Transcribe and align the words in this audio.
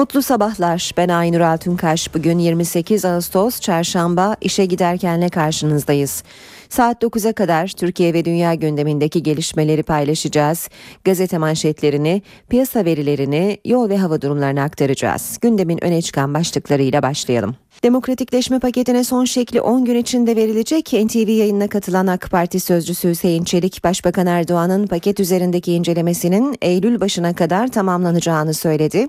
Mutlu 0.00 0.22
sabahlar. 0.22 0.92
Ben 0.96 1.08
Aynur 1.08 1.40
Altunkaş. 1.40 2.14
Bugün 2.14 2.38
28 2.38 3.04
Ağustos 3.04 3.60
Çarşamba 3.60 4.36
işe 4.40 4.64
giderkenle 4.64 5.28
karşınızdayız. 5.28 6.22
Saat 6.68 7.02
9'a 7.02 7.32
kadar 7.32 7.68
Türkiye 7.68 8.14
ve 8.14 8.24
dünya 8.24 8.54
gündemindeki 8.54 9.22
gelişmeleri 9.22 9.82
paylaşacağız. 9.82 10.68
Gazete 11.04 11.38
manşetlerini, 11.38 12.22
piyasa 12.48 12.84
verilerini, 12.84 13.58
yol 13.64 13.88
ve 13.88 13.98
hava 13.98 14.22
durumlarını 14.22 14.62
aktaracağız. 14.62 15.38
Gündemin 15.40 15.84
öne 15.84 16.02
çıkan 16.02 16.34
başlıklarıyla 16.34 17.02
başlayalım. 17.02 17.56
Demokratikleşme 17.82 18.58
paketine 18.58 19.04
son 19.04 19.24
şekli 19.24 19.60
10 19.60 19.84
gün 19.84 19.96
içinde 19.96 20.36
verilecek. 20.36 20.92
NTV 20.92 21.28
yayınına 21.28 21.68
katılan 21.68 22.06
AK 22.06 22.30
Parti 22.30 22.60
sözcüsü 22.60 23.08
Hüseyin 23.08 23.44
Çelik, 23.44 23.84
Başbakan 23.84 24.26
Erdoğan'ın 24.26 24.86
paket 24.86 25.20
üzerindeki 25.20 25.72
incelemesinin 25.72 26.56
Eylül 26.62 27.00
başına 27.00 27.34
kadar 27.34 27.68
tamamlanacağını 27.68 28.54
söyledi. 28.54 29.08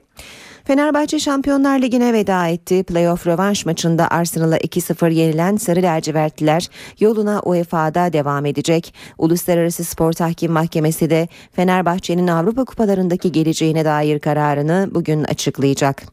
Fenerbahçe 0.63 1.19
Şampiyonlar 1.19 1.81
Ligi'ne 1.81 2.13
veda 2.13 2.47
etti. 2.47 2.83
Playoff 2.83 3.27
rövanş 3.27 3.65
maçında 3.65 4.07
Arsenal'a 4.07 4.57
2-0 4.57 5.13
yenilen 5.13 5.55
Sarı 5.55 5.81
Lacivertliler 5.81 6.69
yoluna 6.99 7.41
UEFA'da 7.45 8.13
devam 8.13 8.45
edecek. 8.45 8.93
Uluslararası 9.17 9.83
Spor 9.83 10.13
Tahkim 10.13 10.51
Mahkemesi 10.51 11.09
de 11.09 11.27
Fenerbahçe'nin 11.51 12.27
Avrupa 12.27 12.65
Kupalarındaki 12.65 13.31
geleceğine 13.31 13.85
dair 13.85 14.19
kararını 14.19 14.89
bugün 14.91 15.23
açıklayacak. 15.23 16.03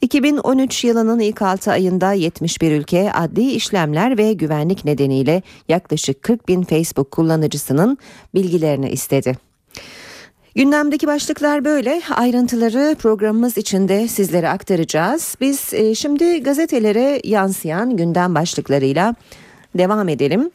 2013 0.00 0.84
yılının 0.84 1.20
ilk 1.20 1.42
6 1.42 1.72
ayında 1.72 2.12
71 2.12 2.72
ülke 2.72 3.12
adli 3.12 3.50
işlemler 3.50 4.18
ve 4.18 4.32
güvenlik 4.32 4.84
nedeniyle 4.84 5.42
yaklaşık 5.68 6.22
40 6.22 6.48
bin 6.48 6.62
Facebook 6.62 7.10
kullanıcısının 7.10 7.98
bilgilerini 8.34 8.90
istedi. 8.90 9.45
Gündemdeki 10.56 11.06
başlıklar 11.06 11.64
böyle. 11.64 12.02
Ayrıntıları 12.16 12.96
programımız 12.98 13.58
içinde 13.58 14.08
sizlere 14.08 14.48
aktaracağız. 14.48 15.36
Biz 15.40 15.74
e, 15.74 15.94
şimdi 15.94 16.42
gazetelere 16.42 17.20
yansıyan 17.24 17.96
gündem 17.96 18.34
başlıklarıyla 18.34 19.14
devam 19.78 20.08
edelim. 20.08 20.50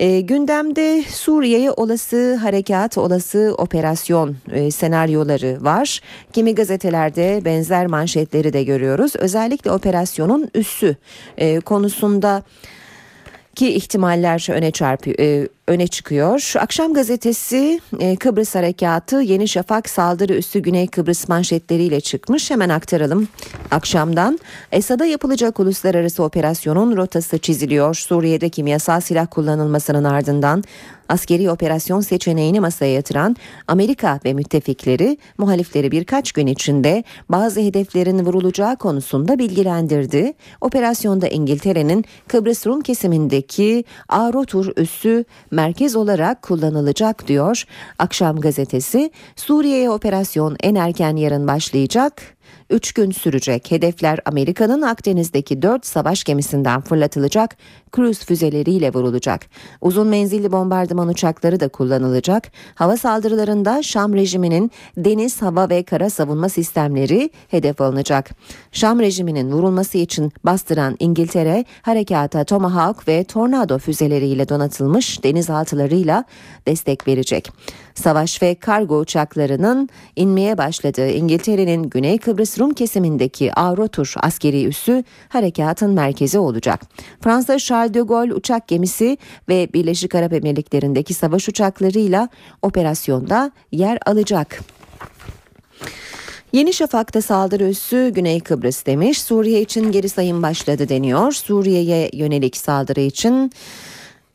E, 0.00 0.20
gündemde 0.20 1.02
Suriye'ye 1.02 1.70
olası 1.70 2.34
harekat, 2.34 2.98
olası 2.98 3.54
operasyon 3.58 4.36
e, 4.52 4.70
senaryoları 4.70 5.58
var. 5.60 6.00
Kimi 6.32 6.54
gazetelerde 6.54 7.40
benzer 7.44 7.86
manşetleri 7.86 8.52
de 8.52 8.64
görüyoruz. 8.64 9.16
Özellikle 9.16 9.70
operasyonun 9.70 10.50
üssü 10.54 10.96
e, 11.38 11.60
konusunda 11.60 12.42
ki 13.54 13.74
ihtimaller 13.74 14.50
öne 14.50 14.70
çarpıyor, 14.70 15.18
e, 15.18 15.48
öne 15.66 15.86
çıkıyor. 15.86 16.52
Akşam 16.60 16.94
gazetesi 16.94 17.80
e, 18.00 18.16
Kıbrıs 18.16 18.54
Harekatı 18.54 19.16
Yeni 19.16 19.48
Şafak 19.48 19.88
saldırı 19.88 20.34
üssü 20.34 20.60
Güney 20.60 20.86
Kıbrıs 20.86 21.28
manşetleriyle 21.28 22.00
çıkmış. 22.00 22.50
Hemen 22.50 22.68
aktaralım 22.68 23.28
akşamdan. 23.70 24.38
Esad'a 24.72 25.04
yapılacak 25.04 25.60
uluslararası 25.60 26.22
operasyonun 26.22 26.96
rotası 26.96 27.38
çiziliyor. 27.38 27.94
Suriye'de 27.94 28.48
kimyasal 28.48 29.00
silah 29.00 29.26
kullanılmasının 29.30 30.04
ardından 30.04 30.64
askeri 31.08 31.50
operasyon 31.50 32.00
seçeneğini 32.00 32.60
masaya 32.60 32.92
yatıran 32.92 33.36
Amerika 33.68 34.20
ve 34.24 34.32
müttefikleri 34.32 35.18
muhalifleri 35.38 35.90
birkaç 35.90 36.32
gün 36.32 36.46
içinde 36.46 37.04
bazı 37.28 37.60
hedeflerin 37.60 38.26
vurulacağı 38.26 38.76
konusunda 38.76 39.38
bilgilendirdi. 39.38 40.32
Operasyonda 40.60 41.28
İngiltere'nin 41.28 42.04
Kıbrıs 42.28 42.66
Rum 42.66 42.80
kesimindeki 42.80 43.84
Arotur 44.08 44.72
üssü 44.76 45.24
merkez 45.54 45.96
olarak 45.96 46.42
kullanılacak 46.42 47.28
diyor. 47.28 47.64
Akşam 47.98 48.40
gazetesi 48.40 49.10
Suriye'ye 49.36 49.90
operasyon 49.90 50.56
en 50.60 50.74
erken 50.74 51.16
yarın 51.16 51.46
başlayacak 51.46 52.33
3 52.70 52.92
gün 52.92 53.10
sürecek. 53.10 53.70
Hedefler 53.70 54.18
Amerika'nın 54.24 54.82
Akdeniz'deki 54.82 55.62
4 55.62 55.86
savaş 55.86 56.24
gemisinden 56.24 56.80
fırlatılacak 56.80 57.56
kruz 57.94 58.18
füzeleriyle 58.24 58.92
vurulacak. 58.92 59.46
Uzun 59.80 60.06
menzilli 60.06 60.52
bombardıman 60.52 61.08
uçakları 61.08 61.60
da 61.60 61.68
kullanılacak. 61.68 62.52
Hava 62.74 62.96
saldırılarında 62.96 63.82
Şam 63.82 64.14
rejiminin 64.14 64.70
deniz, 64.96 65.42
hava 65.42 65.68
ve 65.68 65.82
kara 65.82 66.10
savunma 66.10 66.48
sistemleri 66.48 67.30
hedef 67.48 67.80
alınacak. 67.80 68.30
Şam 68.72 69.00
rejiminin 69.00 69.52
vurulması 69.52 69.98
için 69.98 70.32
bastıran 70.44 70.96
İngiltere 71.00 71.64
harekata 71.82 72.44
Tomahawk 72.44 73.08
ve 73.08 73.24
Tornado 73.24 73.78
füzeleriyle 73.78 74.48
donatılmış 74.48 75.24
denizaltılarıyla 75.24 76.24
destek 76.66 77.08
verecek. 77.08 77.52
Savaş 77.94 78.42
ve 78.42 78.54
kargo 78.54 78.98
uçaklarının 78.98 79.88
inmeye 80.16 80.58
başladığı 80.58 81.10
İngiltere'nin 81.10 81.82
Güney 81.82 82.18
Kıbrıs 82.18 82.58
Rum 82.58 82.74
kesimindeki 82.74 83.52
Avrotur 83.52 84.14
askeri 84.16 84.64
üssü 84.64 85.04
harekatın 85.28 85.90
merkezi 85.90 86.38
olacak. 86.38 86.80
Fransa 87.20 87.58
Charles 87.58 87.94
de 87.94 88.00
Gaulle 88.00 88.34
uçak 88.34 88.68
gemisi 88.68 89.18
ve 89.48 89.68
Birleşik 89.74 90.14
Arap 90.14 90.32
Emirlikleri'ndeki 90.32 91.14
savaş 91.14 91.48
uçaklarıyla 91.48 92.28
operasyonda 92.62 93.52
yer 93.72 93.98
alacak. 94.06 94.60
Yeni 96.54 96.72
Şafak'ta 96.72 97.22
saldırı 97.22 97.64
üssü 97.68 98.12
Güney 98.14 98.40
Kıbrıs 98.40 98.86
demiş. 98.86 99.22
Suriye 99.22 99.60
için 99.60 99.92
geri 99.92 100.08
sayım 100.08 100.42
başladı 100.42 100.88
deniyor. 100.88 101.32
Suriye'ye 101.32 102.10
yönelik 102.12 102.56
saldırı 102.56 103.00
için 103.00 103.52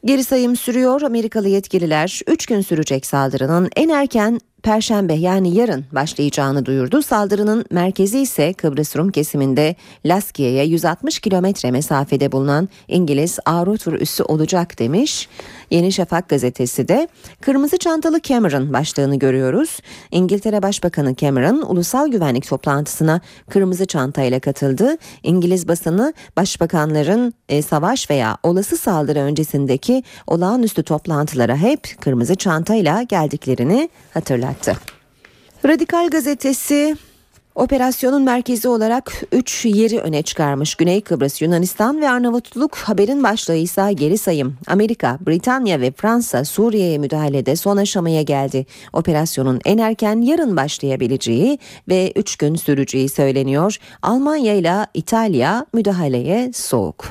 Geri 0.06 0.24
sayım 0.24 0.56
sürüyor. 0.56 1.02
Amerikalı 1.02 1.48
yetkililer 1.48 2.22
3 2.28 2.46
gün 2.46 2.62
sürecek 2.62 3.06
saldırının 3.06 3.70
en 3.76 3.90
erken 3.90 4.40
Perşembe 4.64 5.14
yani 5.14 5.56
yarın 5.56 5.86
başlayacağını 5.92 6.66
duyurdu. 6.66 7.02
Saldırının 7.02 7.66
merkezi 7.72 8.20
ise 8.20 8.54
Kıbrıs 8.54 8.96
Rum 8.96 9.12
kesiminde 9.12 9.76
Laskiye'ye 10.06 10.66
160 10.66 11.20
kilometre 11.20 11.72
mesafede 11.72 12.32
bulunan 12.32 12.70
İngiliz 12.88 13.40
Arotur 13.46 13.94
üssü 13.94 14.24
olacak 14.24 14.80
demiş. 14.80 15.30
Yeni 15.70 15.92
Şafak 15.92 16.30
gazetesi 16.30 16.88
de 16.88 17.08
Kırmızı 17.42 17.78
Çantalı 17.78 18.22
Cameron 18.22 18.74
başlığını 18.74 19.20
görüyoruz. 19.20 19.80
İngiltere 20.12 20.62
Başbakanı 20.62 21.16
Cameron 21.16 21.62
ulusal 21.62 22.08
güvenlik 22.08 22.48
toplantısına 22.48 23.22
kırmızı 23.50 23.86
çantayla 23.86 24.40
katıldı. 24.40 24.98
İngiliz 25.24 25.68
basını 25.68 26.14
başbakanların 26.38 27.34
e, 27.50 27.62
savaş 27.62 28.10
veya 28.10 28.38
olası 28.44 28.78
saldırı 28.78 29.20
öncesindeki 29.20 30.04
olağanüstü 30.28 30.84
toplantılara 30.84 31.58
hep 31.58 32.02
kırmızı 32.02 32.36
çantayla 32.36 33.02
geldiklerini 33.02 33.90
hatırlattı. 34.14 34.78
Radikal 35.66 36.10
gazetesi 36.10 36.96
Operasyonun 37.60 38.22
merkezi 38.22 38.68
olarak 38.68 39.24
3 39.32 39.66
yeri 39.66 40.00
öne 40.00 40.22
çıkarmış 40.22 40.76
Güney 40.76 41.02
Kıbrıs, 41.02 41.42
Yunanistan 41.42 42.02
ve 42.02 42.10
Arnavutluk 42.10 42.76
haberin 42.78 43.24
başlığı 43.24 43.56
ise 43.56 43.94
geri 43.94 44.18
sayım. 44.18 44.58
Amerika, 44.68 45.18
Britanya 45.28 45.82
ve 45.82 45.92
Fransa 45.92 46.46
Suriye'ye 46.46 46.98
müdahalede 46.98 47.56
son 47.56 47.78
aşamaya 47.78 48.22
geldi. 48.22 48.66
Operasyonun 48.94 49.60
en 49.66 49.78
erken 49.78 50.22
yarın 50.22 50.58
başlayabileceği 50.58 51.60
ve 51.90 52.12
3 52.16 52.36
gün 52.36 52.56
süreceği 52.56 53.10
söyleniyor. 53.10 53.78
Almanya 54.02 54.54
ile 54.54 54.86
İtalya 54.94 55.66
müdahaleye 55.74 56.54
soğuk. 56.54 57.06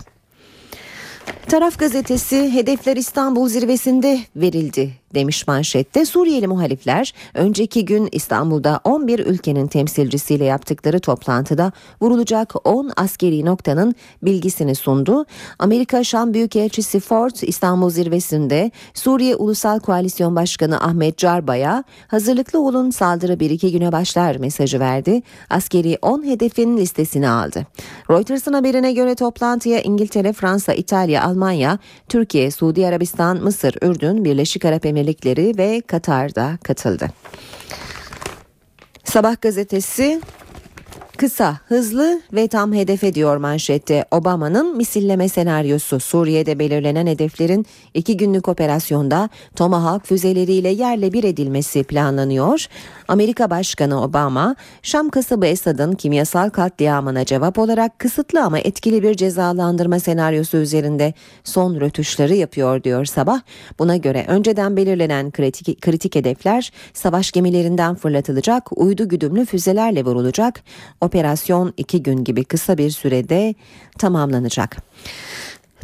Taraf 1.48 1.78
gazetesi 1.78 2.52
hedefler 2.52 2.96
İstanbul 2.96 3.48
zirvesinde 3.48 4.18
verildi 4.36 4.90
demiş 5.14 5.46
manşette. 5.46 6.04
Suriyeli 6.04 6.46
muhalifler 6.46 7.12
önceki 7.34 7.84
gün 7.84 8.08
İstanbul'da 8.12 8.80
11 8.84 9.18
ülkenin 9.18 9.66
temsilcisiyle 9.66 10.44
yaptıkları 10.44 11.00
toplantıda 11.00 11.72
vurulacak 12.02 12.54
10 12.66 12.90
askeri 12.96 13.44
noktanın 13.44 13.94
bilgisini 14.22 14.74
sundu. 14.74 15.26
Amerika 15.58 16.04
Şam 16.04 16.34
Büyükelçisi 16.34 17.00
Ford 17.00 17.34
İstanbul 17.42 17.90
zirvesinde 17.90 18.70
Suriye 18.94 19.36
Ulusal 19.36 19.80
Koalisyon 19.80 20.36
Başkanı 20.36 20.80
Ahmet 20.80 21.18
Carba'ya 21.18 21.84
hazırlıklı 22.08 22.66
olun 22.66 22.90
saldırı 22.90 23.32
1-2 23.32 23.72
güne 23.72 23.92
başlar 23.92 24.36
mesajı 24.36 24.80
verdi. 24.80 25.22
Askeri 25.50 25.98
10 26.02 26.26
hedefin 26.26 26.76
listesini 26.76 27.28
aldı. 27.28 27.66
Reuters'ın 28.10 28.52
haberine 28.52 28.92
göre 28.92 29.14
toplantıya 29.14 29.80
İngiltere, 29.80 30.32
Fransa, 30.32 30.74
İtalya, 30.74 31.24
Almanya, 31.24 31.78
Türkiye, 32.08 32.50
Suudi 32.50 32.86
Arabistan, 32.86 33.42
Mısır, 33.42 33.74
Ürdün, 33.82 34.24
Birleşik 34.24 34.64
Arap 34.64 34.86
Emirlikleri 34.86 34.97
Emirlikleri 34.98 35.58
ve 35.58 35.80
Katar'da 35.80 36.58
katıldı. 36.62 37.08
Sabah 39.04 39.40
gazetesi 39.40 40.20
Kısa, 41.18 41.58
hızlı 41.68 42.20
ve 42.32 42.48
tam 42.48 42.72
hedefe 42.72 43.14
diyor 43.14 43.36
manşette. 43.36 44.04
Obama'nın 44.10 44.76
misilleme 44.76 45.28
senaryosu 45.28 46.00
Suriye'de 46.00 46.58
belirlenen 46.58 47.06
hedeflerin 47.06 47.66
iki 47.94 48.16
günlük 48.16 48.48
operasyonda 48.48 49.28
Tomahawk 49.56 50.06
füzeleriyle 50.06 50.68
yerle 50.68 51.12
bir 51.12 51.24
edilmesi 51.24 51.84
planlanıyor. 51.84 52.66
Amerika 53.08 53.50
Başkanı 53.50 54.02
Obama, 54.02 54.56
Şam 54.82 55.08
kasabı 55.08 55.46
Esad'ın 55.46 55.92
kimyasal 55.92 56.50
katliamına 56.50 57.24
cevap 57.24 57.58
olarak 57.58 57.98
kısıtlı 57.98 58.42
ama 58.44 58.58
etkili 58.58 59.02
bir 59.02 59.14
cezalandırma 59.14 60.00
senaryosu 60.00 60.56
üzerinde 60.56 61.14
son 61.44 61.80
rötuşları 61.80 62.34
yapıyor 62.34 62.82
diyor 62.82 63.04
sabah. 63.04 63.40
Buna 63.78 63.96
göre 63.96 64.24
önceden 64.28 64.76
belirlenen 64.76 65.30
kritik, 65.30 65.82
kritik 65.82 66.14
hedefler 66.14 66.72
savaş 66.94 67.32
gemilerinden 67.32 67.94
fırlatılacak, 67.94 68.78
uydu 68.78 69.08
güdümlü 69.08 69.46
füzelerle 69.46 70.04
vurulacak. 70.04 70.62
Operasyon 71.08 71.74
iki 71.76 72.02
gün 72.02 72.24
gibi 72.24 72.44
kısa 72.44 72.78
bir 72.78 72.90
sürede 72.90 73.54
tamamlanacak. 73.98 74.76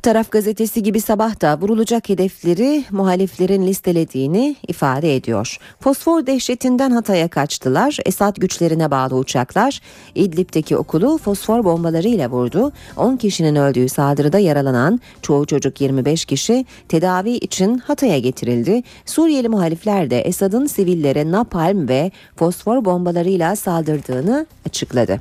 Taraf 0.04 0.30
gazetesi 0.30 0.82
gibi 0.82 1.00
sabah 1.00 1.40
da 1.40 1.58
vurulacak 1.60 2.08
hedefleri 2.08 2.84
muhaliflerin 2.90 3.66
listelediğini 3.66 4.56
ifade 4.68 5.16
ediyor. 5.16 5.58
Fosfor 5.80 6.26
dehşetinden 6.26 6.90
Hatay'a 6.90 7.28
kaçtılar. 7.28 7.98
Esad 8.06 8.36
güçlerine 8.36 8.90
bağlı 8.90 9.16
uçaklar 9.16 9.80
İdlib'deki 10.14 10.76
okulu 10.76 11.18
fosfor 11.18 11.64
bombalarıyla 11.64 12.30
vurdu. 12.30 12.72
10 12.96 13.16
kişinin 13.16 13.56
öldüğü 13.56 13.88
saldırıda 13.88 14.38
yaralanan 14.38 15.00
çoğu 15.22 15.46
çocuk 15.46 15.80
25 15.80 16.24
kişi 16.24 16.66
tedavi 16.88 17.30
için 17.30 17.78
Hatay'a 17.78 18.18
getirildi. 18.18 18.82
Suriyeli 19.06 19.48
muhalifler 19.48 20.10
de 20.10 20.20
Esad'ın 20.20 20.66
sivillere 20.66 21.30
napalm 21.30 21.88
ve 21.88 22.10
fosfor 22.36 22.84
bombalarıyla 22.84 23.56
saldırdığını 23.56 24.46
açıkladı. 24.66 25.20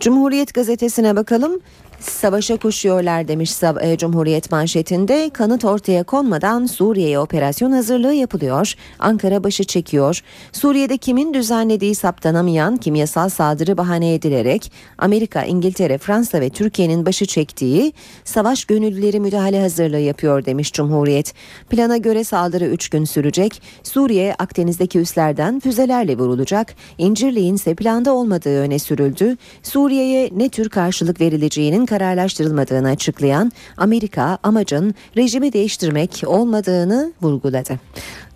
Cumhuriyet 0.00 0.54
gazetesine 0.54 1.16
bakalım. 1.16 1.60
Savaşa 2.00 2.56
koşuyorlar 2.56 3.28
demiş 3.28 3.62
e, 3.80 3.96
Cumhuriyet 3.98 4.50
manşetinde. 4.50 5.30
Kanıt 5.30 5.64
ortaya 5.64 6.04
konmadan 6.04 6.66
Suriye'ye 6.66 7.18
operasyon 7.18 7.72
hazırlığı 7.72 8.12
yapılıyor. 8.12 8.74
Ankara 8.98 9.44
başı 9.44 9.64
çekiyor. 9.64 10.20
Suriye'de 10.52 10.96
kimin 10.96 11.34
düzenlediği 11.34 11.94
saptanamayan 11.94 12.76
kimyasal 12.76 13.28
saldırı 13.28 13.76
bahane 13.76 14.14
edilerek 14.14 14.72
Amerika, 14.98 15.44
İngiltere, 15.44 15.98
Fransa 15.98 16.40
ve 16.40 16.50
Türkiye'nin 16.50 17.06
başı 17.06 17.26
çektiği 17.26 17.92
savaş 18.24 18.64
gönüllüleri 18.64 19.20
müdahale 19.20 19.60
hazırlığı 19.60 19.98
yapıyor 19.98 20.44
demiş 20.44 20.72
Cumhuriyet. 20.72 21.34
Plana 21.70 21.96
göre 21.96 22.24
saldırı 22.24 22.64
3 22.64 22.88
gün 22.88 23.04
sürecek. 23.04 23.62
Suriye 23.82 24.34
Akdeniz'deki 24.38 24.98
üslerden 24.98 25.60
füzelerle 25.60 26.18
vurulacak. 26.18 26.74
İncirliğin 26.98 27.54
ise 27.54 27.74
planda 27.74 28.12
olmadığı 28.12 28.60
öne 28.60 28.78
sürüldü. 28.78 29.36
Suriye'ye 29.62 30.30
ne 30.32 30.48
tür 30.48 30.68
karşılık 30.68 31.20
verileceğinin 31.20 31.87
kararlaştırılmadığını 31.88 32.88
açıklayan 32.88 33.52
Amerika 33.76 34.38
amacın 34.42 34.94
rejimi 35.16 35.52
değiştirmek 35.52 36.22
olmadığını 36.26 37.12
vurguladı. 37.22 37.80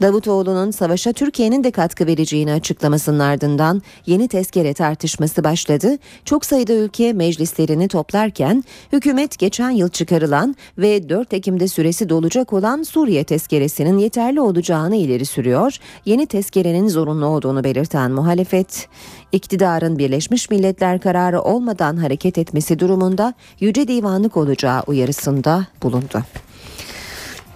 Davutoğlu'nun 0.02 0.70
savaşa 0.70 1.12
Türkiye'nin 1.12 1.64
de 1.64 1.70
katkı 1.70 2.06
vereceğini 2.06 2.52
açıklamasının 2.52 3.19
ardından 3.19 3.82
yeni 4.06 4.28
tezkere 4.28 4.75
tartışması 4.75 5.44
başladı. 5.44 5.99
Çok 6.25 6.44
sayıda 6.44 6.72
ülke 6.72 7.12
meclislerini 7.12 7.88
toplarken 7.88 8.64
hükümet 8.93 9.38
geçen 9.38 9.70
yıl 9.70 9.88
çıkarılan 9.88 10.56
ve 10.78 11.08
4 11.08 11.32
Ekim'de 11.32 11.69
süresi 11.69 12.08
dolacak 12.08 12.52
olan 12.52 12.82
Suriye 12.82 13.25
tezkeresinin 13.25 13.99
yeterli 13.99 14.40
olacağını 14.40 14.96
ileri 14.96 15.26
sürüyor. 15.26 15.78
Yeni 16.04 16.26
tezkerenin 16.26 16.88
zorunlu 16.88 17.26
olduğunu 17.26 17.64
belirten 17.64 18.10
muhalefet 18.10 18.88
iktidarın 19.32 19.99
Birleşmiş 19.99 20.50
Milletler 20.50 21.00
kararı 21.00 21.43
olmadan 21.43 21.96
hareket 21.96 22.38
etmesi 22.38 22.78
durumunda 22.78 23.34
Yüce 23.60 23.88
Divanlık 23.88 24.37
olacağı 24.37 24.82
uyarısında 24.87 25.66
bulundu. 25.82 26.22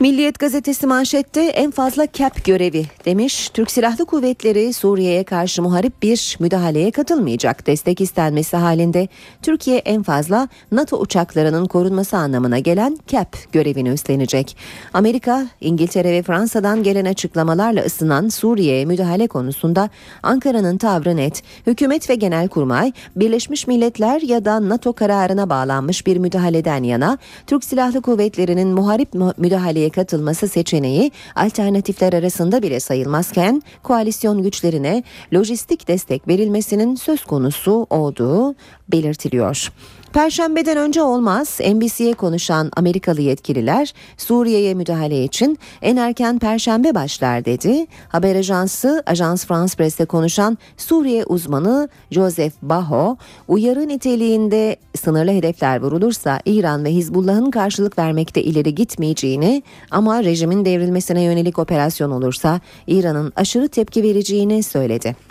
Milliyet 0.01 0.39
gazetesi 0.39 0.87
manşette 0.87 1.43
en 1.43 1.71
fazla 1.71 2.07
CAP 2.13 2.45
görevi 2.45 2.87
demiş. 3.05 3.49
Türk 3.49 3.71
Silahlı 3.71 4.05
Kuvvetleri 4.05 4.73
Suriye'ye 4.73 5.25
karşı 5.25 5.63
muharip 5.63 6.03
bir 6.03 6.37
müdahaleye 6.41 6.91
katılmayacak. 6.91 7.67
Destek 7.67 8.01
istenmesi 8.01 8.57
halinde 8.57 9.09
Türkiye 9.43 9.79
en 9.79 10.03
fazla 10.03 10.49
NATO 10.73 10.97
uçaklarının 10.97 11.67
korunması 11.67 12.17
anlamına 12.17 12.59
gelen 12.59 12.99
CAP 13.07 13.53
görevini 13.53 13.89
üstlenecek. 13.89 14.57
Amerika, 14.95 15.47
İngiltere 15.61 16.13
ve 16.13 16.23
Fransa'dan 16.23 16.83
gelen 16.83 17.05
açıklamalarla 17.05 17.81
ısınan 17.81 18.29
Suriye'ye 18.29 18.85
müdahale 18.85 19.27
konusunda 19.27 19.91
Ankara'nın 20.23 20.79
tavrı 20.79 21.17
net. 21.17 21.43
Hükümet 21.67 22.11
ve 22.11 22.15
Genelkurmay 22.15 22.93
Birleşmiş 23.17 23.67
Milletler 23.67 24.21
ya 24.21 24.45
da 24.45 24.69
NATO 24.69 24.93
kararına 24.93 25.51
bağlanmış 25.51 26.07
bir 26.07 26.17
müdahaleden 26.17 26.83
yana 26.83 27.19
Türk 27.47 27.65
Silahlı 27.65 28.03
Kuvvetleri'nin 28.03 28.69
muharip 28.69 29.15
müdahaleye 29.39 29.86
müdahaleye 29.87 29.91
katılması 29.91 30.49
seçeneği 30.49 31.13
alternatifler 31.37 32.13
arasında 32.13 32.63
bile 32.63 32.81
sayılmazken 32.81 33.63
koalisyon 33.83 34.43
güçlerine 34.43 35.03
lojistik 35.33 35.89
destek 35.89 36.29
verilmesinin 36.29 36.97
söz 36.97 37.25
konusu 37.25 37.87
olduğu 37.91 38.55
belirtiliyor. 38.89 39.71
Perşembeden 40.17 40.77
önce 40.77 41.03
olmaz 41.03 41.59
NBC'ye 41.61 42.13
konuşan 42.13 42.71
Amerikalı 42.77 43.21
yetkililer 43.21 43.93
Suriye'ye 44.17 44.75
müdahale 44.75 45.25
için 45.25 45.59
en 45.83 45.97
erken 45.97 46.39
perşembe 46.39 46.95
başlar 46.95 47.45
dedi. 47.45 47.87
Haber 48.09 48.37
ajansı 48.37 49.03
Ajans 49.07 49.47
France 49.47 49.77
Press'te 49.77 50.05
konuşan 50.05 50.59
Suriye 50.77 51.25
uzmanı 51.25 51.89
Joseph 52.11 52.53
Baho 52.63 53.17
uyarı 53.49 53.89
niteliğinde 53.89 54.77
sınırlı 54.95 55.31
hedefler 55.31 55.83
vurulursa 55.83 56.41
İran 56.45 56.85
ve 56.85 56.91
Hizbullah'ın 56.91 57.51
karşılık 57.51 57.99
vermekte 57.99 58.43
ileri 58.43 58.75
gitmeyeceğini 58.75 59.63
ama 59.91 60.25
rejimin 60.25 60.65
devrilmesine 60.65 61.23
yönelik 61.23 61.59
operasyon 61.59 62.11
olursa 62.11 62.61
İran'ın 62.87 63.33
aşırı 63.37 63.69
tepki 63.69 64.03
vereceğini 64.03 64.63
söyledi. 64.63 65.26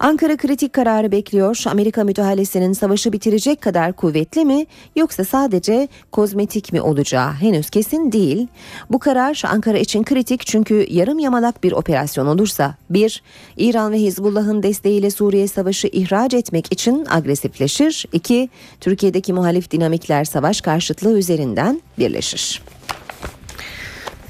Ankara 0.00 0.36
kritik 0.36 0.72
kararı 0.72 1.12
bekliyor. 1.12 1.62
Amerika 1.66 2.04
müdahalesinin 2.04 2.72
savaşı 2.72 3.12
bitirecek 3.12 3.60
kadar 3.60 3.92
kuvvetli 3.92 4.44
mi 4.44 4.66
yoksa 4.96 5.24
sadece 5.24 5.88
kozmetik 6.12 6.72
mi 6.72 6.80
olacağı 6.80 7.32
henüz 7.32 7.70
kesin 7.70 8.12
değil. 8.12 8.46
Bu 8.90 8.98
karar 8.98 9.42
Ankara 9.46 9.78
için 9.78 10.04
kritik 10.04 10.46
çünkü 10.46 10.86
yarım 10.90 11.18
yamalak 11.18 11.64
bir 11.64 11.72
operasyon 11.72 12.26
olursa 12.26 12.74
bir 12.90 13.22
İran 13.56 13.92
ve 13.92 13.98
Hizbullah'ın 13.98 14.62
desteğiyle 14.62 15.10
Suriye 15.10 15.48
savaşı 15.48 15.88
ihraç 15.92 16.34
etmek 16.34 16.72
için 16.72 17.06
agresifleşir. 17.10 18.06
İki 18.12 18.48
Türkiye'deki 18.80 19.32
muhalif 19.32 19.70
dinamikler 19.70 20.24
savaş 20.24 20.60
karşıtlığı 20.60 21.18
üzerinden 21.18 21.82
birleşir. 21.98 22.62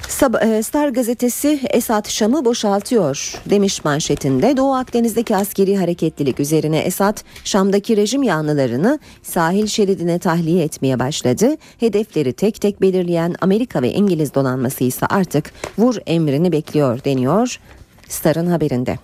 E, 0.09 0.63
Star 0.63 0.89
gazetesi 0.89 1.61
Esad 1.71 2.09
Şam'ı 2.09 2.45
boşaltıyor 2.45 3.35
demiş 3.51 3.85
manşetinde. 3.85 4.57
Doğu 4.57 4.75
Akdeniz'deki 4.75 5.37
askeri 5.37 5.77
hareketlilik 5.77 6.41
üzerine 6.41 6.79
Esad 6.79 7.19
Şam'daki 7.45 7.97
rejim 7.97 8.23
yanlılarını 8.23 8.99
sahil 9.23 9.67
şeridine 9.67 10.19
tahliye 10.19 10.65
etmeye 10.65 10.99
başladı. 10.99 11.57
Hedefleri 11.81 12.33
tek 12.33 12.61
tek 12.61 12.81
belirleyen 12.81 13.35
Amerika 13.41 13.83
ve 13.83 13.93
İngiliz 13.93 14.35
donanması 14.35 14.85
ise 14.85 15.07
artık 15.07 15.53
vur 15.79 15.97
emrini 16.07 16.53
bekliyor 16.53 17.05
deniyor 17.05 17.61
Star'ın 18.09 18.47
haberinde. 18.47 18.99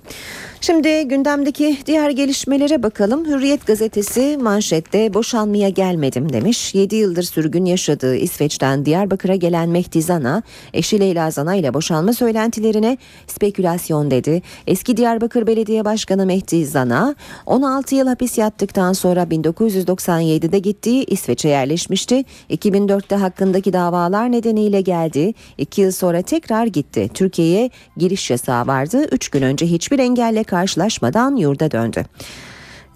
Şimdi 0.66 1.08
gündemdeki 1.08 1.78
diğer 1.86 2.10
gelişmelere 2.10 2.82
bakalım. 2.82 3.26
Hürriyet 3.26 3.66
gazetesi 3.66 4.38
manşette 4.42 5.14
boşanmaya 5.14 5.68
gelmedim 5.68 6.32
demiş. 6.32 6.74
7 6.74 6.96
yıldır 6.96 7.22
sürgün 7.22 7.64
yaşadığı 7.64 8.16
İsveç'ten 8.16 8.84
Diyarbakır'a 8.84 9.34
gelen 9.34 9.68
Mehdi 9.68 10.02
Zana, 10.02 10.42
eşi 10.72 11.00
Leyla 11.00 11.30
Zana 11.30 11.54
ile 11.54 11.74
boşanma 11.74 12.12
söylentilerine 12.12 12.98
spekülasyon 13.26 14.10
dedi. 14.10 14.42
Eski 14.66 14.96
Diyarbakır 14.96 15.46
Belediye 15.46 15.84
Başkanı 15.84 16.26
Mehdi 16.26 16.66
Zana, 16.66 17.14
16 17.46 17.94
yıl 17.94 18.06
hapis 18.06 18.38
yattıktan 18.38 18.92
sonra 18.92 19.22
1997'de 19.22 20.58
gittiği 20.58 21.04
İsveç'e 21.04 21.48
yerleşmişti. 21.48 22.24
2004'te 22.50 23.16
hakkındaki 23.16 23.72
davalar 23.72 24.32
nedeniyle 24.32 24.80
geldi. 24.80 25.34
2 25.58 25.80
yıl 25.80 25.90
sonra 25.90 26.22
tekrar 26.22 26.66
gitti. 26.66 27.10
Türkiye'ye 27.14 27.70
giriş 27.96 28.30
yasağı 28.30 28.66
vardı. 28.66 29.06
3 29.12 29.28
gün 29.28 29.42
önce 29.42 29.66
hiçbir 29.66 29.98
engelle 29.98 30.44
karşılaşmadan 30.54 31.36
yurda 31.36 31.70
döndü. 31.70 32.04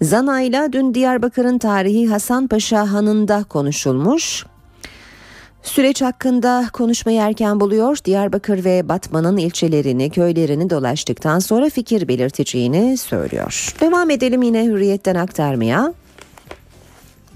Zana 0.01 0.41
ile 0.41 0.69
dün 0.71 0.93
Diyarbakır'ın 0.93 1.57
tarihi 1.57 2.07
Hasanpaşa 2.07 2.91
Hanı'nda 2.91 3.43
konuşulmuş. 3.43 4.45
Süreç 5.63 6.01
hakkında 6.01 6.65
konuşmayı 6.73 7.19
erken 7.19 7.59
buluyor. 7.59 7.97
Diyarbakır 8.05 8.65
ve 8.65 8.89
Batman'ın 8.89 9.37
ilçelerini, 9.37 10.09
köylerini 10.09 10.69
dolaştıktan 10.69 11.39
sonra 11.39 11.69
fikir 11.69 12.07
belirteceğini 12.07 12.97
söylüyor. 12.97 13.75
Devam 13.81 14.09
edelim 14.09 14.41
yine 14.41 14.65
hürriyetten 14.65 15.15
aktarmaya. 15.15 15.93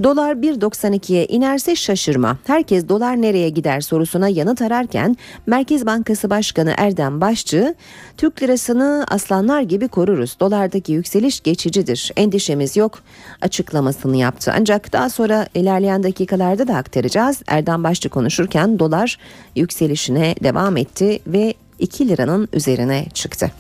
Dolar 0.04 0.36
1.92'ye 0.36 1.26
inerse 1.26 1.76
şaşırma. 1.76 2.38
Herkes 2.48 2.90
dolar 2.90 3.22
nereye 3.22 3.50
gider 3.50 3.82
sorusuna 3.82 4.30
yanıt 4.30 4.62
ararken 4.62 5.18
Merkez 5.46 5.86
Bankası 5.86 6.30
Başkanı 6.30 6.74
Erdem 6.78 7.22
Başçı, 7.22 7.76
Türk 8.18 8.44
lirasını 8.44 9.06
aslanlar 9.10 9.62
gibi 9.62 9.88
koruruz. 9.88 10.38
Dolardaki 10.40 10.92
yükseliş 10.92 11.42
geçicidir. 11.42 12.12
Endişemiz 12.16 12.78
yok 12.78 13.00
açıklamasını 13.42 14.18
yaptı. 14.18 14.54
Ancak 14.58 14.94
daha 14.94 15.10
sonra 15.10 15.48
ilerleyen 15.54 16.04
dakikalarda 16.04 16.68
da 16.68 16.76
aktaracağız. 16.76 17.42
Erdem 17.48 17.84
Başçı 17.84 18.10
konuşurken 18.10 18.80
dolar 18.80 19.20
yükselişine 19.56 20.36
devam 20.44 20.78
etti 20.78 21.20
ve 21.28 21.54
2 21.80 22.10
liranın 22.10 22.50
üzerine 22.54 23.06
çıktı. 23.14 23.52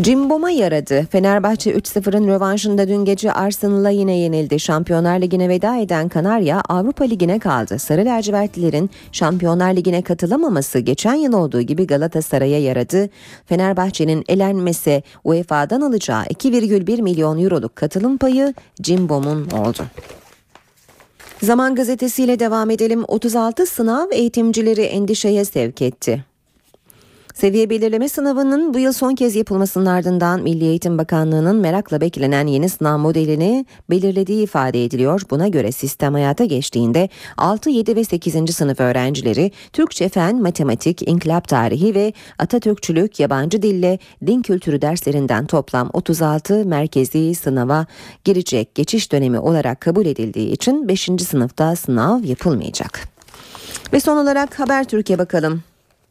Cimbom'a 0.00 0.50
yaradı. 0.50 1.06
Fenerbahçe 1.10 1.72
3-0'ın 1.72 2.28
rövanşında 2.28 2.88
dün 2.88 3.04
gece 3.04 3.32
Arsenal'a 3.32 3.90
yine 3.90 4.18
yenildi. 4.18 4.60
Şampiyonlar 4.60 5.20
Ligi'ne 5.20 5.48
veda 5.48 5.76
eden 5.76 6.08
Kanarya 6.08 6.60
Avrupa 6.60 7.04
Ligi'ne 7.04 7.38
kaldı. 7.38 7.78
Sarı 7.78 8.04
lacivertlilerin 8.04 8.90
Şampiyonlar 9.12 9.76
Ligi'ne 9.76 10.02
katılamaması 10.02 10.78
geçen 10.78 11.14
yıl 11.14 11.32
olduğu 11.32 11.60
gibi 11.60 11.86
Galatasaray'a 11.86 12.58
yaradı. 12.58 13.08
Fenerbahçe'nin 13.46 14.24
elenmesi 14.28 15.02
UEFA'dan 15.24 15.80
alacağı 15.80 16.24
2,1 16.24 17.02
milyon 17.02 17.44
euroluk 17.44 17.76
katılım 17.76 18.18
payı 18.18 18.54
Cimbom'un 18.82 19.50
oldu. 19.50 19.82
Zaman 21.42 21.74
gazetesiyle 21.74 22.40
devam 22.40 22.70
edelim. 22.70 23.04
36 23.08 23.66
sınav 23.66 24.06
eğitimcileri 24.12 24.82
endişeye 24.82 25.44
sevk 25.44 25.82
etti. 25.82 26.27
Seviye 27.40 27.70
belirleme 27.70 28.08
sınavının 28.08 28.74
bu 28.74 28.78
yıl 28.78 28.92
son 28.92 29.14
kez 29.14 29.36
yapılmasının 29.36 29.86
ardından 29.86 30.42
Milli 30.42 30.64
Eğitim 30.64 30.98
Bakanlığı'nın 30.98 31.56
merakla 31.56 32.00
beklenen 32.00 32.46
yeni 32.46 32.68
sınav 32.68 32.98
modelini 32.98 33.66
belirlediği 33.90 34.42
ifade 34.42 34.84
ediliyor. 34.84 35.22
Buna 35.30 35.48
göre 35.48 35.72
sistem 35.72 36.14
hayata 36.14 36.44
geçtiğinde 36.44 37.08
6, 37.36 37.70
7 37.70 37.96
ve 37.96 38.04
8. 38.04 38.54
sınıf 38.54 38.80
öğrencileri 38.80 39.52
Türkçe 39.72 40.08
fen, 40.08 40.42
matematik, 40.42 41.08
inkılap 41.08 41.48
tarihi 41.48 41.94
ve 41.94 42.12
Atatürkçülük, 42.38 43.20
yabancı 43.20 43.62
dille 43.62 43.98
din 44.26 44.42
kültürü 44.42 44.82
derslerinden 44.82 45.46
toplam 45.46 45.90
36 45.92 46.64
merkezi 46.64 47.34
sınava 47.34 47.86
girecek 48.24 48.74
geçiş 48.74 49.12
dönemi 49.12 49.38
olarak 49.38 49.80
kabul 49.80 50.06
edildiği 50.06 50.50
için 50.52 50.88
5. 50.88 51.00
sınıfta 51.28 51.76
sınav 51.76 52.24
yapılmayacak. 52.24 53.00
Ve 53.92 54.00
son 54.00 54.16
olarak 54.16 54.58
Haber 54.58 54.84
Türkiye 54.84 55.18
bakalım. 55.18 55.62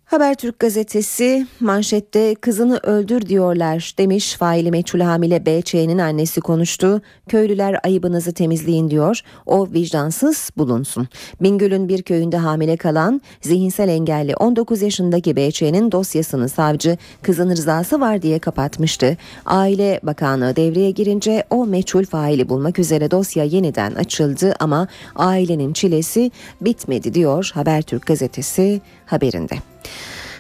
Habertürk 0.07 0.59
gazetesi 0.59 1.47
manşette 1.59 2.35
kızını 2.35 2.79
öldür 2.83 3.21
diyorlar 3.21 3.93
demiş 3.97 4.33
faili 4.33 4.71
meçhul 4.71 4.99
hamile 4.99 5.45
BÇ'nin 5.45 5.97
annesi 5.97 6.41
konuştu. 6.41 7.01
Köylüler 7.29 7.79
ayıbınızı 7.83 8.33
temizleyin 8.33 8.89
diyor. 8.89 9.21
O 9.45 9.67
vicdansız 9.73 10.49
bulunsun. 10.57 11.07
Bingöl'ün 11.41 11.89
bir 11.89 12.01
köyünde 12.01 12.37
hamile 12.37 12.77
kalan 12.77 13.21
zihinsel 13.41 13.89
engelli 13.89 14.35
19 14.35 14.81
yaşındaki 14.81 15.35
BÇ'nin 15.35 15.91
dosyasını 15.91 16.49
savcı 16.49 16.97
kızın 17.21 17.49
rızası 17.49 17.99
var 17.99 18.21
diye 18.21 18.39
kapatmıştı. 18.39 19.17
Aile 19.45 19.99
Bakanlığı 20.03 20.55
devreye 20.55 20.91
girince 20.91 21.43
o 21.49 21.65
meçhul 21.65 22.05
faili 22.05 22.49
bulmak 22.49 22.79
üzere 22.79 23.11
dosya 23.11 23.43
yeniden 23.43 23.91
açıldı 23.91 24.55
ama 24.59 24.87
ailenin 25.15 25.73
çilesi 25.73 26.31
bitmedi 26.61 27.13
diyor 27.13 27.51
Habertürk 27.53 28.05
gazetesi 28.05 28.81
haberinde. 29.05 29.55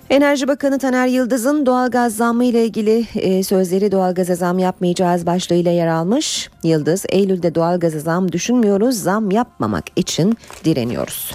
Enerji 0.09 0.47
Bakanı 0.47 0.79
Taner 0.79 1.07
Yıldız'ın 1.07 1.65
doğalgaz 1.65 2.15
zammı 2.15 2.45
ile 2.45 2.65
ilgili 2.65 3.05
e, 3.15 3.43
sözleri 3.43 3.91
doğalgaza 3.91 4.35
zam 4.35 4.59
yapmayacağız 4.59 5.25
başlığıyla 5.25 5.71
yer 5.71 5.87
almış. 5.87 6.49
Yıldız, 6.63 7.05
Eylül'de 7.09 7.55
doğalgaza 7.55 7.99
zam 7.99 8.31
düşünmüyoruz, 8.31 8.95
zam 8.95 9.31
yapmamak 9.31 9.85
için 9.95 10.37
direniyoruz. 10.65 11.31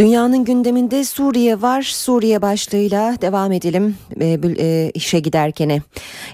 Dünyanın 0.00 0.44
gündeminde 0.44 1.04
Suriye 1.04 1.62
var. 1.62 1.82
Suriye 1.82 2.42
başlığıyla 2.42 3.20
devam 3.20 3.52
edelim 3.52 3.96
e, 4.20 4.38
e, 4.58 4.90
işe 4.94 5.20
giderkene. 5.20 5.82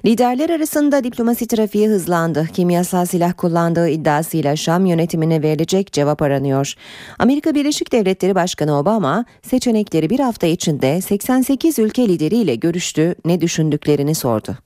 Liderler 0.04 0.50
arasında 0.50 1.04
diplomasi 1.04 1.46
trafiği 1.46 1.88
hızlandı. 1.88 2.49
Kimyasal 2.54 3.06
silah 3.06 3.32
kullandığı 3.37 3.88
iddiasıyla 3.88 4.56
Şam 4.56 4.87
yönetimine 4.87 5.42
verilecek 5.42 5.92
cevap 5.92 6.23
aranıyor. 6.23 6.75
Amerika 7.18 7.54
Birleşik 7.54 7.92
Devletleri 7.92 8.35
Başkanı 8.35 8.78
Obama 8.78 9.25
seçenekleri 9.42 10.11
bir 10.11 10.20
hafta 10.20 10.46
içinde 10.46 11.00
88 11.00 11.78
ülke 11.78 12.08
lideriyle 12.08 12.54
görüştü. 12.54 13.14
Ne 13.25 13.40
düşündüklerini 13.40 14.14
sordu. 14.14 14.56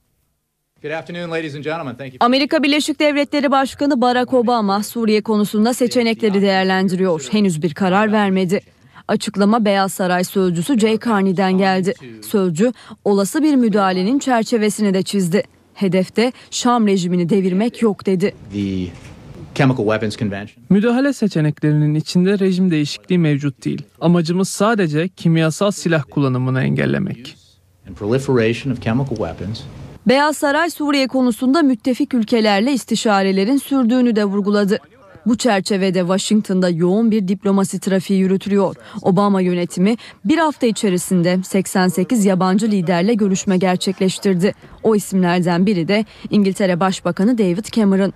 Amerika 2.19 2.63
Birleşik 2.63 2.99
Devletleri 2.99 3.51
Başkanı 3.51 4.01
Barack 4.01 4.33
Obama 4.33 4.83
Suriye 4.83 5.21
konusunda 5.21 5.73
seçenekleri 5.73 6.41
değerlendiriyor. 6.41 7.27
Henüz 7.31 7.61
bir 7.61 7.73
karar 7.73 8.11
vermedi. 8.11 8.61
Açıklama 9.11 9.65
Beyaz 9.65 9.93
Saray 9.93 10.23
sözcüsü 10.23 10.79
Jay 10.79 10.99
Carney'den 11.05 11.57
geldi. 11.57 11.93
Sözcü 12.21 12.73
olası 13.05 13.43
bir 13.43 13.55
müdahalenin 13.55 14.19
çerçevesini 14.19 14.93
de 14.93 15.03
çizdi. 15.03 15.43
Hedefte 15.73 16.31
Şam 16.51 16.87
rejimini 16.87 17.29
devirmek 17.29 17.81
yok 17.81 18.05
dedi. 18.05 18.33
Müdahale 20.69 21.13
seçeneklerinin 21.13 21.95
içinde 21.95 22.39
rejim 22.39 22.71
değişikliği 22.71 23.17
mevcut 23.17 23.65
değil. 23.65 23.81
Amacımız 24.01 24.49
sadece 24.49 25.09
kimyasal 25.09 25.71
silah 25.71 26.03
kullanımını 26.11 26.61
engellemek. 26.63 27.37
Beyaz 30.07 30.37
Saray 30.37 30.69
Suriye 30.69 31.07
konusunda 31.07 31.61
müttefik 31.61 32.13
ülkelerle 32.13 32.73
istişarelerin 32.73 33.57
sürdüğünü 33.57 34.15
de 34.15 34.25
vurguladı. 34.25 34.79
Bu 35.25 35.37
çerçevede 35.37 35.99
Washington'da 35.99 36.69
yoğun 36.69 37.11
bir 37.11 37.27
diplomasi 37.27 37.79
trafiği 37.79 38.19
yürütülüyor. 38.19 38.75
Obama 39.01 39.41
yönetimi 39.41 39.97
bir 40.25 40.37
hafta 40.37 40.67
içerisinde 40.67 41.39
88 41.43 42.25
yabancı 42.25 42.71
liderle 42.71 43.13
görüşme 43.13 43.57
gerçekleştirdi. 43.57 44.53
O 44.83 44.95
isimlerden 44.95 45.65
biri 45.65 45.87
de 45.87 46.05
İngiltere 46.29 46.79
Başbakanı 46.79 47.37
David 47.37 47.65
Cameron. 47.71 48.13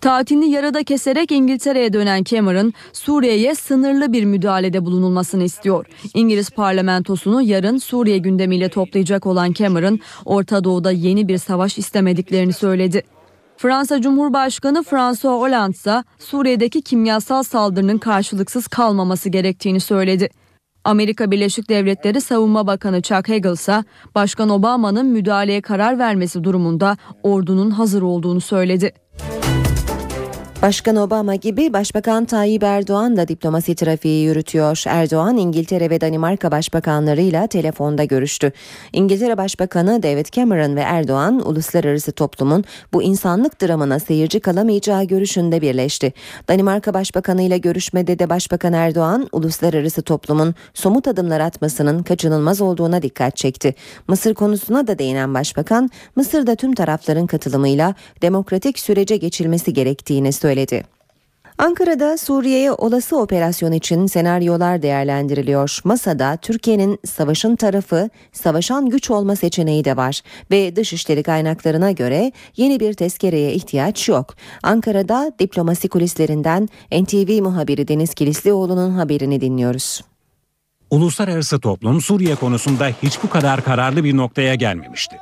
Tatilini 0.00 0.50
yarıda 0.50 0.82
keserek 0.82 1.32
İngiltere'ye 1.32 1.92
dönen 1.92 2.24
Cameron, 2.24 2.72
Suriye'ye 2.92 3.54
sınırlı 3.54 4.12
bir 4.12 4.24
müdahalede 4.24 4.84
bulunulmasını 4.84 5.44
istiyor. 5.44 5.86
İngiliz 6.14 6.50
parlamentosunu 6.50 7.42
yarın 7.42 7.78
Suriye 7.78 8.18
gündemiyle 8.18 8.68
toplayacak 8.68 9.26
olan 9.26 9.52
Cameron, 9.52 10.00
Orta 10.24 10.64
Doğu'da 10.64 10.90
yeni 10.92 11.28
bir 11.28 11.38
savaş 11.38 11.78
istemediklerini 11.78 12.52
söyledi. 12.52 13.02
Fransa 13.58 14.00
Cumhurbaşkanı 14.00 14.82
François 14.82 15.40
Hollande 15.40 15.74
ise 15.74 16.04
Suriye'deki 16.18 16.82
kimyasal 16.82 17.42
saldırının 17.42 17.98
karşılıksız 17.98 18.66
kalmaması 18.68 19.28
gerektiğini 19.28 19.80
söyledi. 19.80 20.28
Amerika 20.84 21.30
Birleşik 21.30 21.68
Devletleri 21.68 22.20
Savunma 22.20 22.66
Bakanı 22.66 23.02
Chuck 23.02 23.28
Hagel 23.28 23.52
ise 23.52 23.84
Başkan 24.14 24.48
Obama'nın 24.48 25.06
müdahaleye 25.06 25.60
karar 25.60 25.98
vermesi 25.98 26.44
durumunda 26.44 26.96
ordunun 27.22 27.70
hazır 27.70 28.02
olduğunu 28.02 28.40
söyledi. 28.40 28.92
Başkan 30.62 30.96
Obama 30.96 31.34
gibi 31.34 31.72
Başbakan 31.72 32.24
Tayyip 32.24 32.62
Erdoğan 32.62 33.16
da 33.16 33.28
diplomasi 33.28 33.74
trafiği 33.74 34.24
yürütüyor. 34.24 34.82
Erdoğan 34.86 35.36
İngiltere 35.36 35.90
ve 35.90 36.00
Danimarka 36.00 36.50
başbakanlarıyla 36.50 37.46
telefonda 37.46 38.04
görüştü. 38.04 38.52
İngiltere 38.92 39.36
Başbakanı 39.36 40.02
David 40.02 40.26
Cameron 40.32 40.76
ve 40.76 40.80
Erdoğan 40.80 41.48
uluslararası 41.48 42.12
toplumun 42.12 42.64
bu 42.92 43.02
insanlık 43.02 43.62
dramına 43.62 43.98
seyirci 43.98 44.40
kalamayacağı 44.40 45.04
görüşünde 45.04 45.60
birleşti. 45.60 46.12
Danimarka 46.48 46.94
Başbakanı 46.94 47.42
ile 47.42 47.58
görüşmede 47.58 48.18
de 48.18 48.30
Başbakan 48.30 48.72
Erdoğan 48.72 49.28
uluslararası 49.32 50.02
toplumun 50.02 50.54
somut 50.74 51.08
adımlar 51.08 51.40
atmasının 51.40 52.02
kaçınılmaz 52.02 52.60
olduğuna 52.60 53.02
dikkat 53.02 53.36
çekti. 53.36 53.74
Mısır 54.08 54.34
konusuna 54.34 54.86
da 54.86 54.98
değinen 54.98 55.34
Başbakan, 55.34 55.90
Mısır'da 56.16 56.54
tüm 56.54 56.74
tarafların 56.74 57.26
katılımıyla 57.26 57.94
demokratik 58.22 58.78
sürece 58.78 59.16
geçilmesi 59.16 59.72
gerektiğini 59.72 60.32
söyledi 60.32 60.47
söyledi. 60.48 60.84
Ankara'da 61.58 62.18
Suriye'ye 62.18 62.72
olası 62.72 63.20
operasyon 63.20 63.72
için 63.72 64.06
senaryolar 64.06 64.82
değerlendiriliyor. 64.82 65.78
Masada 65.84 66.36
Türkiye'nin 66.36 66.98
savaşın 67.06 67.56
tarafı, 67.56 68.10
savaşan 68.32 68.90
güç 68.90 69.10
olma 69.10 69.36
seçeneği 69.36 69.84
de 69.84 69.96
var 69.96 70.20
ve 70.50 70.76
dışişleri 70.76 71.22
kaynaklarına 71.22 71.90
göre 71.90 72.32
yeni 72.56 72.80
bir 72.80 72.94
tezkereye 72.94 73.52
ihtiyaç 73.52 74.08
yok. 74.08 74.34
Ankara'da 74.62 75.32
diplomasi 75.38 75.88
kulislerinden 75.88 76.68
NTV 76.92 77.42
muhabiri 77.42 77.88
Deniz 77.88 78.14
Kilislioğlu'nun 78.14 78.90
haberini 78.90 79.40
dinliyoruz. 79.40 80.00
Uluslararası 80.90 81.60
toplum 81.60 82.00
Suriye 82.00 82.34
konusunda 82.34 82.88
hiç 83.02 83.18
bu 83.22 83.30
kadar 83.30 83.64
kararlı 83.64 84.04
bir 84.04 84.16
noktaya 84.16 84.54
gelmemişti. 84.54 85.16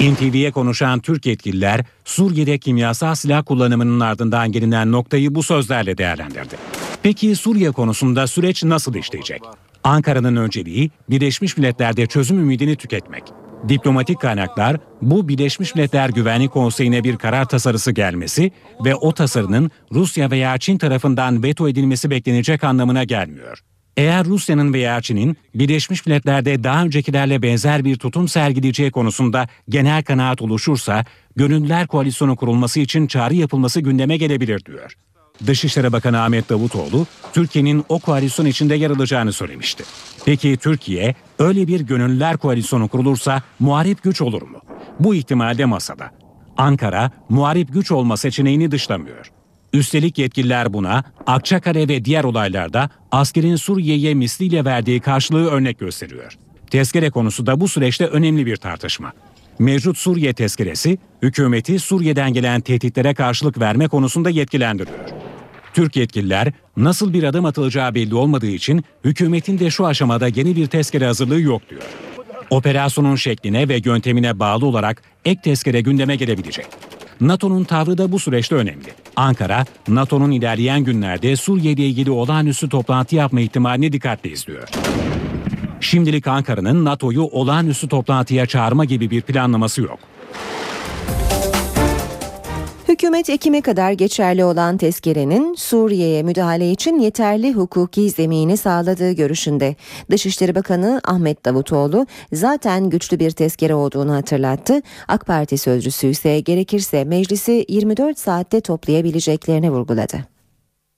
NTV'ye 0.00 0.50
konuşan 0.50 1.00
Türk 1.00 1.26
yetkililer 1.26 1.84
Suriye'de 2.04 2.58
kimyasal 2.58 3.14
silah 3.14 3.44
kullanımının 3.44 4.00
ardından 4.00 4.52
gelinen 4.52 4.92
noktayı 4.92 5.34
bu 5.34 5.42
sözlerle 5.42 5.98
değerlendirdi. 5.98 6.56
Peki 7.02 7.36
Suriye 7.36 7.70
konusunda 7.70 8.26
süreç 8.26 8.64
nasıl 8.64 8.94
işleyecek? 8.94 9.40
Ankara'nın 9.84 10.36
önceliği 10.36 10.90
Birleşmiş 11.10 11.56
Milletler'de 11.56 12.06
çözüm 12.06 12.38
ümidini 12.38 12.76
tüketmek. 12.76 13.22
Diplomatik 13.68 14.20
kaynaklar 14.20 14.76
bu 15.02 15.28
Birleşmiş 15.28 15.74
Milletler 15.74 16.08
Güvenlik 16.08 16.52
Konseyi'ne 16.52 17.04
bir 17.04 17.16
karar 17.16 17.44
tasarısı 17.44 17.92
gelmesi 17.92 18.52
ve 18.84 18.94
o 18.94 19.12
tasarının 19.12 19.70
Rusya 19.92 20.30
veya 20.30 20.58
Çin 20.58 20.78
tarafından 20.78 21.42
veto 21.42 21.68
edilmesi 21.68 22.10
beklenecek 22.10 22.64
anlamına 22.64 23.04
gelmiyor. 23.04 23.62
Eğer 23.96 24.24
Rusya'nın 24.26 24.72
veya 24.72 25.00
Çin'in 25.00 25.36
Birleşmiş 25.54 26.06
Milletler'de 26.06 26.64
daha 26.64 26.82
öncekilerle 26.82 27.42
benzer 27.42 27.84
bir 27.84 27.96
tutum 27.96 28.28
sergileyeceği 28.28 28.90
konusunda 28.90 29.48
genel 29.68 30.02
kanaat 30.02 30.42
oluşursa, 30.42 31.04
Gönüllüler 31.36 31.86
Koalisyonu 31.86 32.36
kurulması 32.36 32.80
için 32.80 33.06
çağrı 33.06 33.34
yapılması 33.34 33.80
gündeme 33.80 34.16
gelebilir 34.16 34.64
diyor. 34.64 34.92
Dışişleri 35.46 35.92
Bakanı 35.92 36.22
Ahmet 36.22 36.50
Davutoğlu, 36.50 37.06
Türkiye'nin 37.32 37.84
o 37.88 37.98
koalisyon 37.98 38.46
içinde 38.46 38.74
yer 38.74 38.90
alacağını 38.90 39.32
söylemişti. 39.32 39.84
Peki 40.24 40.56
Türkiye 40.56 41.14
öyle 41.38 41.66
bir 41.66 41.80
gönüllüler 41.80 42.36
koalisyonu 42.36 42.88
kurulursa 42.88 43.42
muharip 43.60 44.02
güç 44.02 44.22
olur 44.22 44.42
mu? 44.42 44.60
Bu 45.00 45.14
ihtimalde 45.14 45.64
masada. 45.64 46.10
Ankara 46.56 47.10
muharip 47.28 47.72
güç 47.72 47.92
olma 47.92 48.16
seçeneğini 48.16 48.70
dışlamıyor. 48.70 49.32
Üstelik 49.72 50.18
yetkililer 50.18 50.72
buna 50.72 51.04
Akçakale 51.26 51.88
ve 51.88 52.04
diğer 52.04 52.24
olaylarda 52.24 52.90
askerin 53.12 53.56
Suriye'ye 53.56 54.14
misliyle 54.14 54.64
verdiği 54.64 55.00
karşılığı 55.00 55.50
örnek 55.50 55.78
gösteriyor. 55.78 56.32
Tezkere 56.70 57.10
konusu 57.10 57.46
da 57.46 57.60
bu 57.60 57.68
süreçte 57.68 58.06
önemli 58.06 58.46
bir 58.46 58.56
tartışma. 58.56 59.12
Mevcut 59.58 59.98
Suriye 59.98 60.32
tezkeresi, 60.32 60.98
hükümeti 61.22 61.78
Suriye'den 61.78 62.32
gelen 62.32 62.60
tehditlere 62.60 63.14
karşılık 63.14 63.60
verme 63.60 63.88
konusunda 63.88 64.30
yetkilendiriyor. 64.30 64.98
Türk 65.74 65.96
yetkililer 65.96 66.52
nasıl 66.76 67.12
bir 67.12 67.22
adım 67.22 67.44
atılacağı 67.44 67.94
belli 67.94 68.14
olmadığı 68.14 68.46
için 68.46 68.84
hükümetin 69.04 69.58
de 69.58 69.70
şu 69.70 69.86
aşamada 69.86 70.28
yeni 70.28 70.56
bir 70.56 70.66
tezkere 70.66 71.06
hazırlığı 71.06 71.40
yok 71.40 71.62
diyor. 71.70 71.82
Operasyonun 72.50 73.16
şekline 73.16 73.68
ve 73.68 73.80
yöntemine 73.84 74.38
bağlı 74.38 74.66
olarak 74.66 75.02
ek 75.24 75.40
tezkere 75.44 75.80
gündeme 75.80 76.16
gelebilecek. 76.16 76.66
NATO'nun 77.20 77.64
tavrı 77.64 77.98
da 77.98 78.12
bu 78.12 78.18
süreçte 78.18 78.54
önemli. 78.54 78.88
Ankara, 79.16 79.64
NATO'nun 79.88 80.30
ilerleyen 80.30 80.84
günlerde 80.84 81.36
Suriye 81.36 81.72
ile 81.72 81.86
ilgili 81.86 82.10
olağanüstü 82.10 82.68
toplantı 82.68 83.16
yapma 83.16 83.40
ihtimalini 83.40 83.92
dikkatle 83.92 84.30
izliyor. 84.30 84.68
Şimdilik 85.80 86.26
Ankara'nın 86.26 86.84
NATO'yu 86.84 87.22
olağanüstü 87.22 87.88
toplantıya 87.88 88.46
çağırma 88.46 88.84
gibi 88.84 89.10
bir 89.10 89.22
planlaması 89.22 89.82
yok. 89.82 89.98
Hükümet 92.88 93.30
Ekim'e 93.30 93.60
kadar 93.60 93.92
geçerli 93.92 94.44
olan 94.44 94.76
tezkerenin 94.76 95.54
Suriye'ye 95.54 96.22
müdahale 96.22 96.70
için 96.70 96.98
yeterli 96.98 97.52
hukuki 97.52 98.10
zemini 98.10 98.56
sağladığı 98.56 99.12
görüşünde. 99.12 99.76
Dışişleri 100.10 100.54
Bakanı 100.54 101.00
Ahmet 101.04 101.44
Davutoğlu 101.44 102.06
zaten 102.32 102.90
güçlü 102.90 103.18
bir 103.18 103.30
tezkere 103.30 103.74
olduğunu 103.74 104.14
hatırlattı. 104.14 104.82
AK 105.08 105.26
Parti 105.26 105.58
sözcüsü 105.58 106.06
ise 106.06 106.40
gerekirse 106.40 107.04
meclisi 107.04 107.64
24 107.68 108.18
saatte 108.18 108.60
toplayabileceklerini 108.60 109.70
vurguladı. 109.70 110.16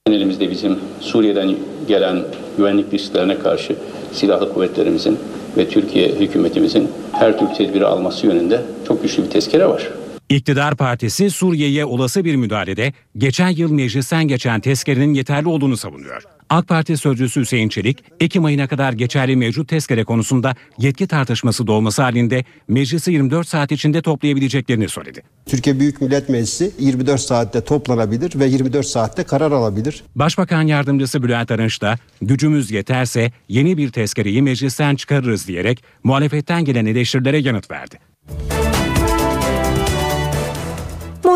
Elimizde 0.06 0.50
bizim 0.50 0.78
Suriye'den 1.00 1.54
gelen 1.88 2.24
güvenlik 2.56 2.92
risklerine 2.92 3.38
karşı 3.38 3.76
silahlı 4.12 4.54
kuvvetlerimizin 4.54 5.18
ve 5.56 5.68
Türkiye 5.68 6.08
hükümetimizin 6.08 6.90
her 7.12 7.38
türlü 7.38 7.52
tedbiri 7.52 7.86
alması 7.86 8.26
yönünde 8.26 8.60
çok 8.88 9.02
güçlü 9.02 9.22
bir 9.24 9.30
tezkere 9.30 9.68
var. 9.68 9.92
İktidar 10.28 10.76
Partisi 10.76 11.30
Suriye'ye 11.30 11.84
olası 11.84 12.24
bir 12.24 12.36
müdahalede 12.36 12.92
geçen 13.18 13.48
yıl 13.48 13.72
meclisten 13.72 14.28
geçen 14.28 14.60
tezkerenin 14.60 15.14
yeterli 15.14 15.48
olduğunu 15.48 15.76
savunuyor. 15.76 16.22
AK 16.50 16.68
Parti 16.68 16.96
sözcüsü 16.96 17.40
Hüseyin 17.40 17.68
Çelik, 17.68 18.04
Ekim 18.20 18.44
ayına 18.44 18.68
kadar 18.68 18.92
geçerli 18.92 19.36
mevcut 19.36 19.68
tezkere 19.68 20.04
konusunda 20.04 20.56
yetki 20.78 21.06
tartışması 21.06 21.66
doğması 21.66 22.02
halinde 22.02 22.44
meclisi 22.68 23.12
24 23.12 23.48
saat 23.48 23.72
içinde 23.72 24.02
toplayabileceklerini 24.02 24.88
söyledi. 24.88 25.22
Türkiye 25.46 25.80
Büyük 25.80 26.00
Millet 26.00 26.28
Meclisi 26.28 26.70
24 26.78 27.20
saatte 27.20 27.60
toplanabilir 27.60 28.38
ve 28.40 28.46
24 28.46 28.86
saatte 28.86 29.22
karar 29.22 29.52
alabilir. 29.52 30.04
Başbakan 30.14 30.62
Yardımcısı 30.62 31.22
Bülent 31.22 31.50
Arınç 31.50 31.82
da 31.82 31.98
gücümüz 32.22 32.70
yeterse 32.70 33.32
yeni 33.48 33.76
bir 33.76 33.92
tezkereyi 33.92 34.42
meclisten 34.42 34.96
çıkarırız 34.96 35.48
diyerek 35.48 35.84
muhalefetten 36.04 36.64
gelen 36.64 36.86
eleştirilere 36.86 37.38
yanıt 37.38 37.70
verdi. 37.70 37.98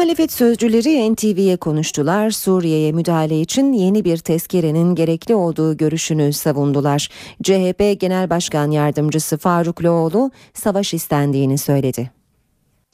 Muhalefet 0.03 0.33
sözcüleri 0.33 1.13
NTV'ye 1.13 1.57
konuştular. 1.57 2.31
Suriye'ye 2.31 2.93
müdahale 2.93 3.41
için 3.41 3.73
yeni 3.73 4.05
bir 4.05 4.19
tezkerenin 4.19 4.95
gerekli 4.95 5.35
olduğu 5.35 5.77
görüşünü 5.77 6.33
savundular. 6.33 7.09
CHP 7.43 8.01
Genel 8.01 8.31
Başkan 8.31 8.71
Yardımcısı 8.71 9.39
Faruk 9.39 9.85
Loğlu 9.85 10.31
savaş 10.55 10.95
istendiğini 10.95 11.59
söyledi. 11.59 12.11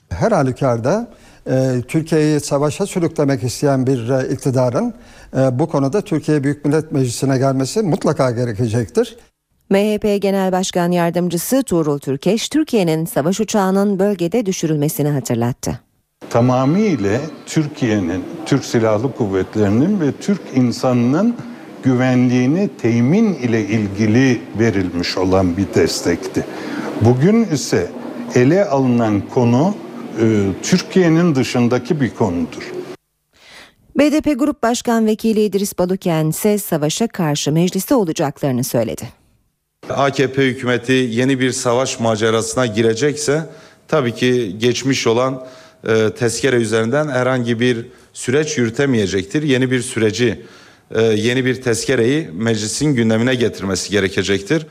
Her 0.09 0.33
halükarda 0.33 1.09
e, 1.51 1.73
Türkiye'yi 1.89 2.41
savaşa 2.41 2.87
sürüklemek 2.87 3.43
isteyen 3.43 3.87
bir 3.87 4.09
e, 4.09 4.33
iktidarın 4.33 4.95
e, 5.37 5.59
bu 5.59 5.69
konuda 5.69 6.01
Türkiye 6.01 6.45
Büyük 6.45 6.65
Millet 6.65 6.93
Meclisi'ne 6.93 7.39
gelmesi 7.39 7.83
mutlaka 7.83 8.31
gerekecektir. 8.31 9.17
MHP 9.71 10.23
Genel 10.23 10.53
Başkan 10.53 10.91
Yardımcısı 10.91 11.63
Tuğrul 11.63 11.99
Türkeş, 11.99 12.49
Türkiye'nin 12.49 13.05
savaş 13.05 13.41
uçağının 13.41 13.99
bölgede 13.99 14.47
düşürülmesini 14.47 15.09
hatırlattı 15.09 15.88
tamamıyla 16.31 17.21
Türkiye'nin, 17.47 18.25
Türk 18.47 18.65
Silahlı 18.65 19.15
Kuvvetleri'nin 19.15 20.01
ve 20.01 20.13
Türk 20.13 20.41
insanının 20.55 21.37
güvenliğini 21.83 22.71
temin 22.83 23.35
ile 23.35 23.61
ilgili 23.67 24.41
verilmiş 24.59 25.19
olan 25.19 25.57
bir 25.57 25.67
destekti. 25.75 26.47
Bugün 27.01 27.45
ise 27.45 27.91
ele 28.35 28.65
alınan 28.65 29.23
konu 29.35 29.75
e, 30.21 30.47
Türkiye'nin 30.63 31.35
dışındaki 31.35 32.01
bir 32.01 32.11
konudur. 32.11 32.73
BDP 33.99 34.39
Grup 34.39 34.63
Başkan 34.63 35.07
Vekili 35.07 35.45
İdris 35.45 35.79
Baluken 35.79 36.27
ise 36.27 36.59
savaşa 36.59 37.09
karşı 37.09 37.53
mecliste 37.53 37.95
olacaklarını 37.95 38.65
söyledi. 38.65 39.09
AKP 39.89 40.43
hükümeti 40.43 40.93
yeni 40.93 41.41
bir 41.41 41.53
savaş 41.53 42.01
macerasına 42.01 42.67
girecekse 42.67 43.47
tabii 43.89 44.15
ki 44.15 44.59
geçmiş 44.59 45.07
olan 45.07 45.47
e, 45.87 46.11
tezkere 46.11 46.57
üzerinden 46.57 47.09
herhangi 47.09 47.61
bir 47.61 47.87
süreç 48.13 48.59
yürütemeyecektir. 48.59 49.43
Yeni 49.43 49.71
bir 49.71 49.81
süreci, 49.81 50.45
e, 50.95 51.03
yeni 51.03 51.45
bir 51.45 51.63
tezkereyi 51.63 52.29
meclisin 52.33 52.95
gündemine 52.95 53.35
getirmesi 53.35 53.91
gerekecektir. 53.91 54.67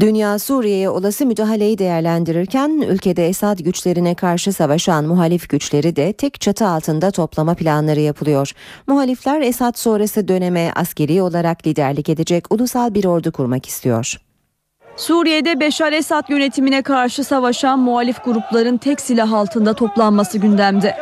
Dünya 0.00 0.38
Suriye'ye 0.38 0.88
olası 0.88 1.26
müdahaleyi 1.26 1.78
değerlendirirken 1.78 2.84
ülkede 2.88 3.28
Esad 3.28 3.58
güçlerine 3.58 4.14
karşı 4.14 4.52
savaşan 4.52 5.04
muhalif 5.04 5.48
güçleri 5.48 5.96
de 5.96 6.12
tek 6.12 6.40
çatı 6.40 6.66
altında 6.66 7.10
toplama 7.10 7.54
planları 7.54 8.00
yapılıyor. 8.00 8.52
Muhalifler 8.86 9.40
Esad 9.40 9.76
sonrası 9.76 10.28
döneme 10.28 10.72
askeri 10.74 11.22
olarak 11.22 11.66
liderlik 11.66 12.08
edecek 12.08 12.52
ulusal 12.52 12.94
bir 12.94 13.04
ordu 13.04 13.32
kurmak 13.32 13.66
istiyor. 13.66 14.25
Suriye'de 14.96 15.60
Beşar 15.60 15.92
Esad 15.92 16.28
yönetimine 16.28 16.82
karşı 16.82 17.24
savaşan 17.24 17.78
muhalif 17.78 18.24
grupların 18.24 18.76
tek 18.76 19.00
silah 19.00 19.32
altında 19.32 19.74
toplanması 19.74 20.38
gündemde. 20.38 20.96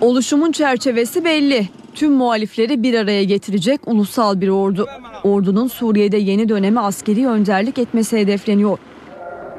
Oluşumun 0.00 0.52
çerçevesi 0.52 1.24
belli. 1.24 1.68
Tüm 1.94 2.12
muhalifleri 2.12 2.82
bir 2.82 2.94
araya 2.94 3.24
getirecek 3.24 3.80
ulusal 3.86 4.40
bir 4.40 4.48
ordu. 4.48 4.86
Ordunun 5.24 5.68
Suriye'de 5.68 6.16
yeni 6.16 6.48
döneme 6.48 6.80
askeri 6.80 7.28
önderlik 7.28 7.78
etmesi 7.78 8.18
hedefleniyor. 8.18 8.78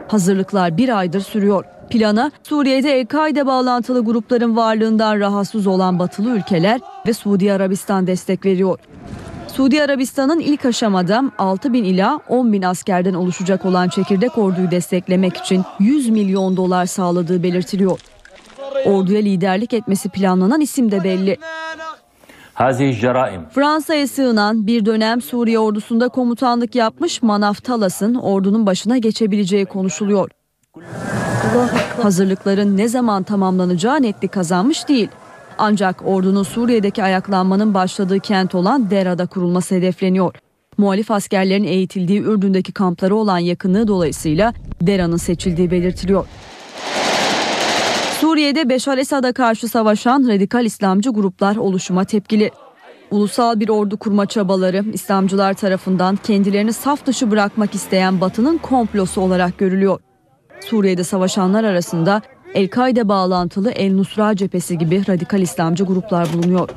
Hazırlıklar 0.07 0.77
bir 0.77 0.97
aydır 0.97 1.21
sürüyor. 1.21 1.65
Plana 1.89 2.31
Suriye'de 2.43 2.99
El-Kaide 2.99 3.45
bağlantılı 3.45 4.05
grupların 4.05 4.55
varlığından 4.55 5.19
rahatsız 5.19 5.67
olan 5.67 5.99
batılı 5.99 6.29
ülkeler 6.29 6.81
ve 7.07 7.13
Suudi 7.13 7.53
Arabistan 7.53 8.07
destek 8.07 8.45
veriyor. 8.45 8.79
Suudi 9.53 9.83
Arabistan'ın 9.83 10.39
ilk 10.39 10.65
aşamada 10.65 11.23
6 11.37 11.73
bin 11.73 11.83
ila 11.83 12.19
10 12.29 12.53
bin 12.53 12.61
askerden 12.61 13.13
oluşacak 13.13 13.65
olan 13.65 13.89
çekirdek 13.89 14.37
orduyu 14.37 14.71
desteklemek 14.71 15.37
için 15.37 15.63
100 15.79 16.09
milyon 16.09 16.57
dolar 16.57 16.85
sağladığı 16.85 17.43
belirtiliyor. 17.43 17.99
Orduya 18.85 19.21
liderlik 19.21 19.73
etmesi 19.73 20.09
planlanan 20.09 20.61
isim 20.61 20.91
de 20.91 21.03
belli. 21.03 21.37
Fransa'ya 23.49 24.07
sığınan 24.07 24.67
bir 24.67 24.85
dönem 24.85 25.21
Suriye 25.21 25.59
ordusunda 25.59 26.09
komutanlık 26.09 26.75
yapmış 26.75 27.21
Manaf 27.21 27.63
Talas'ın 27.63 28.15
ordunun 28.15 28.65
başına 28.65 28.97
geçebileceği 28.97 29.65
konuşuluyor. 29.65 30.29
Hazırlıkların 32.01 32.77
ne 32.77 32.87
zaman 32.87 33.23
tamamlanacağı 33.23 34.01
netlik 34.01 34.31
kazanmış 34.31 34.87
değil. 34.87 35.09
Ancak 35.63 36.01
ordunun 36.05 36.43
Suriye'deki 36.43 37.03
ayaklanmanın 37.03 37.73
başladığı 37.73 38.19
kent 38.19 38.55
olan 38.55 38.89
Dera'da 38.89 39.25
kurulması 39.25 39.75
hedefleniyor. 39.75 40.35
Muhalif 40.77 41.11
askerlerin 41.11 41.63
eğitildiği 41.63 42.21
Ürdün'deki 42.21 42.71
kampları 42.71 43.15
olan 43.15 43.37
yakınlığı 43.37 43.87
dolayısıyla 43.87 44.53
Dera'nın 44.81 45.17
seçildiği 45.17 45.71
belirtiliyor. 45.71 46.25
Suriye'de 48.19 48.69
Beşar 48.69 48.97
Esad'a 48.97 49.33
karşı 49.33 49.67
savaşan 49.67 50.27
radikal 50.27 50.65
İslamcı 50.65 51.09
gruplar 51.09 51.55
oluşuma 51.55 52.05
tepkili. 52.05 52.51
Ulusal 53.11 53.59
bir 53.59 53.69
ordu 53.69 53.97
kurma 53.97 54.25
çabaları 54.25 54.85
İslamcılar 54.93 55.53
tarafından 55.53 56.15
kendilerini 56.15 56.73
saf 56.73 57.05
dışı 57.05 57.31
bırakmak 57.31 57.75
isteyen 57.75 58.21
Batı'nın 58.21 58.57
komplosu 58.57 59.21
olarak 59.21 59.57
görülüyor. 59.57 59.99
Suriye'de 60.61 61.03
savaşanlar 61.03 61.63
arasında 61.63 62.21
El-Kaide 62.53 63.07
bağlantılı 63.07 63.71
El 63.71 63.93
Nusra 63.93 64.35
cephesi 64.35 64.77
gibi 64.77 65.07
radikal 65.07 65.41
İslamcı 65.41 65.83
gruplar 65.83 66.27
bulunuyor. 66.33 66.69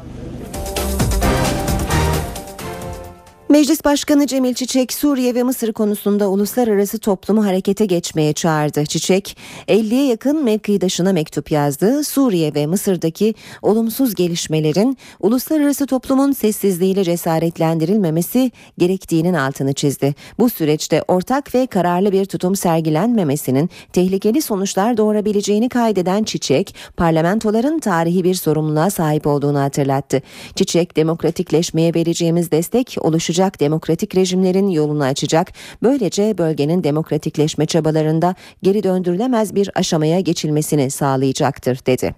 Meclis 3.54 3.84
Başkanı 3.84 4.26
Cemil 4.26 4.54
Çiçek 4.54 4.92
Suriye 4.92 5.34
ve 5.34 5.42
Mısır 5.42 5.72
konusunda 5.72 6.28
uluslararası 6.28 6.98
toplumu 6.98 7.46
harekete 7.46 7.86
geçmeye 7.86 8.32
çağırdı. 8.32 8.86
Çiçek 8.86 9.36
50'ye 9.68 10.06
yakın 10.06 10.44
mevkidaşına 10.44 11.12
mektup 11.12 11.50
yazdı. 11.50 12.04
Suriye 12.04 12.54
ve 12.54 12.66
Mısır'daki 12.66 13.34
olumsuz 13.62 14.14
gelişmelerin 14.14 14.98
uluslararası 15.20 15.86
toplumun 15.86 16.32
sessizliğiyle 16.32 17.04
cesaretlendirilmemesi 17.04 18.50
gerektiğinin 18.78 19.34
altını 19.34 19.72
çizdi. 19.72 20.14
Bu 20.38 20.50
süreçte 20.50 21.02
ortak 21.08 21.54
ve 21.54 21.66
kararlı 21.66 22.12
bir 22.12 22.24
tutum 22.24 22.56
sergilenmemesinin 22.56 23.70
tehlikeli 23.92 24.42
sonuçlar 24.42 24.96
doğurabileceğini 24.96 25.68
kaydeden 25.68 26.24
Çiçek, 26.24 26.74
parlamentoların 26.96 27.78
tarihi 27.78 28.24
bir 28.24 28.34
sorumluluğa 28.34 28.90
sahip 28.90 29.26
olduğunu 29.26 29.58
hatırlattı. 29.60 30.22
Çiçek, 30.54 30.96
demokratikleşmeye 30.96 31.94
vereceğimiz 31.94 32.50
destek 32.50 32.96
oluşacak 33.00 33.43
demokratik 33.60 34.16
rejimlerin 34.16 34.68
yolunu 34.68 35.04
açacak. 35.04 35.52
Böylece 35.82 36.38
bölgenin 36.38 36.84
demokratikleşme 36.84 37.66
çabalarında 37.66 38.34
geri 38.62 38.82
döndürülemez 38.82 39.54
bir 39.54 39.70
aşamaya 39.74 40.20
geçilmesini 40.20 40.90
sağlayacaktır 40.90 41.78
dedi. 41.86 42.14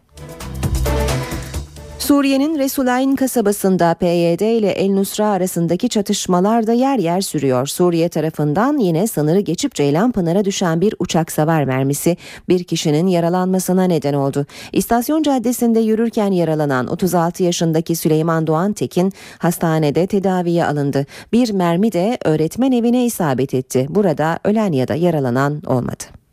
Suriye'nin 2.07 2.59
Resulayn 2.59 3.17
kasabasında 3.17 3.95
PYD 3.95 4.41
ile 4.41 4.71
El 4.71 4.91
Nusra 4.91 5.27
arasındaki 5.27 5.89
çatışmalar 5.89 6.67
da 6.67 6.73
yer 6.73 6.99
yer 6.99 7.21
sürüyor. 7.21 7.67
Suriye 7.67 8.09
tarafından 8.09 8.79
yine 8.79 9.07
sınırı 9.07 9.41
geçip 9.41 9.75
Ceylanpınar'a 9.75 10.45
düşen 10.45 10.81
bir 10.81 10.95
uçak 10.99 11.33
savar 11.33 11.65
mermisi 11.65 12.17
bir 12.49 12.65
kişinin 12.65 13.07
yaralanmasına 13.07 13.85
neden 13.85 14.15
oldu. 14.15 14.47
İstasyon 14.73 15.23
caddesinde 15.23 15.81
yürürken 15.81 16.33
yaralanan 16.33 16.87
36 16.87 17.43
yaşındaki 17.43 17.97
Süleyman 17.97 18.47
Doğan 18.47 18.73
Tekin 18.73 19.13
hastanede 19.39 20.07
tedaviye 20.07 20.67
alındı. 20.67 21.07
Bir 21.33 21.53
mermi 21.53 21.93
de 21.93 22.19
öğretmen 22.25 22.73
evine 22.73 23.07
isabet 23.07 23.55
etti. 23.55 23.87
Burada 23.89 24.39
ölen 24.45 24.73
ya 24.73 24.89
da 24.89 24.95
yaralanan 24.95 25.63
olmadı. 25.67 26.26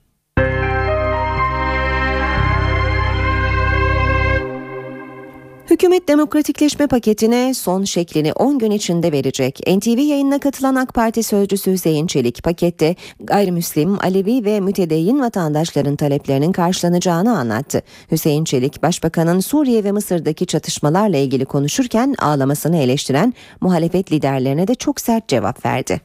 Hükümet 5.73 6.07
demokratikleşme 6.07 6.87
paketine 6.87 7.53
son 7.53 7.83
şeklini 7.83 8.33
10 8.33 8.59
gün 8.59 8.71
içinde 8.71 9.11
verecek. 9.11 9.59
NTV 9.67 9.99
yayınına 9.99 10.39
katılan 10.39 10.75
AK 10.75 10.93
Parti 10.93 11.23
sözcüsü 11.23 11.71
Hüseyin 11.71 12.07
Çelik 12.07 12.43
pakette 12.43 12.95
gayrimüslim, 13.19 13.99
Alevi 13.99 14.45
ve 14.45 14.59
mütedeyyin 14.59 15.19
vatandaşların 15.19 15.95
taleplerinin 15.95 16.51
karşılanacağını 16.51 17.37
anlattı. 17.37 17.81
Hüseyin 18.11 18.43
Çelik, 18.43 18.83
Başbakanın 18.83 19.39
Suriye 19.39 19.83
ve 19.83 19.91
Mısır'daki 19.91 20.45
çatışmalarla 20.45 21.17
ilgili 21.17 21.45
konuşurken 21.45 22.15
ağlamasını 22.19 22.77
eleştiren 22.77 23.33
muhalefet 23.61 24.11
liderlerine 24.11 24.67
de 24.67 24.75
çok 24.75 25.01
sert 25.01 25.27
cevap 25.27 25.65
verdi. 25.65 26.01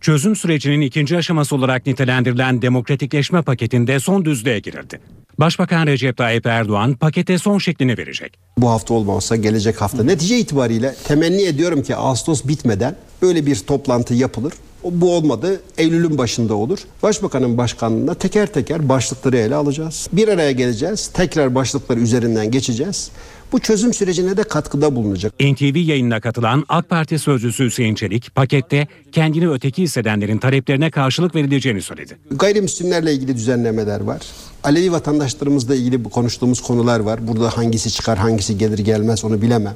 Çözüm 0.00 0.36
sürecinin 0.36 0.80
ikinci 0.80 1.16
aşaması 1.16 1.56
olarak 1.56 1.86
nitelendirilen 1.86 2.62
demokratikleşme 2.62 3.42
paketinde 3.42 4.00
son 4.00 4.24
düzlüğe 4.24 4.58
girildi. 4.58 5.23
Başbakan 5.38 5.86
Recep 5.86 6.16
Tayyip 6.16 6.46
Erdoğan 6.46 6.94
pakete 6.94 7.38
son 7.38 7.58
şeklini 7.58 7.98
verecek. 7.98 8.38
Bu 8.58 8.70
hafta 8.70 8.94
olmazsa 8.94 9.36
gelecek 9.36 9.80
hafta. 9.80 10.04
Netice 10.04 10.38
itibariyle 10.38 10.94
temenni 11.04 11.42
ediyorum 11.42 11.82
ki 11.82 11.96
Ağustos 11.96 12.44
bitmeden 12.44 12.96
böyle 13.22 13.46
bir 13.46 13.56
toplantı 13.56 14.14
yapılır. 14.14 14.52
Bu 14.84 15.14
olmadı 15.16 15.60
Eylül'ün 15.78 16.18
başında 16.18 16.54
olur. 16.54 16.78
Başbakanın 17.02 17.58
başkanlığında 17.58 18.14
teker 18.14 18.46
teker 18.46 18.88
başlıkları 18.88 19.36
ele 19.36 19.54
alacağız. 19.54 20.08
Bir 20.12 20.28
araya 20.28 20.52
geleceğiz. 20.52 21.06
Tekrar 21.06 21.54
başlıkları 21.54 22.00
üzerinden 22.00 22.50
geçeceğiz. 22.50 23.10
Bu 23.54 23.60
çözüm 23.60 23.94
sürecine 23.94 24.36
de 24.36 24.42
katkıda 24.42 24.96
bulunacak. 24.96 25.32
NTV 25.40 25.76
yayınına 25.76 26.20
katılan 26.20 26.64
AK 26.68 26.88
Parti 26.88 27.18
sözcüsü 27.18 27.64
Hüseyin 27.64 27.94
Çelik 27.94 28.34
pakette 28.34 28.88
kendini 29.12 29.50
öteki 29.50 29.82
hissedenlerin 29.82 30.38
taleplerine 30.38 30.90
karşılık 30.90 31.34
verileceğini 31.34 31.82
söyledi. 31.82 32.16
Gayrimüslimlerle 32.30 33.12
ilgili 33.12 33.34
düzenlemeler 33.34 34.00
var. 34.00 34.20
Alevi 34.64 34.92
vatandaşlarımızla 34.92 35.74
ilgili 35.74 36.02
konuştuğumuz 36.02 36.60
konular 36.60 37.00
var. 37.00 37.28
Burada 37.28 37.56
hangisi 37.56 37.90
çıkar 37.90 38.18
hangisi 38.18 38.58
gelir 38.58 38.78
gelmez 38.78 39.24
onu 39.24 39.42
bilemem. 39.42 39.74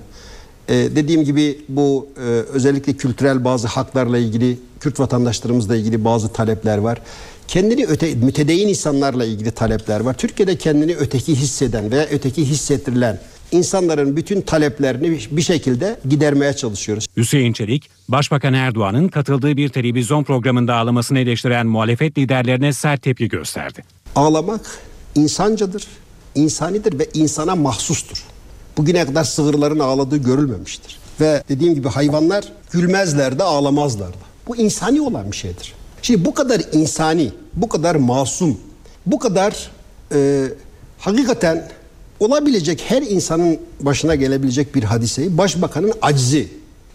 Ee, 0.69 0.75
dediğim 0.75 1.25
gibi 1.25 1.59
bu 1.69 2.09
e, 2.17 2.21
özellikle 2.53 2.93
kültürel 2.93 3.45
bazı 3.45 3.69
haklarla 3.69 4.19
ilgili 4.19 4.59
Kürt 4.81 5.01
vatandaşlarımızla 5.01 5.77
ilgili 5.77 6.05
bazı 6.05 6.29
talepler 6.29 6.79
var. 6.79 6.99
Kendini 7.49 7.87
öte, 7.87 8.15
mütedeyyin 8.15 8.69
insanlarla 8.69 9.25
ilgili 9.25 9.51
talepler 9.51 10.01
var. 10.01 10.15
Türkiye'de 10.15 10.57
kendini 10.57 10.97
öteki 10.97 11.35
hisseden 11.35 11.91
veya 11.91 12.07
öteki 12.11 12.45
hissettirilen 12.45 13.21
insanların 13.53 14.17
bütün 14.17 14.41
taleplerini 14.41 15.19
bir 15.31 15.43
şekilde 15.43 15.97
gidermeye 16.09 16.53
çalışıyoruz. 16.53 17.07
Hüseyin 17.17 17.53
Çelik, 17.53 17.91
Başbakan 18.09 18.55
Erdoğan'ın 18.55 19.09
katıldığı 19.09 19.57
bir 19.57 19.69
televizyon 19.69 20.25
programında 20.25 20.75
ağlamasını 20.75 21.19
eleştiren 21.19 21.67
muhalefet 21.67 22.19
liderlerine 22.19 22.73
sert 22.73 23.03
tepki 23.03 23.29
gösterdi. 23.29 23.85
Ağlamak 24.17 24.61
insancadır, 25.15 25.87
insanidir 26.35 26.99
ve 26.99 27.09
insana 27.15 27.57
mahsustur. 27.57 28.25
Bugüne 28.77 29.07
kadar 29.07 29.25
sığırların 29.25 29.79
ağladığı 29.79 30.17
görülmemiştir. 30.17 30.99
Ve 31.21 31.43
dediğim 31.49 31.75
gibi 31.75 31.89
hayvanlar 31.89 32.45
gülmezler 32.73 33.39
de 33.39 33.43
ağlamazlar 33.43 34.09
da. 34.09 34.29
Bu 34.49 34.57
insani 34.57 35.01
olan 35.01 35.33
bir 35.33 35.37
şeydir. 35.37 35.75
Şimdi 36.03 36.25
bu 36.25 36.35
kadar 36.35 36.63
insani, 36.73 37.33
bu 37.55 37.69
kadar 37.69 37.95
masum, 37.97 38.59
bu 39.07 39.19
kadar 39.19 39.71
e, 40.15 40.45
hakikaten 40.99 41.69
olabilecek 42.21 42.83
her 42.89 43.03
insanın 43.03 43.59
başına 43.81 44.15
gelebilecek 44.15 44.75
bir 44.75 44.83
hadiseyi 44.83 45.39
başbakanın 45.39 45.93
acizi, 46.03 46.49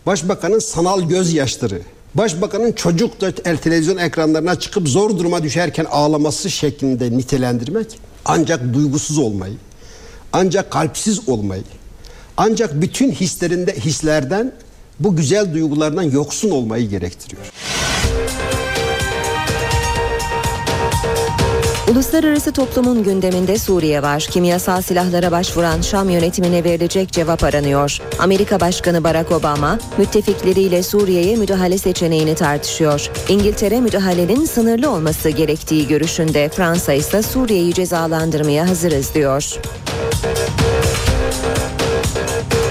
başbakanın 0.06 0.60
sanal 0.60 1.02
gözyaşları, 1.02 1.82
başbakanın 2.16 2.72
çocuk 2.72 3.22
da 3.22 3.32
televizyon 3.32 3.98
ekranlarına 3.98 4.60
çıkıp 4.60 4.88
zor 4.88 5.18
duruma 5.18 5.44
düşerken 5.44 5.86
ağlaması 5.92 6.50
şeklinde 6.50 7.18
nitelendirmek 7.18 8.00
ancak 8.26 8.74
duygusuz 8.74 9.18
olmayı, 9.18 9.56
ancak 10.34 10.72
kalpsiz 10.72 11.30
olmayı, 11.30 11.64
ancak 12.38 12.82
bütün 12.82 13.12
hislerinde 13.12 13.76
hislerden 13.76 14.52
bu 15.00 15.16
güzel 15.16 15.54
duygulardan 15.54 16.04
yoksun 16.04 16.50
olmayı 16.50 16.90
gerektiriyor. 16.90 17.46
Uluslararası 21.92 22.52
toplumun 22.52 23.04
gündeminde 23.04 23.58
Suriye 23.58 24.02
var. 24.02 24.28
Kimyasal 24.32 24.82
silahlara 24.82 25.32
başvuran 25.32 25.82
Şam 25.82 26.10
yönetimine 26.10 26.64
verilecek 26.64 27.12
cevap 27.12 27.44
aranıyor. 27.44 27.98
Amerika 28.20 28.60
Başkanı 28.60 29.04
Barack 29.04 29.32
Obama 29.32 29.80
müttefikleriyle 29.98 30.84
Suriye'ye 30.84 31.36
müdahale 31.36 31.78
seçeneğini 31.78 32.36
tartışıyor. 32.36 33.10
İngiltere 33.30 33.82
müdahalenin 33.82 34.46
sınırlı 34.46 34.90
olması 34.90 35.30
gerektiği 35.30 35.88
görüşünde. 35.88 36.50
Fransa 36.50 36.94
ise 36.94 37.22
Suriye'yi 37.22 37.74
cezalandırmaya 37.74 38.70
hazırız 38.70 39.14
diyor. 39.14 39.60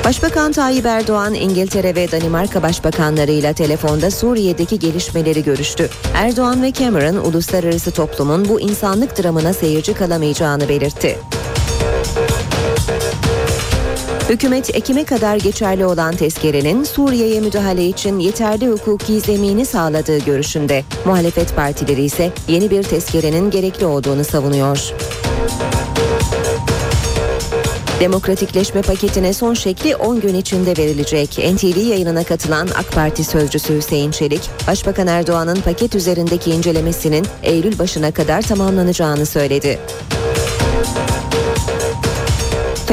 Başbakan 0.04 0.52
Tayyip 0.52 0.86
Erdoğan 0.86 1.34
İngiltere 1.34 1.94
ve 1.94 2.12
Danimarka 2.12 2.62
başbakanlarıyla 2.62 3.52
telefonda 3.52 4.10
Suriye'deki 4.10 4.78
gelişmeleri 4.78 5.44
görüştü. 5.44 5.88
Erdoğan 6.14 6.62
ve 6.62 6.72
Cameron 6.72 7.16
uluslararası 7.16 7.90
toplumun 7.90 8.48
bu 8.48 8.60
insanlık 8.60 9.22
dramına 9.22 9.52
seyirci 9.52 9.94
kalamayacağını 9.94 10.68
belirtti. 10.68 11.18
Hükümet 14.28 14.76
Ekim'e 14.76 15.04
kadar 15.04 15.36
geçerli 15.36 15.86
olan 15.86 16.16
tezkerenin 16.16 16.84
Suriye'ye 16.84 17.40
müdahale 17.40 17.86
için 17.86 18.18
yeterli 18.18 18.68
hukuki 18.68 19.20
zemini 19.20 19.66
sağladığı 19.66 20.18
görüşünde. 20.18 20.84
Muhalefet 21.04 21.56
partileri 21.56 22.02
ise 22.02 22.30
yeni 22.48 22.70
bir 22.70 22.82
tezkerenin 22.82 23.50
gerekli 23.50 23.86
olduğunu 23.86 24.24
savunuyor. 24.24 24.92
Demokratikleşme 28.02 28.82
paketine 28.82 29.32
son 29.32 29.54
şekli 29.54 29.96
10 29.96 30.20
gün 30.20 30.34
içinde 30.34 30.76
verilecek. 30.76 31.38
NTV 31.54 31.78
yayınına 31.78 32.24
katılan 32.24 32.68
AK 32.78 32.92
Parti 32.92 33.24
sözcüsü 33.24 33.76
Hüseyin 33.76 34.10
Çelik, 34.10 34.50
Başbakan 34.66 35.06
Erdoğan'ın 35.06 35.60
paket 35.60 35.94
üzerindeki 35.94 36.50
incelemesinin 36.50 37.26
Eylül 37.42 37.78
başına 37.78 38.12
kadar 38.12 38.42
tamamlanacağını 38.42 39.26
söyledi. 39.26 39.78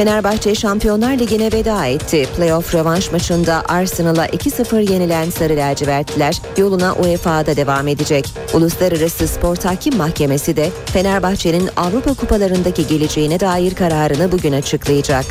Fenerbahçe 0.00 0.54
Şampiyonlar 0.54 1.18
Ligi'ne 1.18 1.52
veda 1.52 1.86
etti. 1.86 2.28
Playoff 2.36 2.74
rövanş 2.74 3.12
maçında 3.12 3.62
Arsenal'a 3.68 4.26
2-0 4.26 4.92
yenilen 4.92 5.30
Sarı 5.30 5.56
Lacivertliler 5.56 6.42
yoluna 6.56 6.94
UEFA'da 6.94 7.56
devam 7.56 7.88
edecek. 7.88 8.28
Uluslararası 8.54 9.28
Spor 9.28 9.56
Tahkim 9.56 9.96
Mahkemesi 9.96 10.56
de 10.56 10.70
Fenerbahçe'nin 10.86 11.70
Avrupa 11.76 12.14
Kupalarındaki 12.14 12.86
geleceğine 12.86 13.40
dair 13.40 13.74
kararını 13.74 14.32
bugün 14.32 14.52
açıklayacak. 14.52 15.24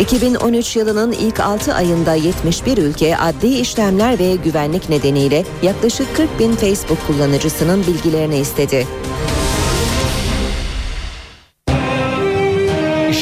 2013 0.00 0.76
yılının 0.76 1.12
ilk 1.12 1.40
6 1.40 1.74
ayında 1.74 2.14
71 2.14 2.78
ülke 2.78 3.16
adli 3.16 3.58
işlemler 3.58 4.18
ve 4.18 4.36
güvenlik 4.36 4.88
nedeniyle 4.88 5.44
yaklaşık 5.62 6.16
40 6.16 6.38
bin 6.38 6.52
Facebook 6.52 7.06
kullanıcısının 7.06 7.86
bilgilerini 7.86 8.38
istedi. 8.38 8.86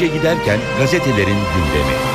İşe 0.01 0.07
giderken 0.07 0.61
gazetelerin 0.79 1.27
gündemi. 1.27 2.11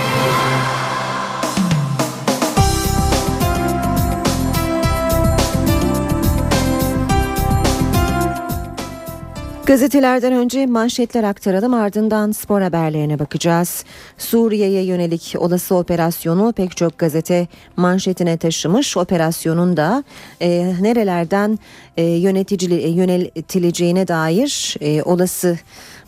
Gazetelerden 9.65 10.33
önce 10.33 10.65
manşetler 10.65 11.23
aktaralım 11.23 11.73
ardından 11.73 12.31
spor 12.31 12.61
haberlerine 12.61 13.19
bakacağız. 13.19 13.85
Suriye'ye 14.17 14.83
yönelik 14.83 15.35
olası 15.37 15.75
operasyonu 15.75 16.53
pek 16.53 16.77
çok 16.77 16.97
gazete 16.97 17.47
manşetine 17.75 18.37
taşımış. 18.37 18.97
Operasyonun 18.97 19.77
da 19.77 20.03
e, 20.41 20.73
nerelerden 20.81 21.59
e, 21.97 22.03
yöneticili, 22.03 22.89
yönetileceğine 22.89 24.07
dair 24.07 24.75
e, 24.81 25.03
olası 25.03 25.57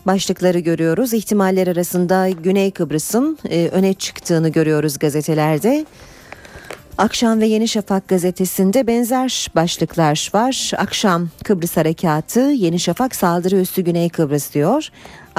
başlıkları 0.06 0.58
görüyoruz. 0.58 1.12
İhtimaller 1.12 1.66
arasında 1.66 2.28
Güney 2.28 2.70
Kıbrıs'ın 2.70 3.38
e, 3.50 3.68
öne 3.68 3.94
çıktığını 3.94 4.48
görüyoruz 4.48 4.98
gazetelerde. 4.98 5.86
Akşam 6.98 7.40
ve 7.40 7.46
Yeni 7.46 7.68
Şafak 7.68 8.08
gazetesinde 8.08 8.86
benzer 8.86 9.48
başlıklar 9.54 10.30
var. 10.34 10.72
Akşam 10.76 11.28
Kıbrıs 11.44 11.76
Harekatı, 11.76 12.40
Yeni 12.40 12.80
Şafak 12.80 13.14
saldırı 13.14 13.56
üstü 13.56 13.82
Güney 13.82 14.08
Kıbrıs 14.08 14.54
diyor. 14.54 14.88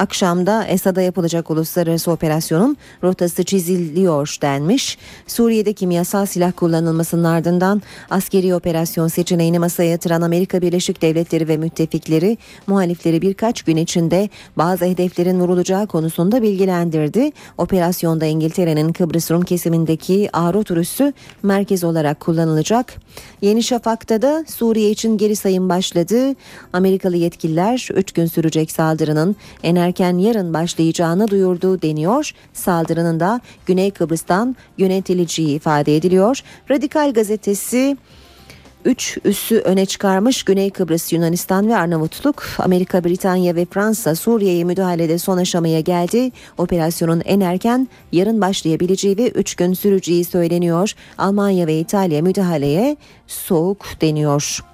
Akşamda 0.00 0.64
Esad'a 0.64 1.02
yapılacak 1.02 1.50
uluslararası 1.50 2.10
operasyonun 2.10 2.76
rotası 3.02 3.44
çiziliyor 3.44 4.36
denmiş. 4.42 4.98
Suriye'de 5.26 5.72
kimyasal 5.72 6.26
silah 6.26 6.52
kullanılmasının 6.56 7.24
ardından 7.24 7.82
askeri 8.10 8.54
operasyon 8.54 9.08
seçeneğini 9.08 9.58
masaya 9.58 9.90
yatıran 9.90 10.22
Amerika 10.22 10.62
Birleşik 10.62 11.02
Devletleri 11.02 11.48
ve 11.48 11.56
müttefikleri 11.56 12.38
muhalifleri 12.66 13.22
birkaç 13.22 13.62
gün 13.62 13.76
içinde 13.76 14.28
bazı 14.56 14.84
hedeflerin 14.84 15.40
vurulacağı 15.40 15.86
konusunda 15.86 16.42
bilgilendirdi. 16.42 17.32
Operasyonda 17.58 18.26
İngiltere'nin 18.26 18.92
Kıbrıs 18.92 19.30
Rum 19.30 19.42
kesimindeki 19.42 20.30
Arut 20.32 20.70
üssü 20.70 21.12
merkez 21.42 21.84
olarak 21.84 22.20
kullanılacak. 22.20 22.94
Yeni 23.42 23.62
Şafak'ta 23.62 24.22
da 24.22 24.44
Suriye 24.48 24.90
için 24.90 25.18
geri 25.18 25.36
sayım 25.36 25.68
başladı. 25.68 26.34
Amerikalı 26.72 27.16
yetkililer 27.16 27.88
3 27.94 28.12
gün 28.12 28.26
sürecek 28.26 28.70
saldırının 28.72 29.36
enerji 29.62 29.89
erken 29.90 30.18
yarın 30.18 30.54
başlayacağını 30.54 31.28
duyurdu 31.28 31.82
deniyor. 31.82 32.32
Saldırının 32.52 33.20
da 33.20 33.40
Güney 33.66 33.90
Kıbrıs'tan 33.90 34.56
yönetileceği 34.78 35.56
ifade 35.56 35.96
ediliyor. 35.96 36.40
Radikal 36.70 37.12
gazetesi 37.12 37.96
3 38.84 39.18
üssü 39.24 39.58
öne 39.58 39.86
çıkarmış 39.86 40.42
Güney 40.42 40.70
Kıbrıs, 40.70 41.12
Yunanistan 41.12 41.68
ve 41.68 41.76
Arnavutluk, 41.76 42.42
Amerika, 42.58 43.04
Britanya 43.04 43.54
ve 43.54 43.66
Fransa 43.70 44.14
Suriye'ye 44.14 44.64
müdahalede 44.64 45.18
son 45.18 45.38
aşamaya 45.38 45.80
geldi. 45.80 46.30
Operasyonun 46.58 47.22
en 47.24 47.40
erken 47.40 47.88
yarın 48.12 48.40
başlayabileceği 48.40 49.18
ve 49.18 49.28
3 49.28 49.54
gün 49.54 49.72
süreceği 49.72 50.24
söyleniyor. 50.24 50.92
Almanya 51.18 51.66
ve 51.66 51.78
İtalya 51.78 52.22
müdahaleye 52.22 52.96
soğuk 53.26 53.86
deniyor. 54.00 54.69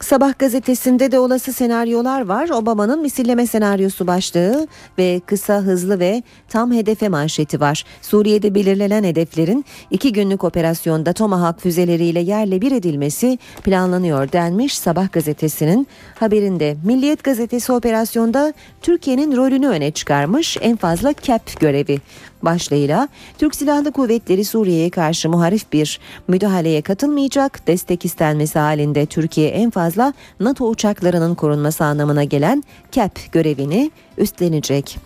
Sabah 0.00 0.38
gazetesinde 0.38 1.12
de 1.12 1.18
olası 1.18 1.52
senaryolar 1.52 2.26
var. 2.26 2.48
Obama'nın 2.48 3.00
misilleme 3.00 3.46
senaryosu 3.46 4.06
başlığı 4.06 4.66
ve 4.98 5.20
kısa, 5.26 5.54
hızlı 5.54 5.98
ve 5.98 6.22
tam 6.48 6.72
hedefe 6.72 7.08
manşeti 7.08 7.60
var. 7.60 7.84
Suriye'de 8.02 8.54
belirlenen 8.54 9.04
hedeflerin 9.04 9.64
iki 9.90 10.12
günlük 10.12 10.44
operasyonda 10.44 11.12
Tomahawk 11.12 11.60
füzeleriyle 11.60 12.20
yerle 12.20 12.60
bir 12.60 12.72
edilmesi 12.72 13.38
planlanıyor 13.62 14.32
denmiş 14.32 14.78
Sabah 14.78 15.12
gazetesinin 15.12 15.86
haberinde. 16.14 16.76
Milliyet 16.84 17.24
gazetesi 17.24 17.72
operasyonda 17.72 18.52
Türkiye'nin 18.82 19.36
rolünü 19.36 19.68
öne 19.68 19.90
çıkarmış 19.90 20.56
en 20.60 20.76
fazla 20.76 21.14
CAP 21.22 21.60
görevi 21.60 21.98
başlığıyla 22.44 23.08
Türk 23.38 23.54
Silahlı 23.54 23.92
Kuvvetleri 23.92 24.44
Suriye'ye 24.44 24.90
karşı 24.90 25.28
muharif 25.28 25.72
bir 25.72 26.00
müdahaleye 26.28 26.82
katılmayacak. 26.82 27.66
Destek 27.66 28.04
istenmesi 28.04 28.58
halinde 28.58 29.06
Türkiye 29.06 29.48
en 29.48 29.70
fazla 29.70 30.12
NATO 30.40 30.68
uçaklarının 30.68 31.34
korunması 31.34 31.84
anlamına 31.84 32.24
gelen 32.24 32.64
CAP 32.92 33.32
görevini 33.32 33.90
üstlenecek. 34.18 34.98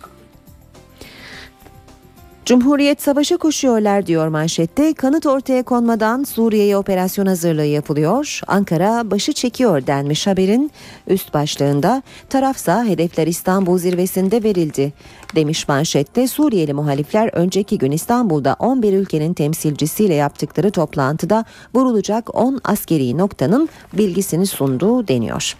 Cumhuriyet 2.45 3.01
savaşa 3.01 3.37
koşuyorlar 3.37 4.05
diyor 4.05 4.27
manşette. 4.27 4.93
Kanıt 4.93 5.25
ortaya 5.25 5.63
konmadan 5.63 6.23
Suriye'ye 6.23 6.77
operasyon 6.77 7.25
hazırlığı 7.25 7.65
yapılıyor. 7.65 8.41
Ankara 8.47 9.11
başı 9.11 9.33
çekiyor 9.33 9.87
denmiş 9.87 10.27
haberin 10.27 10.71
üst 11.07 11.33
başlığında. 11.33 12.03
Tarafsa 12.29 12.85
hedefler 12.85 13.27
İstanbul 13.27 13.77
zirvesinde 13.77 14.43
verildi 14.43 14.93
demiş 15.35 15.67
manşette. 15.67 16.27
Suriyeli 16.27 16.73
muhalifler 16.73 17.29
önceki 17.33 17.77
gün 17.77 17.91
İstanbul'da 17.91 18.55
11 18.59 18.93
ülkenin 18.93 19.33
temsilcisiyle 19.33 20.13
yaptıkları 20.13 20.71
toplantıda 20.71 21.45
vurulacak 21.75 22.35
10 22.35 22.61
askeri 22.63 23.17
noktanın 23.17 23.69
bilgisini 23.93 24.45
sunduğu 24.45 25.07
deniyor. 25.07 25.55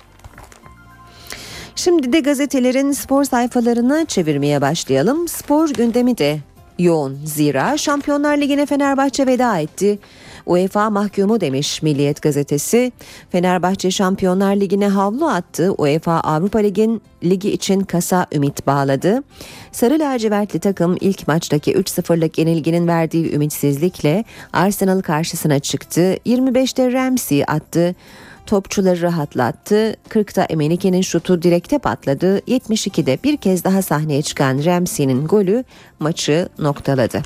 Şimdi 1.80 2.14
de 2.14 2.20
gazetelerin 2.20 2.92
spor 2.92 3.24
sayfalarını 3.24 4.06
çevirmeye 4.08 4.62
başlayalım. 4.62 5.28
Spor 5.28 5.70
gündemi 5.70 6.18
de 6.18 6.40
yoğun. 6.80 7.20
Zira 7.26 7.78
Şampiyonlar 7.78 8.38
Ligi'ne 8.38 8.66
Fenerbahçe 8.66 9.28
veda 9.28 9.60
etti. 9.60 10.00
UEFA 10.46 10.90
mahkumu 10.90 11.42
demiş 11.42 11.82
Milliyet 11.82 12.22
gazetesi. 12.22 12.92
Fenerbahçe 13.32 13.92
Şampiyonlar 13.92 14.56
Ligi'ne 14.56 14.88
havlu 14.88 15.28
attı. 15.30 15.72
UEFA 15.78 16.20
Avrupa 16.20 16.60
Ligi'nin 16.60 17.02
ligi 17.24 17.52
için 17.52 17.80
kasa 17.82 18.28
ümit 18.34 18.68
bağladı. 18.68 19.24
Sarı 19.72 20.00
lacivertli 20.00 20.60
takım 20.60 20.98
ilk 21.02 21.28
maçtaki 21.28 21.74
3-0'lık 21.74 22.38
yenilginin 22.38 22.88
verdiği 22.88 23.34
ümitsizlikle 23.34 24.24
Arsenal 24.54 25.02
karşısına 25.02 25.60
çıktı. 25.60 26.16
25'te 26.26 26.94
Ramsey 26.94 27.44
attı 27.48 27.96
topçuları 28.50 29.02
rahatlattı. 29.02 29.96
40'ta 30.10 30.44
Emenike'nin 30.44 31.02
şutu 31.02 31.42
direkte 31.42 31.78
patladı. 31.78 32.40
72'de 32.40 33.20
bir 33.24 33.38
kez 33.38 33.64
daha 33.64 33.82
sahneye 33.82 34.22
çıkan 34.22 34.66
Ramsey'nin 34.66 35.28
golü 35.28 35.64
maçı 36.00 36.50
noktaladı. 36.60 37.22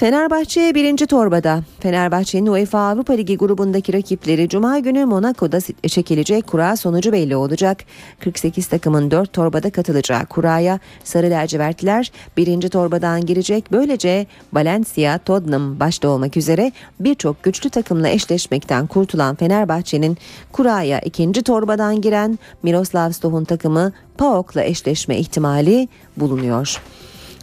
Fenerbahçe 0.00 0.74
birinci 0.74 1.06
torbada. 1.06 1.62
Fenerbahçe'nin 1.80 2.46
UEFA 2.46 2.78
Avrupa 2.78 3.12
Ligi 3.12 3.36
grubundaki 3.36 3.92
rakipleri 3.92 4.48
Cuma 4.48 4.78
günü 4.78 5.04
Monaco'da 5.04 5.58
çekilecek 5.88 6.46
kura 6.46 6.76
sonucu 6.76 7.12
belli 7.12 7.36
olacak. 7.36 7.84
48 8.20 8.66
takımın 8.66 9.10
4 9.10 9.32
torbada 9.32 9.70
katılacağı 9.70 10.26
kuraya 10.26 10.78
Sarı 11.04 11.30
lacivertliler 11.30 12.12
birinci 12.36 12.68
torbadan 12.68 13.26
girecek. 13.26 13.64
Böylece 13.72 14.26
Valencia, 14.52 15.18
Tottenham 15.18 15.80
başta 15.80 16.08
olmak 16.08 16.36
üzere 16.36 16.72
birçok 17.00 17.42
güçlü 17.42 17.70
takımla 17.70 18.08
eşleşmekten 18.08 18.86
kurtulan 18.86 19.36
Fenerbahçe'nin 19.36 20.18
kuraya 20.52 21.00
ikinci 21.00 21.42
torbadan 21.42 22.00
giren 22.00 22.38
Miroslav 22.62 23.10
Stoh'un 23.10 23.44
takımı 23.44 23.92
PAOK'la 24.18 24.62
eşleşme 24.62 25.18
ihtimali 25.18 25.88
bulunuyor. 26.16 26.80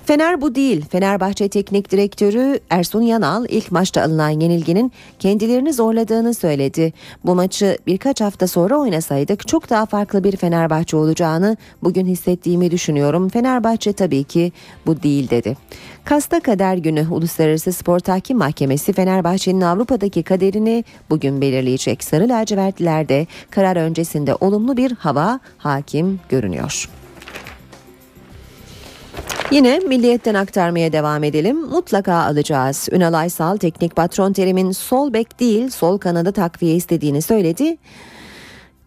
Fener 0.08 0.42
bu 0.42 0.56
değil. 0.56 0.86
Fenerbahçe 0.90 1.50
Teknik 1.50 1.92
Direktörü 1.92 2.60
Ersun 2.70 3.02
Yanal 3.02 3.46
ilk 3.50 3.72
maçta 3.72 4.04
alınan 4.04 4.30
yenilginin 4.30 4.92
kendilerini 5.20 5.74
zorladığını 5.74 6.34
söyledi. 6.34 6.94
Bu 7.26 7.36
maçı 7.36 7.78
birkaç 7.88 8.22
hafta 8.22 8.48
sonra 8.48 8.78
oynasaydık 8.78 9.48
çok 9.48 9.70
daha 9.70 9.86
farklı 9.86 10.24
bir 10.24 10.36
Fenerbahçe 10.38 10.98
olacağını 10.98 11.58
bugün 11.84 12.06
hissettiğimi 12.06 12.72
düşünüyorum. 12.72 13.30
Fenerbahçe 13.30 13.94
tabii 13.94 14.24
ki 14.24 14.52
bu 14.86 15.04
değil 15.04 15.30
dedi. 15.30 15.58
Kasta 16.06 16.40
Kader 16.40 16.78
Günü 16.78 17.08
Uluslararası 17.12 17.74
Spor 17.74 18.00
Tahkim 18.00 18.38
Mahkemesi 18.38 18.94
Fenerbahçe'nin 18.94 19.62
Avrupa'daki 19.62 20.24
kaderini 20.24 20.84
bugün 21.10 21.42
belirleyecek. 21.42 22.04
Sarı 22.04 22.30
lacivertlilerde 22.30 23.28
karar 23.52 23.76
öncesinde 23.76 24.36
olumlu 24.36 24.78
bir 24.78 24.92
hava 24.92 25.40
hakim 25.58 26.20
görünüyor. 26.30 26.90
Yine 29.52 29.80
milliyetten 29.80 30.34
aktarmaya 30.34 30.94
devam 30.94 31.24
edelim. 31.24 31.58
Mutlaka 31.58 32.14
alacağız. 32.14 32.90
Ünal 32.92 33.14
Aysal 33.14 33.58
teknik 33.58 33.96
patron 33.96 34.34
terimin 34.34 34.72
sol 34.72 35.14
bek 35.14 35.40
değil 35.40 35.70
sol 35.70 35.98
kanada 35.98 36.32
takviye 36.32 36.76
istediğini 36.76 37.22
söyledi. 37.22 37.78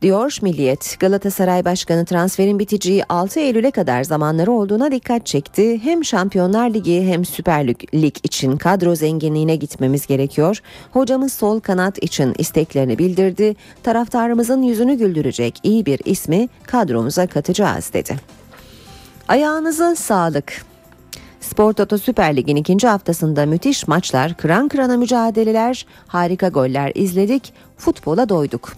Diyor 0.02 0.38
Milliyet, 0.42 0.96
Galatasaray 1.00 1.64
Başkanı 1.64 2.04
transferin 2.04 2.58
biteceği 2.58 3.04
6 3.08 3.40
Eylül'e 3.40 3.70
kadar 3.70 4.04
zamanları 4.04 4.52
olduğuna 4.52 4.92
dikkat 4.92 5.26
çekti. 5.26 5.84
Hem 5.84 6.04
Şampiyonlar 6.04 6.74
Ligi 6.74 7.06
hem 7.06 7.24
Süper 7.24 7.68
Lig 7.94 8.16
için 8.22 8.56
kadro 8.56 8.94
zenginliğine 8.94 9.56
gitmemiz 9.56 10.06
gerekiyor. 10.06 10.62
Hocamız 10.92 11.32
sol 11.32 11.60
kanat 11.60 12.02
için 12.02 12.34
isteklerini 12.38 12.98
bildirdi. 12.98 13.56
Taraftarımızın 13.82 14.62
yüzünü 14.62 14.94
güldürecek 14.94 15.58
iyi 15.62 15.86
bir 15.86 16.00
ismi 16.04 16.48
kadromuza 16.66 17.26
katacağız 17.26 17.92
dedi. 17.92 18.39
Ayağınıza 19.30 19.96
sağlık. 19.96 20.64
Spor 21.40 21.72
Toto 21.72 21.98
Süper 21.98 22.36
Lig'in 22.36 22.56
ikinci 22.56 22.88
haftasında 22.88 23.46
müthiş 23.46 23.88
maçlar, 23.88 24.34
kıran 24.34 24.68
kırana 24.68 24.96
mücadeleler, 24.96 25.86
harika 26.06 26.48
goller 26.48 26.92
izledik, 26.94 27.52
futbola 27.80 28.28
doyduk. 28.28 28.72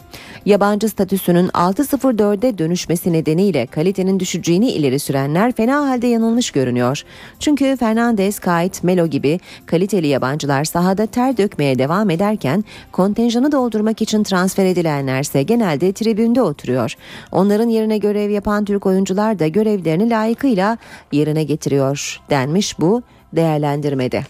Yabancı 0.45 0.89
statüsünün 0.89 1.49
6-0-4'e 1.49 2.59
dönüşmesi 2.59 3.13
nedeniyle 3.13 3.67
kalitenin 3.67 4.21
düşeceğini 4.21 4.71
ileri 4.71 4.99
sürenler 4.99 5.53
fena 5.53 5.89
halde 5.89 6.07
yanılmış 6.07 6.51
görünüyor. 6.51 7.03
Çünkü 7.41 7.77
Fernandes, 7.77 8.39
Kayt, 8.39 8.85
Melo 8.85 9.07
gibi 9.07 9.41
kaliteli 9.67 10.07
yabancılar 10.07 10.65
sahada 10.65 11.07
ter 11.07 11.37
dökmeye 11.37 11.79
devam 11.79 12.11
ederken 12.11 12.65
kontenjanı 12.93 13.53
doldurmak 13.53 14.03
için 14.03 14.23
transfer 14.23 14.67
edilenlerse 14.67 15.43
genelde 15.43 15.93
tribünde 15.93 16.43
oturuyor. 16.43 16.95
Onların 17.33 17.69
yerine 17.69 17.99
görev 17.99 18.31
yapan 18.31 18.65
Türk 18.65 18.87
oyuncular 18.87 19.39
da 19.39 19.47
görevlerini 19.47 20.11
layıkıyla 20.11 20.79
yerine 21.13 21.45
getiriyor 21.45 22.21
denmiş 22.31 22.81
bu 22.81 23.03
değerlendirmede. 23.33 24.23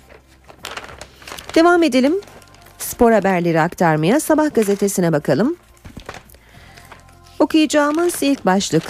Devam 1.55 1.83
edelim. 1.83 2.15
Spor 2.83 3.13
haberleri 3.13 3.61
aktarmaya 3.61 4.21
Sabah 4.21 4.55
gazetesine 4.55 5.13
bakalım. 5.13 5.57
Okuyacağımız 7.39 8.23
ilk 8.23 8.47
başlık. 8.47 8.83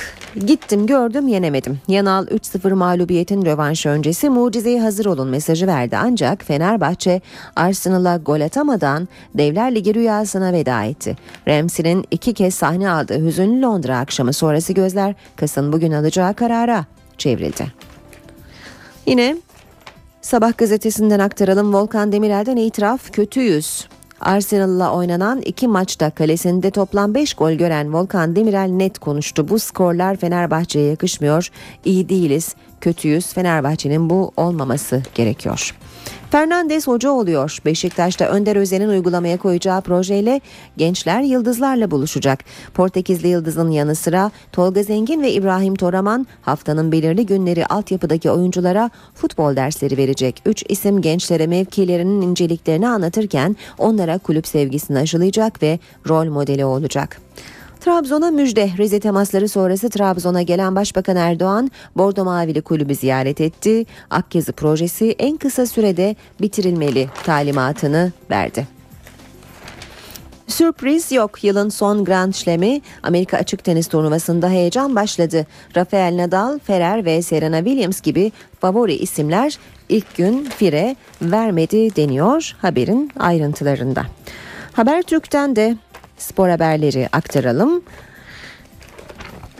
Gittim 0.46 0.86
gördüm 0.86 1.28
yenemedim. 1.28 1.80
Yanal 1.88 2.26
3-0 2.26 2.74
mağlubiyetin 2.74 3.46
rövanşı 3.46 3.88
öncesi 3.88 4.30
mucizeye 4.30 4.80
hazır 4.80 5.06
olun 5.06 5.28
mesajı 5.28 5.66
verdi. 5.66 5.96
Ancak 5.96 6.44
Fenerbahçe 6.44 7.20
Arsenal'a 7.56 8.16
gol 8.16 8.40
atamadan 8.40 9.08
Devler 9.34 9.74
Ligi 9.74 9.94
rüyasına 9.94 10.52
veda 10.52 10.84
etti. 10.84 11.16
Ramsey'nin 11.48 12.04
iki 12.10 12.34
kez 12.34 12.54
sahne 12.54 12.90
aldığı 12.90 13.26
hüzünlü 13.26 13.62
Londra 13.62 13.98
akşamı 13.98 14.32
sonrası 14.32 14.72
gözler 14.72 15.14
Kas'ın 15.36 15.72
bugün 15.72 15.92
alacağı 15.92 16.34
karara 16.34 16.84
çevrildi. 17.18 17.72
Yine 19.06 19.36
Sabah 20.22 20.58
gazetesinden 20.58 21.18
aktaralım 21.18 21.74
Volkan 21.74 22.12
Demirel'den 22.12 22.56
itiraf 22.56 23.12
kötüyüz. 23.12 23.86
Arsenal'la 24.20 24.94
oynanan 24.94 25.40
iki 25.40 25.68
maçta 25.68 26.10
kalesinde 26.10 26.70
toplam 26.70 27.14
5 27.14 27.34
gol 27.34 27.52
gören 27.52 27.92
Volkan 27.92 28.36
Demirel 28.36 28.70
net 28.70 28.98
konuştu. 28.98 29.48
Bu 29.48 29.58
skorlar 29.58 30.16
Fenerbahçe'ye 30.16 30.90
yakışmıyor. 30.90 31.48
İyi 31.84 32.08
değiliz, 32.08 32.54
kötüyüz. 32.80 33.32
Fenerbahçe'nin 33.32 34.10
bu 34.10 34.32
olmaması 34.36 35.02
gerekiyor. 35.14 35.74
Fernandes 36.30 36.86
hoca 36.86 37.10
oluyor. 37.10 37.58
Beşiktaş'ta 37.64 38.24
Önder 38.24 38.56
Özen'in 38.56 38.88
uygulamaya 38.88 39.36
koyacağı 39.36 39.80
projeyle 39.80 40.40
gençler 40.76 41.22
yıldızlarla 41.22 41.90
buluşacak. 41.90 42.44
Portekizli 42.74 43.28
yıldızın 43.28 43.70
yanı 43.70 43.94
sıra 43.94 44.30
Tolga 44.52 44.82
Zengin 44.82 45.22
ve 45.22 45.32
İbrahim 45.32 45.74
Toraman 45.74 46.26
haftanın 46.42 46.92
belirli 46.92 47.26
günleri 47.26 47.66
altyapıdaki 47.66 48.30
oyunculara 48.30 48.90
futbol 49.14 49.56
dersleri 49.56 49.96
verecek. 49.96 50.42
Üç 50.46 50.64
isim 50.68 51.00
gençlere 51.00 51.46
mevkilerinin 51.46 52.22
inceliklerini 52.22 52.88
anlatırken 52.88 53.56
onlara 53.78 54.18
kulüp 54.18 54.46
sevgisini 54.46 54.98
aşılayacak 54.98 55.62
ve 55.62 55.78
rol 56.08 56.26
modeli 56.26 56.64
olacak. 56.64 57.20
Trabzon'a 57.84 58.30
müjde. 58.30 58.70
Rize 58.78 59.00
temasları 59.00 59.48
sonrası 59.48 59.90
Trabzon'a 59.90 60.42
gelen 60.42 60.76
Başbakan 60.76 61.16
Erdoğan 61.16 61.70
Bordo 61.96 62.24
Mavili 62.24 62.62
kulübü 62.62 62.94
ziyaret 62.94 63.40
etti. 63.40 63.86
Akyazı 64.10 64.52
projesi 64.52 65.14
en 65.18 65.36
kısa 65.36 65.66
sürede 65.66 66.16
bitirilmeli 66.40 67.08
talimatını 67.24 68.12
verdi. 68.30 68.66
Sürpriz 70.46 71.12
yok. 71.12 71.44
Yılın 71.44 71.68
son 71.68 72.04
Grand 72.04 72.32
Slam'i 72.32 72.82
Amerika 73.02 73.36
açık 73.36 73.64
tenis 73.64 73.88
turnuvasında 73.88 74.48
heyecan 74.48 74.96
başladı. 74.96 75.46
Rafael 75.76 76.16
Nadal, 76.16 76.58
Ferrer 76.58 77.04
ve 77.04 77.22
Serena 77.22 77.58
Williams 77.64 78.00
gibi 78.00 78.32
favori 78.60 78.94
isimler 78.94 79.58
ilk 79.88 80.16
gün 80.16 80.44
fire 80.44 80.96
vermedi 81.22 81.96
deniyor 81.96 82.56
haberin 82.62 83.10
ayrıntılarında. 83.18 84.06
Habertürk'ten 84.72 85.56
de 85.56 85.76
spor 86.22 86.48
haberleri 86.48 87.08
aktaralım. 87.12 87.82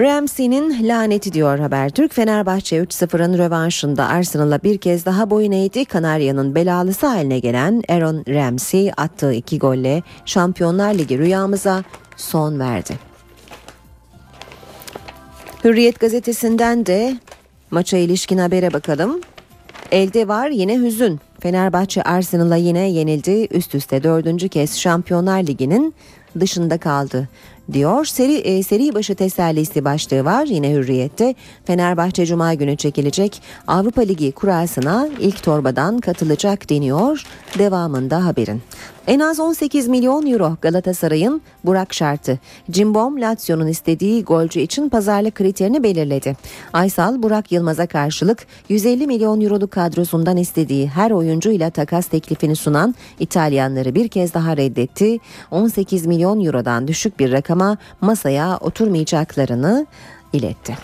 Ramsey'nin 0.01 0.89
laneti 0.89 1.33
diyor 1.33 1.59
Habertürk. 1.59 2.15
Fenerbahçe 2.15 2.77
3-0'ın 2.77 3.39
rövanşında 3.39 4.07
Arsenal'a 4.07 4.63
bir 4.63 4.79
kez 4.79 5.07
daha 5.07 5.31
boyun 5.31 5.53
eğdi. 5.53 5.85
Kanarya'nın 5.85 6.55
belalısı 6.55 7.07
haline 7.07 7.39
gelen 7.39 7.83
Aaron 7.89 8.25
Ramsey 8.29 8.93
attığı 8.97 9.33
iki 9.33 9.59
golle 9.59 10.03
Şampiyonlar 10.25 10.95
Ligi 10.95 11.19
rüyamıza 11.19 11.85
son 12.17 12.59
verdi. 12.59 12.99
Hürriyet 15.65 16.01
gazetesinden 16.01 16.87
de 16.87 17.17
maça 17.71 17.97
ilişkin 17.97 18.39
habere 18.39 18.73
bakalım. 18.73 19.21
Elde 19.91 20.29
var 20.29 20.49
yine 20.49 20.79
hüzün. 20.81 21.21
Fenerbahçe 21.41 22.03
Arsenal'a 22.03 22.57
yine 22.57 22.91
yenildi. 22.91 23.49
Üst 23.51 23.75
üste 23.75 24.03
dördüncü 24.03 24.49
kez 24.49 24.79
Şampiyonlar 24.79 25.43
Ligi'nin 25.43 25.95
dışında 26.41 26.79
kaldı 26.79 27.29
diyor. 27.73 28.05
Seri, 28.05 28.35
e, 28.35 28.63
seri 28.63 28.95
başı 28.95 29.15
tesellisi 29.15 29.85
başlığı 29.85 30.25
var 30.25 30.47
yine 30.47 30.71
hürriyette. 30.71 31.35
Fenerbahçe 31.65 32.27
Cuma 32.27 32.55
günü 32.55 32.77
çekilecek 32.77 33.43
Avrupa 33.67 34.03
Ligi 34.03 34.33
kurasına 34.33 35.09
ilk 35.21 35.43
torbadan 35.43 35.99
katılacak 35.99 36.71
deniyor. 36.71 37.25
Devamında 37.59 38.25
haberin. 38.25 38.63
En 39.07 39.21
az 39.21 39.41
18 39.41 39.89
milyon 39.89 40.27
euro 40.27 40.57
Galatasaray'ın 40.63 41.43
Burak 41.65 41.95
şartı. 41.95 42.39
Cimbom 42.71 43.21
Lazio'nun 43.21 43.67
istediği 43.67 44.25
golcü 44.25 44.61
için 44.61 44.89
pazarlık 44.89 45.35
kriterini 45.35 45.83
belirledi. 45.83 46.37
Aysal 46.73 47.23
Burak 47.23 47.53
Yılmaz'a 47.53 47.87
karşılık 47.87 48.47
150 48.69 49.07
milyon 49.07 49.41
euroluk 49.41 49.71
kadrosundan 49.71 50.37
istediği 50.37 50.89
her 50.89 51.11
oyuncuyla 51.11 51.71
takas 51.71 52.07
teklifini 52.07 52.57
sunan 52.57 52.95
İtalyanları 53.21 53.95
bir 53.95 54.09
kez 54.09 54.35
daha 54.35 54.57
reddetti. 54.57 55.19
18 55.51 56.07
milyon 56.07 56.45
eurodan 56.45 56.89
düşük 56.89 57.19
bir 57.19 57.33
rakama 57.33 57.62
masaya 58.01 58.59
oturmayacaklarını 58.59 59.87
iletti. 60.33 60.77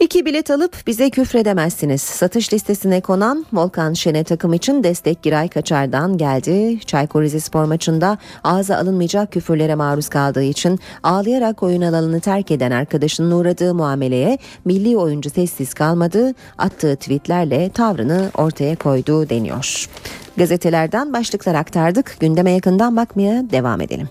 İki 0.00 0.26
bilet 0.26 0.50
alıp 0.50 0.86
bize 0.86 1.10
küfredemezsiniz. 1.10 2.02
Satış 2.02 2.52
listesine 2.52 3.00
konan 3.00 3.46
Volkan 3.52 3.92
Şen'e 3.92 4.24
takım 4.24 4.52
için 4.52 4.84
destek 4.84 5.22
Giray 5.22 5.48
Kaçar'dan 5.48 6.18
geldi. 6.18 6.80
Çaykur 6.86 7.22
Rizespor 7.22 7.64
maçında 7.64 8.18
ağza 8.44 8.76
alınmayacak 8.76 9.32
küfürlere 9.32 9.74
maruz 9.74 10.08
kaldığı 10.08 10.42
için 10.42 10.80
ağlayarak 11.02 11.62
oyun 11.62 11.82
alanını 11.82 12.20
terk 12.20 12.50
eden 12.50 12.70
arkadaşının 12.70 13.30
uğradığı 13.30 13.74
muameleye 13.74 14.38
milli 14.64 14.96
oyuncu 14.96 15.30
sessiz 15.30 15.74
kalmadı. 15.74 16.34
Attığı 16.58 16.96
tweetlerle 16.96 17.70
tavrını 17.70 18.30
ortaya 18.34 18.76
koydu 18.76 19.28
deniyor. 19.28 19.88
Gazetelerden 20.36 21.12
başlıklar 21.12 21.54
aktardık. 21.54 22.16
Gündeme 22.20 22.50
yakından 22.50 22.96
bakmaya 22.96 23.50
devam 23.50 23.80
edelim. 23.80 24.08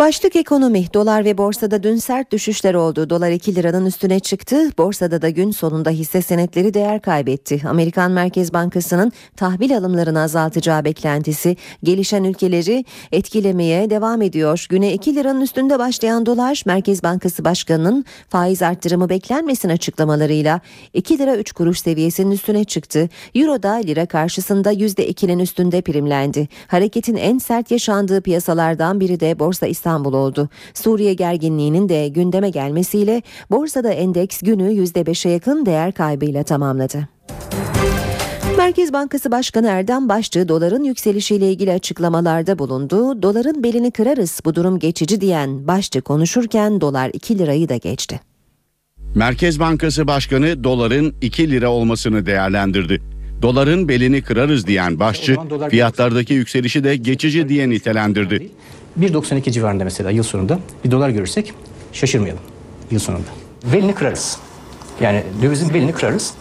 Başlık 0.00 0.36
ekonomi. 0.36 0.84
Dolar 0.94 1.24
ve 1.24 1.38
borsada 1.38 1.82
dün 1.82 1.96
sert 1.96 2.32
düşüşler 2.32 2.74
oldu. 2.74 3.10
Dolar 3.10 3.30
2 3.30 3.54
liranın 3.54 3.86
üstüne 3.86 4.20
çıktı. 4.20 4.70
Borsada 4.78 5.22
da 5.22 5.30
gün 5.30 5.50
sonunda 5.50 5.90
hisse 5.90 6.22
senetleri 6.22 6.74
değer 6.74 7.02
kaybetti. 7.02 7.62
Amerikan 7.68 8.10
Merkez 8.10 8.52
Bankası'nın 8.52 9.12
tahvil 9.36 9.76
alımlarını 9.76 10.20
azaltacağı 10.20 10.84
beklentisi 10.84 11.56
gelişen 11.82 12.24
ülkeleri 12.24 12.84
etkilemeye 13.12 13.90
devam 13.90 14.22
ediyor. 14.22 14.66
Güne 14.68 14.92
2 14.92 15.14
liranın 15.14 15.40
üstünde 15.40 15.78
başlayan 15.78 16.26
dolar 16.26 16.62
Merkez 16.66 17.02
Bankası 17.02 17.44
Başkanı'nın 17.44 18.04
faiz 18.28 18.62
arttırımı 18.62 19.08
beklenmesin 19.08 19.68
açıklamalarıyla 19.68 20.60
2 20.94 21.18
lira 21.18 21.36
3 21.36 21.52
kuruş 21.52 21.80
seviyesinin 21.80 22.30
üstüne 22.30 22.64
çıktı. 22.64 23.08
Euro 23.34 23.62
da 23.62 23.72
lira 23.72 24.06
karşısında 24.06 24.72
%2'nin 24.72 25.38
üstünde 25.38 25.80
primlendi. 25.80 26.48
Hareketin 26.66 27.16
en 27.16 27.38
sert 27.38 27.70
yaşandığı 27.70 28.20
piyasalardan 28.20 29.00
biri 29.00 29.20
de 29.20 29.38
Borsa 29.38 29.66
İstanbul 29.66 29.89
İstanbul 29.90 30.12
oldu. 30.12 30.48
Suriye 30.74 31.14
gerginliğinin 31.14 31.88
de 31.88 32.08
gündeme 32.08 32.50
gelmesiyle 32.50 33.22
borsada 33.50 33.92
endeks 33.92 34.40
günü 34.40 34.72
%5'e 34.72 35.30
yakın 35.30 35.66
değer 35.66 35.92
kaybıyla 35.92 36.42
tamamladı. 36.42 37.08
Merkez 38.56 38.92
Bankası 38.92 39.30
Başkanı 39.30 39.66
Erdem 39.66 40.08
Başçı 40.08 40.48
doların 40.48 40.84
yükselişiyle 40.84 41.50
ilgili 41.52 41.72
açıklamalarda 41.72 42.58
bulundu. 42.58 43.22
Doların 43.22 43.62
belini 43.62 43.90
kırarız 43.90 44.40
bu 44.44 44.54
durum 44.54 44.78
geçici 44.78 45.20
diyen 45.20 45.66
Başçı 45.66 46.00
konuşurken 46.00 46.80
dolar 46.80 47.10
2 47.12 47.38
lirayı 47.38 47.68
da 47.68 47.76
geçti. 47.76 48.20
Merkez 49.14 49.60
Bankası 49.60 50.06
Başkanı 50.06 50.64
doların 50.64 51.14
2 51.20 51.50
lira 51.50 51.70
olmasını 51.70 52.26
değerlendirdi. 52.26 53.02
Doların 53.42 53.88
belini 53.88 54.22
kırarız 54.22 54.66
diyen 54.66 55.00
Başçı 55.00 55.36
fiyatlardaki 55.70 56.34
yükselişi 56.34 56.84
de 56.84 56.96
geçici 56.96 57.48
diye 57.48 57.70
nitelendirdi. 57.70 58.50
1.92 58.98 59.50
civarında 59.50 59.84
mesela 59.84 60.10
yıl 60.10 60.22
sonunda 60.22 60.58
bir 60.84 60.90
dolar 60.90 61.08
görürsek 61.08 61.54
şaşırmayalım 61.92 62.42
yıl 62.90 63.00
sonunda. 63.00 63.28
Belini 63.72 63.94
kırarız. 63.94 64.38
Yani 65.00 65.24
dövizin 65.42 65.74
belini 65.74 65.92
kırarız. 65.92 66.34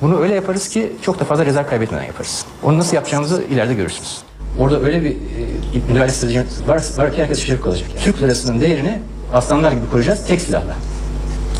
Bunu 0.00 0.20
öyle 0.20 0.34
yaparız 0.34 0.68
ki 0.68 0.92
çok 1.02 1.20
da 1.20 1.24
fazla 1.24 1.46
rezerv 1.46 1.66
kaybetmeden 1.66 2.04
yaparız. 2.04 2.46
Onu 2.62 2.78
nasıl 2.78 2.96
yapacağımızı 2.96 3.42
ileride 3.50 3.74
görürsünüz. 3.74 4.18
Orada 4.58 4.80
öyle 4.80 5.04
bir 5.04 5.10
e, 5.10 5.14
müdahale 5.88 6.10
stratejimiz 6.10 6.68
var, 6.68 6.82
var 6.96 7.12
ki 7.12 7.22
herkes 7.22 7.40
şaşırıp 7.40 7.62
kalacak. 7.64 7.88
Yani. 7.94 8.04
Türk 8.04 8.22
lirasının 8.22 8.60
değerini 8.60 8.98
Aslanlar 9.32 9.72
gibi 9.72 9.90
kuracağız 9.90 10.26
tek 10.26 10.40
silahla. 10.40 10.76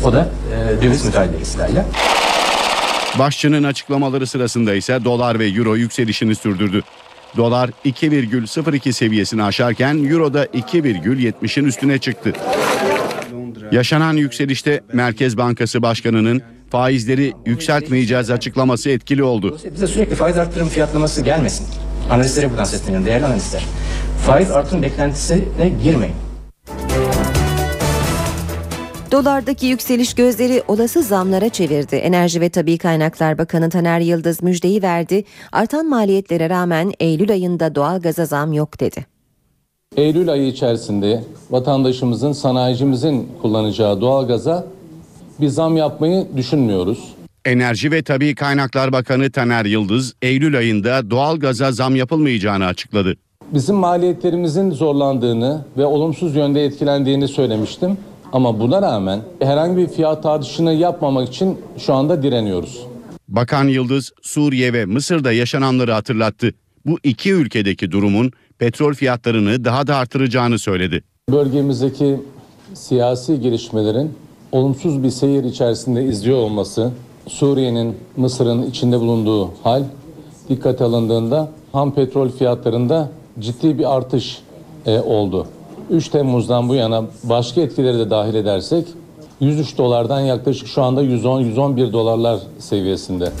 O 0.03 0.13
da 0.13 0.29
e, 0.53 0.81
döviz 0.81 1.05
müdahale 1.05 1.45
silahıyla. 1.45 1.85
Başçının 3.19 3.63
açıklamaları 3.63 4.27
sırasında 4.27 4.73
ise 4.73 5.05
dolar 5.05 5.39
ve 5.39 5.47
euro 5.47 5.75
yükselişini 5.75 6.35
sürdürdü. 6.35 6.83
Dolar 7.37 7.69
2,02 7.85 8.91
seviyesini 8.93 9.43
aşarken 9.43 10.03
euro 10.11 10.33
da 10.33 10.45
2,70'in 10.45 11.65
üstüne 11.65 11.97
çıktı. 11.97 12.33
Yaşanan 13.71 14.13
yükselişte 14.13 14.81
Merkez 14.93 15.37
Bankası 15.37 15.81
Başkanı'nın 15.81 16.41
faizleri 16.69 17.33
yükseltmeyeceğiz 17.45 18.31
açıklaması 18.31 18.89
etkili 18.89 19.23
oldu. 19.23 19.57
Bize 19.73 19.87
sürekli 19.87 20.15
faiz 20.15 20.37
artırım 20.37 20.69
fiyatlaması 20.69 21.21
gelmesin. 21.21 21.67
Analistlere 22.09 22.49
buradan 22.49 22.63
sesleniyorum 22.63 23.05
değerli 23.05 23.25
analistler. 23.25 23.63
Faiz 24.25 24.51
artırım 24.51 24.81
beklentisine 24.81 25.69
girmeyin. 25.83 26.15
Dolardaki 29.13 29.65
yükseliş 29.65 30.13
gözleri 30.13 30.63
olası 30.67 31.01
zamlara 31.01 31.49
çevirdi. 31.49 31.95
Enerji 31.95 32.41
ve 32.41 32.49
Tabi 32.49 32.77
Kaynaklar 32.77 33.37
Bakanı 33.37 33.69
Taner 33.69 33.99
Yıldız 33.99 34.43
müjdeyi 34.43 34.81
verdi. 34.81 35.23
Artan 35.51 35.89
maliyetlere 35.89 36.49
rağmen 36.49 36.91
Eylül 36.99 37.31
ayında 37.31 37.75
doğalgaza 37.75 38.25
zam 38.25 38.53
yok 38.53 38.79
dedi. 38.79 39.05
Eylül 39.97 40.31
ayı 40.31 40.47
içerisinde 40.47 41.23
vatandaşımızın, 41.49 42.31
sanayicimizin 42.31 43.29
kullanacağı 43.41 44.01
doğalgaza 44.01 44.65
bir 45.41 45.47
zam 45.47 45.77
yapmayı 45.77 46.27
düşünmüyoruz. 46.37 47.13
Enerji 47.45 47.91
ve 47.91 48.03
Tabi 48.03 48.35
Kaynaklar 48.35 48.91
Bakanı 48.91 49.31
Taner 49.31 49.65
Yıldız, 49.65 50.13
Eylül 50.21 50.57
ayında 50.57 51.09
doğalgaza 51.09 51.71
zam 51.71 51.95
yapılmayacağını 51.95 52.65
açıkladı. 52.65 53.15
Bizim 53.53 53.75
maliyetlerimizin 53.75 54.71
zorlandığını 54.71 55.65
ve 55.77 55.85
olumsuz 55.85 56.35
yönde 56.35 56.65
etkilendiğini 56.65 57.27
söylemiştim. 57.27 57.97
Ama 58.33 58.59
buna 58.59 58.81
rağmen 58.81 59.21
herhangi 59.39 59.77
bir 59.77 59.87
fiyat 59.87 60.25
artışını 60.25 60.73
yapmamak 60.73 61.29
için 61.29 61.57
şu 61.77 61.93
anda 61.93 62.23
direniyoruz. 62.23 62.83
Bakan 63.27 63.67
Yıldız, 63.67 64.11
Suriye 64.21 64.73
ve 64.73 64.85
Mısır'da 64.85 65.31
yaşananları 65.31 65.91
hatırlattı. 65.91 66.53
Bu 66.85 66.97
iki 67.03 67.31
ülkedeki 67.31 67.91
durumun 67.91 68.31
petrol 68.59 68.93
fiyatlarını 68.93 69.65
daha 69.65 69.87
da 69.87 69.95
artıracağını 69.95 70.59
söyledi. 70.59 71.03
Bölgemizdeki 71.31 72.19
siyasi 72.73 73.41
gelişmelerin 73.41 74.13
olumsuz 74.51 75.03
bir 75.03 75.09
seyir 75.09 75.43
içerisinde 75.43 76.03
izliyor 76.03 76.37
olması, 76.37 76.91
Suriye'nin, 77.27 77.97
Mısır'ın 78.17 78.63
içinde 78.63 78.99
bulunduğu 78.99 79.51
hal 79.63 79.83
dikkate 80.49 80.83
alındığında 80.83 81.51
ham 81.71 81.95
petrol 81.95 82.29
fiyatlarında 82.29 83.11
ciddi 83.39 83.77
bir 83.79 83.95
artış 83.95 84.41
e, 84.85 84.99
oldu. 84.99 85.47
3 85.89 86.09
Temmuz'dan 86.09 86.69
bu 86.69 86.75
yana 86.75 87.03
başka 87.23 87.61
etkileri 87.61 87.99
de 87.99 88.09
dahil 88.09 88.35
edersek 88.35 88.87
103 89.39 89.77
dolardan 89.77 90.19
yaklaşık 90.19 90.67
şu 90.67 90.83
anda 90.83 91.03
110-111 91.03 91.93
dolarlar 91.93 92.39
seviyesinde. 92.59 93.31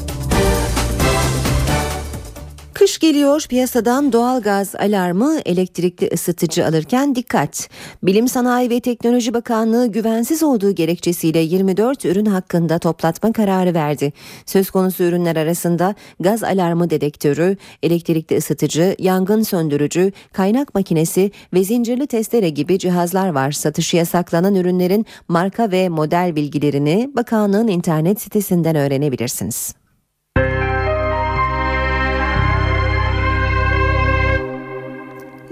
Geliyor 3.03 3.45
piyasadan 3.49 4.13
doğalgaz 4.13 4.75
alarmı 4.75 5.39
elektrikli 5.45 6.09
ısıtıcı 6.13 6.65
alırken 6.67 7.15
dikkat. 7.15 7.69
Bilim 8.03 8.27
Sanayi 8.27 8.69
ve 8.69 8.79
Teknoloji 8.79 9.33
Bakanlığı 9.33 9.87
güvensiz 9.87 10.43
olduğu 10.43 10.71
gerekçesiyle 10.71 11.39
24 11.39 12.05
ürün 12.05 12.25
hakkında 12.25 12.79
toplatma 12.79 13.33
kararı 13.33 13.73
verdi. 13.73 14.13
Söz 14.45 14.69
konusu 14.69 15.03
ürünler 15.03 15.35
arasında 15.35 15.95
gaz 16.19 16.43
alarmı 16.43 16.89
dedektörü, 16.89 17.57
elektrikli 17.83 18.37
ısıtıcı, 18.37 18.95
yangın 18.99 19.41
söndürücü, 19.41 20.11
kaynak 20.33 20.75
makinesi 20.75 21.31
ve 21.53 21.63
zincirli 21.63 22.07
testere 22.07 22.49
gibi 22.49 22.79
cihazlar 22.79 23.29
var. 23.29 23.51
Satışı 23.51 23.97
yasaklanan 23.97 24.55
ürünlerin 24.55 25.05
marka 25.27 25.71
ve 25.71 25.89
model 25.89 26.35
bilgilerini 26.35 27.11
bakanlığın 27.15 27.67
internet 27.67 28.21
sitesinden 28.21 28.75
öğrenebilirsiniz. 28.75 29.82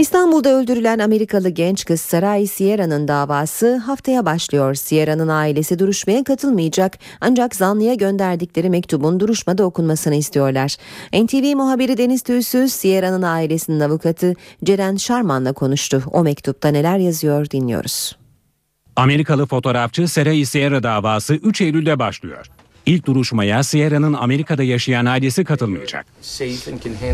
İstanbul'da 0.01 0.49
öldürülen 0.49 0.99
Amerikalı 0.99 1.49
genç 1.49 1.85
kız 1.85 2.01
Saray 2.01 2.47
Sierra'nın 2.47 3.07
davası 3.07 3.75
haftaya 3.75 4.25
başlıyor. 4.25 4.75
Sierra'nın 4.75 5.27
ailesi 5.27 5.79
duruşmaya 5.79 6.23
katılmayacak 6.23 6.97
ancak 7.21 7.55
zanlıya 7.55 7.93
gönderdikleri 7.93 8.69
mektubun 8.69 9.19
duruşmada 9.19 9.63
okunmasını 9.63 10.15
istiyorlar. 10.15 10.75
NTV 11.13 11.55
muhabiri 11.55 11.97
Deniz 11.97 12.21
Tüysüz 12.21 12.73
Sierra'nın 12.73 13.21
ailesinin 13.21 13.79
avukatı 13.79 14.33
Ceren 14.63 14.95
Şarman'la 14.95 15.53
konuştu. 15.53 16.03
O 16.11 16.23
mektupta 16.23 16.69
neler 16.69 16.97
yazıyor 16.97 17.49
dinliyoruz. 17.49 18.17
Amerikalı 18.95 19.45
fotoğrafçı 19.45 20.07
Saray 20.07 20.45
Sierra 20.45 20.83
davası 20.83 21.33
3 21.33 21.61
Eylül'de 21.61 21.99
başlıyor. 21.99 22.45
İlk 22.85 23.05
duruşmaya 23.05 23.63
Sierra'nın 23.63 24.13
Amerika'da 24.13 24.63
yaşayan 24.63 25.05
ailesi 25.05 25.43
katılmayacak. 25.43 26.05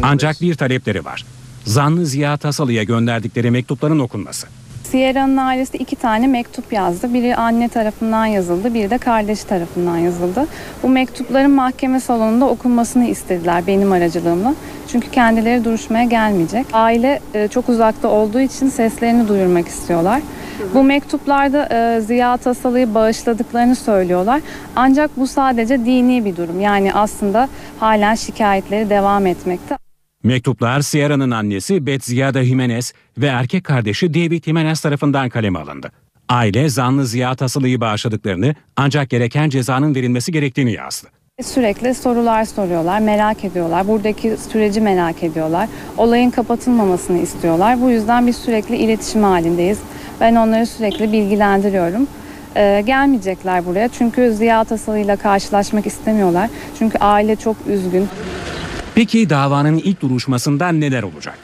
Ancak 0.01 0.41
bir 0.41 0.55
talepleri 0.55 1.05
var 1.05 1.25
zanlı 1.67 2.05
Ziya 2.05 2.37
Tasalı'ya 2.37 2.83
gönderdikleri 2.83 3.51
mektupların 3.51 3.99
okunması. 3.99 4.47
Sierra'nın 4.83 5.37
ailesi 5.37 5.77
iki 5.77 5.95
tane 5.95 6.27
mektup 6.27 6.73
yazdı. 6.73 7.13
Biri 7.13 7.35
anne 7.35 7.69
tarafından 7.69 8.25
yazıldı, 8.25 8.73
biri 8.73 8.89
de 8.89 8.97
kardeşi 8.97 9.47
tarafından 9.47 9.97
yazıldı. 9.97 10.47
Bu 10.83 10.89
mektupların 10.89 11.51
mahkeme 11.51 11.99
salonunda 11.99 12.45
okunmasını 12.45 13.07
istediler 13.07 13.67
benim 13.67 13.91
aracılığımla. 13.91 14.55
Çünkü 14.91 15.11
kendileri 15.11 15.63
duruşmaya 15.63 16.03
gelmeyecek. 16.03 16.65
Aile 16.73 17.19
e, 17.33 17.47
çok 17.47 17.69
uzakta 17.69 18.07
olduğu 18.07 18.39
için 18.39 18.69
seslerini 18.69 19.27
duyurmak 19.27 19.67
istiyorlar. 19.67 20.21
Bu 20.73 20.83
mektuplarda 20.83 21.69
e, 21.71 22.01
Ziya 22.01 22.37
Tasalı'yı 22.37 22.93
bağışladıklarını 22.93 23.75
söylüyorlar. 23.75 24.41
Ancak 24.75 25.17
bu 25.17 25.27
sadece 25.27 25.85
dini 25.85 26.25
bir 26.25 26.35
durum. 26.35 26.61
Yani 26.61 26.93
aslında 26.93 27.49
halen 27.79 28.15
şikayetleri 28.15 28.89
devam 28.89 29.25
etmekte. 29.27 29.86
Mektuplar 30.23 30.81
Sierra'nın 30.81 31.31
annesi 31.31 31.85
Beth 31.85 32.03
Ziyada 32.03 32.43
Jimenez 32.43 32.93
ve 33.17 33.25
erkek 33.25 33.63
kardeşi 33.63 34.13
David 34.13 34.43
Jimenez 34.43 34.81
tarafından 34.81 35.29
kaleme 35.29 35.59
alındı. 35.59 35.91
Aile 36.29 36.69
zanlı 36.69 37.05
Ziya 37.05 37.35
Tasılı'yı 37.35 37.81
bağışladıklarını 37.81 38.55
ancak 38.75 39.09
gereken 39.09 39.49
cezanın 39.49 39.95
verilmesi 39.95 40.31
gerektiğini 40.31 40.73
yazdı. 40.73 41.07
Sürekli 41.43 41.95
sorular 41.95 42.45
soruyorlar, 42.45 42.99
merak 42.99 43.43
ediyorlar. 43.43 43.87
Buradaki 43.87 44.37
süreci 44.51 44.81
merak 44.81 45.23
ediyorlar. 45.23 45.69
Olayın 45.97 46.29
kapatılmamasını 46.29 47.17
istiyorlar. 47.17 47.81
Bu 47.81 47.89
yüzden 47.89 48.27
biz 48.27 48.35
sürekli 48.35 48.75
iletişim 48.77 49.23
halindeyiz. 49.23 49.79
Ben 50.21 50.35
onları 50.35 50.65
sürekli 50.65 51.11
bilgilendiriyorum. 51.11 52.07
Ee, 52.55 52.83
gelmeyecekler 52.85 53.65
buraya 53.65 53.87
çünkü 53.87 54.33
Ziya 54.33 54.63
Tasalı'yla 54.63 55.15
karşılaşmak 55.15 55.87
istemiyorlar. 55.87 56.49
Çünkü 56.79 56.97
aile 56.97 57.35
çok 57.35 57.55
üzgün. 57.67 58.07
Peki 58.97 59.29
davanın 59.29 59.77
ilk 59.77 60.01
duruşmasında 60.01 60.69
neler 60.69 61.03
olacak? 61.03 61.37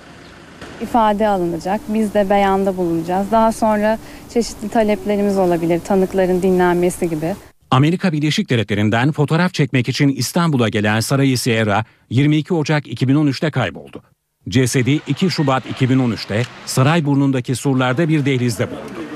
İfade 0.82 1.28
alınacak. 1.28 1.82
Biz 1.88 2.14
de 2.14 2.30
beyanda 2.30 2.78
bulunacağız. 2.78 3.28
Daha 3.32 3.51
sonra 3.51 3.99
çeşitli 4.34 4.70
taleplerimiz 4.70 5.38
olabilir. 5.38 5.80
Tanıkların 5.80 6.41
dinlenmesi 6.41 7.10
gibi. 7.10 7.36
Amerika 7.72 8.12
Birleşik 8.12 8.49
Devletleri'nden 8.49 9.12
fotoğraf 9.12 9.54
çekmek 9.54 9.89
için 9.89 10.10
İstanbul'a 10.10 10.70
gelen 10.70 10.99
Saray 10.99 11.38
Sierra 11.38 11.86
22 12.10 12.54
Ocak 12.54 12.88
2013'te 12.88 13.51
kayboldu. 13.51 14.04
Cesedi 14.49 14.99
2 15.08 15.30
Şubat 15.30 15.66
2013'te 15.66 16.43
Sarayburnu'ndaki 16.66 17.56
surlarda 17.56 18.10
bir 18.10 18.26
dehlizde 18.26 18.68
bulundu. 18.72 19.08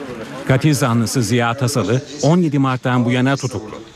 Katil 0.48 0.74
zanlısı 0.74 1.24
Ziya 1.24 1.54
Tasalı 1.54 2.02
17 2.24 2.60
Mart'tan 2.60 3.06
bu 3.06 3.12
yana 3.12 3.36
tutuklu. 3.36 3.87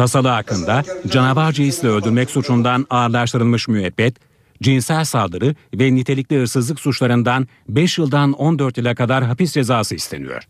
Tasalı 0.00 0.28
hakkında 0.28 0.82
canavarca 1.08 1.64
isle 1.64 1.88
öldürmek 1.88 2.30
suçundan 2.30 2.86
ağırlaştırılmış 2.90 3.68
müebbet, 3.68 4.16
cinsel 4.62 5.04
saldırı 5.04 5.54
ve 5.74 5.94
nitelikli 5.94 6.36
hırsızlık 6.36 6.80
suçlarından 6.80 7.48
5 7.68 7.98
yıldan 7.98 8.32
14 8.32 8.78
yıla 8.78 8.94
kadar 8.94 9.24
hapis 9.24 9.52
cezası 9.52 9.94
isteniyor. 9.94 10.42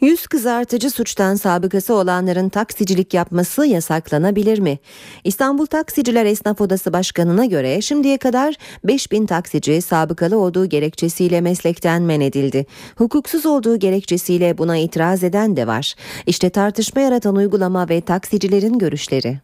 Yüz 0.00 0.26
kızartıcı 0.26 0.90
suçtan 0.90 1.34
sabıkası 1.34 1.94
olanların 1.94 2.48
taksicilik 2.48 3.14
yapması 3.14 3.66
yasaklanabilir 3.66 4.58
mi? 4.58 4.78
İstanbul 5.24 5.66
Taksiciler 5.66 6.26
Esnaf 6.26 6.60
Odası 6.60 6.92
Başkanı'na 6.92 7.44
göre 7.44 7.80
şimdiye 7.80 8.18
kadar 8.18 8.54
5000 8.84 9.26
taksici 9.26 9.82
sabıkalı 9.82 10.38
olduğu 10.38 10.66
gerekçesiyle 10.66 11.40
meslekten 11.40 12.02
men 12.02 12.20
edildi. 12.20 12.66
Hukuksuz 12.96 13.46
olduğu 13.46 13.78
gerekçesiyle 13.78 14.58
buna 14.58 14.76
itiraz 14.76 15.24
eden 15.24 15.56
de 15.56 15.66
var. 15.66 15.94
İşte 16.26 16.50
tartışma 16.50 17.00
yaratan 17.00 17.36
uygulama 17.36 17.88
ve 17.88 18.00
taksicilerin 18.00 18.78
görüşleri. 18.78 19.38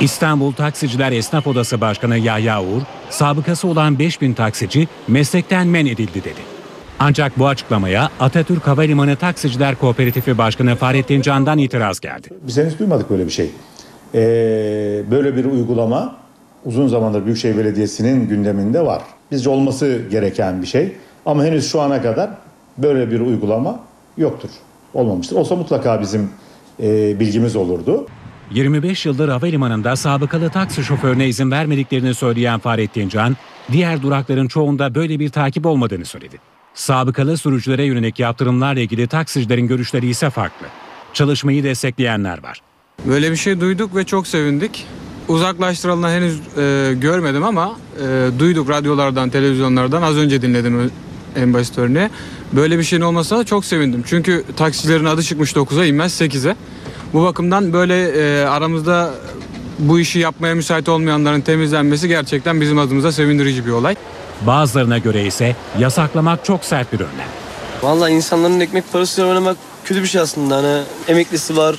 İstanbul 0.00 0.52
Taksiciler 0.52 1.12
Esnaf 1.12 1.46
Odası 1.46 1.80
Başkanı 1.80 2.18
Yahya 2.18 2.62
Uğur, 2.62 2.82
sabıkası 3.10 3.68
olan 3.68 3.98
5000 3.98 4.32
taksici 4.34 4.88
meslekten 5.08 5.66
men 5.66 5.86
edildi 5.86 6.24
dedi. 6.24 6.55
Ancak 6.98 7.38
bu 7.38 7.46
açıklamaya 7.46 8.10
Atatürk 8.20 8.66
Havalimanı 8.66 9.16
Taksiciler 9.16 9.74
Kooperatifi 9.74 10.38
Başkanı 10.38 10.76
Fahrettin 10.76 11.22
Can'dan 11.22 11.58
itiraz 11.58 12.00
geldi. 12.00 12.28
Biz 12.46 12.56
henüz 12.56 12.78
duymadık 12.78 13.10
böyle 13.10 13.26
bir 13.26 13.30
şey. 13.30 13.50
Ee, 14.14 14.18
böyle 15.10 15.36
bir 15.36 15.44
uygulama 15.44 16.16
uzun 16.64 16.88
zamandır 16.88 17.24
Büyükşehir 17.24 17.58
Belediyesi'nin 17.58 18.28
gündeminde 18.28 18.86
var. 18.86 19.02
Bizce 19.30 19.50
olması 19.50 20.00
gereken 20.10 20.62
bir 20.62 20.66
şey. 20.66 20.92
Ama 21.26 21.44
henüz 21.44 21.70
şu 21.70 21.80
ana 21.80 22.02
kadar 22.02 22.30
böyle 22.78 23.10
bir 23.10 23.20
uygulama 23.20 23.80
yoktur. 24.16 24.50
Olmamıştır. 24.94 25.36
Olsa 25.36 25.56
mutlaka 25.56 26.00
bizim 26.00 26.30
e, 26.82 27.20
bilgimiz 27.20 27.56
olurdu. 27.56 28.06
25 28.50 29.06
yıldır 29.06 29.28
havalimanında 29.28 29.96
sabıkalı 29.96 30.50
taksi 30.50 30.84
şoförüne 30.84 31.28
izin 31.28 31.50
vermediklerini 31.50 32.14
söyleyen 32.14 32.58
Fahrettin 32.58 33.08
Can, 33.08 33.36
diğer 33.72 34.02
durakların 34.02 34.48
çoğunda 34.48 34.94
böyle 34.94 35.18
bir 35.18 35.28
takip 35.28 35.66
olmadığını 35.66 36.04
söyledi. 36.04 36.55
Sabıkalı 36.76 37.38
sürücülere 37.38 37.84
yönelik 37.84 38.18
yaptırımlarla 38.18 38.80
ilgili 38.80 39.06
taksicilerin 39.06 39.66
görüşleri 39.66 40.06
ise 40.06 40.30
farklı. 40.30 40.66
Çalışmayı 41.12 41.64
destekleyenler 41.64 42.42
var. 42.42 42.60
Böyle 43.06 43.30
bir 43.30 43.36
şey 43.36 43.60
duyduk 43.60 43.96
ve 43.96 44.04
çok 44.04 44.26
sevindik. 44.26 44.86
Uzaklaştırıldığını 45.28 46.10
henüz 46.10 46.40
e, 46.58 46.94
görmedim 46.94 47.44
ama 47.44 47.76
e, 48.02 48.30
duyduk 48.38 48.70
radyolardan, 48.70 49.30
televizyonlardan. 49.30 50.02
Az 50.02 50.16
önce 50.16 50.42
dinledim 50.42 50.90
en 51.36 51.54
basit 51.54 51.78
örneği. 51.78 52.10
Böyle 52.52 52.78
bir 52.78 52.82
şeyin 52.82 53.02
olmasına 53.02 53.44
çok 53.44 53.64
sevindim. 53.64 54.04
Çünkü 54.06 54.44
taksilerin 54.56 55.04
adı 55.04 55.22
çıkmış 55.22 55.52
9'a 55.52 55.84
inmez 55.84 56.20
8'e. 56.20 56.56
Bu 57.12 57.22
bakımdan 57.22 57.72
böyle 57.72 58.08
e, 58.08 58.44
aramızda 58.44 59.14
bu 59.78 60.00
işi 60.00 60.18
yapmaya 60.18 60.54
müsait 60.54 60.88
olmayanların 60.88 61.40
temizlenmesi 61.40 62.08
gerçekten 62.08 62.60
bizim 62.60 62.78
adımıza 62.78 63.12
sevindirici 63.12 63.66
bir 63.66 63.70
olay. 63.70 63.96
Bazılarına 64.46 64.98
göre 64.98 65.26
ise 65.26 65.56
yasaklamak 65.78 66.44
çok 66.44 66.64
sert 66.64 66.92
bir 66.92 67.00
önlem. 67.00 67.28
Vallahi 67.82 68.12
insanların 68.12 68.60
ekmek 68.60 68.92
parasıyla 68.92 69.30
oynamak 69.30 69.56
kötü 69.84 70.02
bir 70.02 70.08
şey 70.08 70.20
aslında. 70.20 70.56
Hani 70.56 70.82
emeklisi 71.08 71.56
var. 71.56 71.76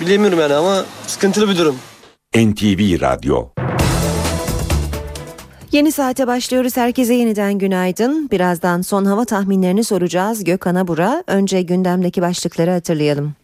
Bilemiyorum 0.00 0.38
yani 0.40 0.54
ama 0.54 0.84
sıkıntılı 1.06 1.48
bir 1.48 1.58
durum. 1.58 1.76
NTV 2.36 3.00
Radyo 3.00 3.48
Yeni 5.72 5.92
saate 5.92 6.26
başlıyoruz. 6.26 6.76
Herkese 6.76 7.14
yeniden 7.14 7.58
günaydın. 7.58 8.30
Birazdan 8.30 8.82
son 8.82 9.04
hava 9.04 9.24
tahminlerini 9.24 9.84
soracağız 9.84 10.44
Gökhan 10.44 10.74
Abur'a. 10.74 11.24
Önce 11.26 11.62
gündemdeki 11.62 12.22
başlıkları 12.22 12.70
hatırlayalım. 12.70 13.34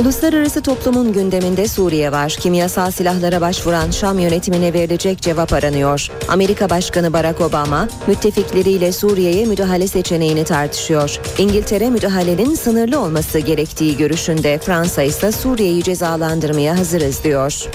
Uluslararası 0.00 0.62
toplumun 0.62 1.12
gündeminde 1.12 1.68
Suriye 1.68 2.12
var. 2.12 2.36
Kimyasal 2.40 2.90
silahlara 2.90 3.40
başvuran 3.40 3.90
Şam 3.90 4.18
yönetimine 4.18 4.72
verilecek 4.72 5.20
cevap 5.20 5.52
aranıyor. 5.52 6.08
Amerika 6.28 6.70
Başkanı 6.70 7.12
Barack 7.12 7.40
Obama 7.40 7.88
müttefikleriyle 8.06 8.92
Suriye'ye 8.92 9.46
müdahale 9.46 9.86
seçeneğini 9.86 10.44
tartışıyor. 10.44 11.20
İngiltere 11.38 11.90
müdahalenin 11.90 12.54
sınırlı 12.54 13.00
olması 13.00 13.38
gerektiği 13.38 13.96
görüşünde. 13.96 14.58
Fransa 14.58 15.02
ise 15.02 15.32
Suriye'yi 15.32 15.82
cezalandırmaya 15.82 16.78
hazırız 16.78 17.24
diyor. 17.24 17.68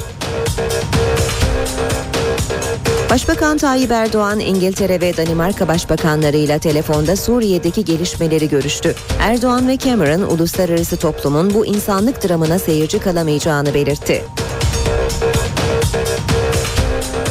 Başbakan 3.14 3.58
Tayyip 3.58 3.92
Erdoğan 3.92 4.40
İngiltere 4.40 5.02
ve 5.02 5.18
Danimarka 5.18 5.68
başbakanlarıyla 5.68 6.60
telefonda 6.60 7.16
Suriye'deki 7.16 7.86
gelişmeleri 7.86 8.50
görüştü. 8.50 8.96
Erdoğan 9.20 9.68
ve 9.68 9.78
Cameron 9.78 10.22
uluslararası 10.22 10.98
toplumun 10.98 11.54
bu 11.54 11.66
insanlık 11.66 12.30
dramına 12.30 12.60
seyirci 12.60 13.00
kalamayacağını 13.00 13.74
belirtti. 13.74 14.24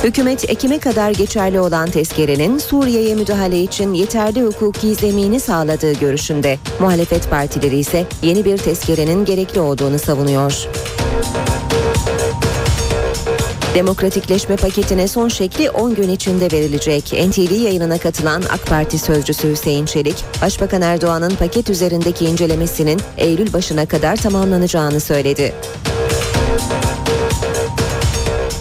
Hükümet 0.04 0.50
Ekim'e 0.50 0.78
kadar 0.78 1.10
geçerli 1.10 1.60
olan 1.60 1.90
tezkerenin 1.90 2.58
Suriye'ye 2.58 3.14
müdahale 3.14 3.62
için 3.62 3.92
yeterli 3.92 4.42
hukuki 4.42 4.94
zemini 4.94 5.40
sağladığı 5.40 5.92
görüşünde. 5.92 6.58
Muhalefet 6.80 7.30
partileri 7.30 7.78
ise 7.78 8.06
yeni 8.22 8.44
bir 8.44 8.58
tezkerenin 8.58 9.24
gerekli 9.24 9.60
olduğunu 9.60 9.98
savunuyor. 9.98 10.68
Demokratikleşme 13.74 14.56
paketine 14.56 15.08
son 15.08 15.28
şekli 15.28 15.70
10 15.70 15.94
gün 15.94 16.08
içinde 16.08 16.52
verilecek. 16.52 17.04
NTV 17.04 17.52
yayınına 17.52 17.98
katılan 17.98 18.42
AK 18.42 18.66
Parti 18.66 18.98
sözcüsü 18.98 19.50
Hüseyin 19.50 19.86
Çelik, 19.86 20.24
Başbakan 20.42 20.82
Erdoğan'ın 20.82 21.36
paket 21.36 21.70
üzerindeki 21.70 22.24
incelemesinin 22.24 23.00
Eylül 23.16 23.52
başına 23.52 23.86
kadar 23.86 24.16
tamamlanacağını 24.16 25.00
söyledi. 25.00 25.52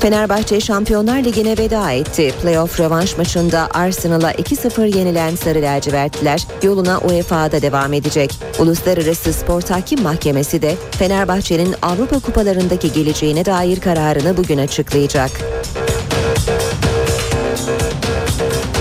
Fenerbahçe 0.02 0.60
Şampiyonlar 0.60 1.24
Ligi'ne 1.24 1.58
veda 1.58 1.92
etti. 1.92 2.34
Playoff 2.42 2.80
rövanş 2.80 3.18
maçında 3.18 3.68
Arsenal'a 3.74 4.32
2-0 4.32 4.98
yenilen 4.98 5.36
Sarı 5.36 5.62
Lacivertliler 5.62 6.48
yoluna 6.64 7.00
UEFA'da 7.00 7.62
devam 7.62 7.94
edecek. 7.94 8.40
Uluslararası 8.60 9.34
Spor 9.34 9.62
Tahkim 9.62 10.02
Mahkemesi 10.02 10.62
de 10.62 10.76
Fenerbahçe'nin 10.92 11.76
Avrupa 11.82 12.20
Kupalarındaki 12.20 12.92
geleceğine 12.92 13.46
dair 13.46 13.80
kararını 13.80 14.38
bugün 14.38 14.58
açıklayacak. 14.58 15.32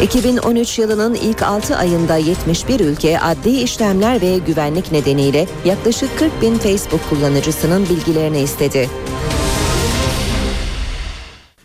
2013 0.03 0.79
yılının 0.79 1.15
ilk 1.15 1.43
6 1.43 1.77
ayında 1.77 2.17
71 2.17 2.81
ülke 2.81 3.21
adli 3.21 3.63
işlemler 3.63 4.21
ve 4.21 4.39
güvenlik 4.39 4.93
nedeniyle 4.93 5.47
yaklaşık 5.65 6.19
40 6.19 6.43
bin 6.43 6.59
Facebook 6.59 7.01
kullanıcısının 7.11 7.89
bilgilerini 7.89 8.41
istedi. 8.41 8.89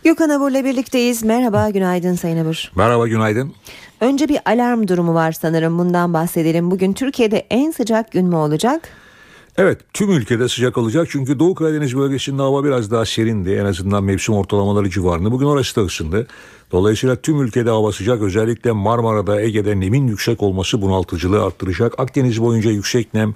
Gökhan 0.06 0.30
Abur'la 0.30 0.64
birlikteyiz. 0.64 1.22
Merhaba, 1.22 1.70
günaydın 1.70 2.14
Sayın 2.14 2.44
Abur. 2.44 2.70
Merhaba, 2.74 3.08
günaydın. 3.08 3.52
Önce 4.00 4.28
bir 4.28 4.38
alarm 4.46 4.88
durumu 4.88 5.14
var 5.14 5.32
sanırım. 5.32 5.78
Bundan 5.78 6.14
bahsedelim. 6.14 6.70
Bugün 6.70 6.92
Türkiye'de 6.92 7.46
en 7.50 7.70
sıcak 7.70 8.12
gün 8.12 8.26
mü 8.26 8.36
olacak? 8.36 8.88
Evet, 9.56 9.80
tüm 9.92 10.10
ülkede 10.10 10.48
sıcak 10.48 10.78
olacak. 10.78 11.08
Çünkü 11.10 11.38
Doğu 11.38 11.54
Karadeniz 11.54 11.96
bölgesinde 11.96 12.42
hava 12.42 12.64
biraz 12.64 12.90
daha 12.90 13.04
serindi. 13.04 13.50
En 13.50 13.64
azından 13.64 14.04
mevsim 14.04 14.34
ortalamaları 14.34 14.90
civarında. 14.90 15.32
Bugün 15.32 15.46
orası 15.46 15.76
da 15.76 15.84
ısındı. 15.84 16.26
Dolayısıyla 16.72 17.16
tüm 17.16 17.42
ülkede 17.42 17.70
hava 17.70 17.92
sıcak. 17.92 18.22
Özellikle 18.22 18.72
Marmara'da, 18.72 19.40
Ege'de 19.40 19.80
nemin 19.80 20.06
yüksek 20.06 20.42
olması 20.42 20.82
bunaltıcılığı 20.82 21.44
arttıracak. 21.44 22.00
Akdeniz 22.00 22.42
boyunca 22.42 22.70
yüksek 22.70 23.14
nem 23.14 23.34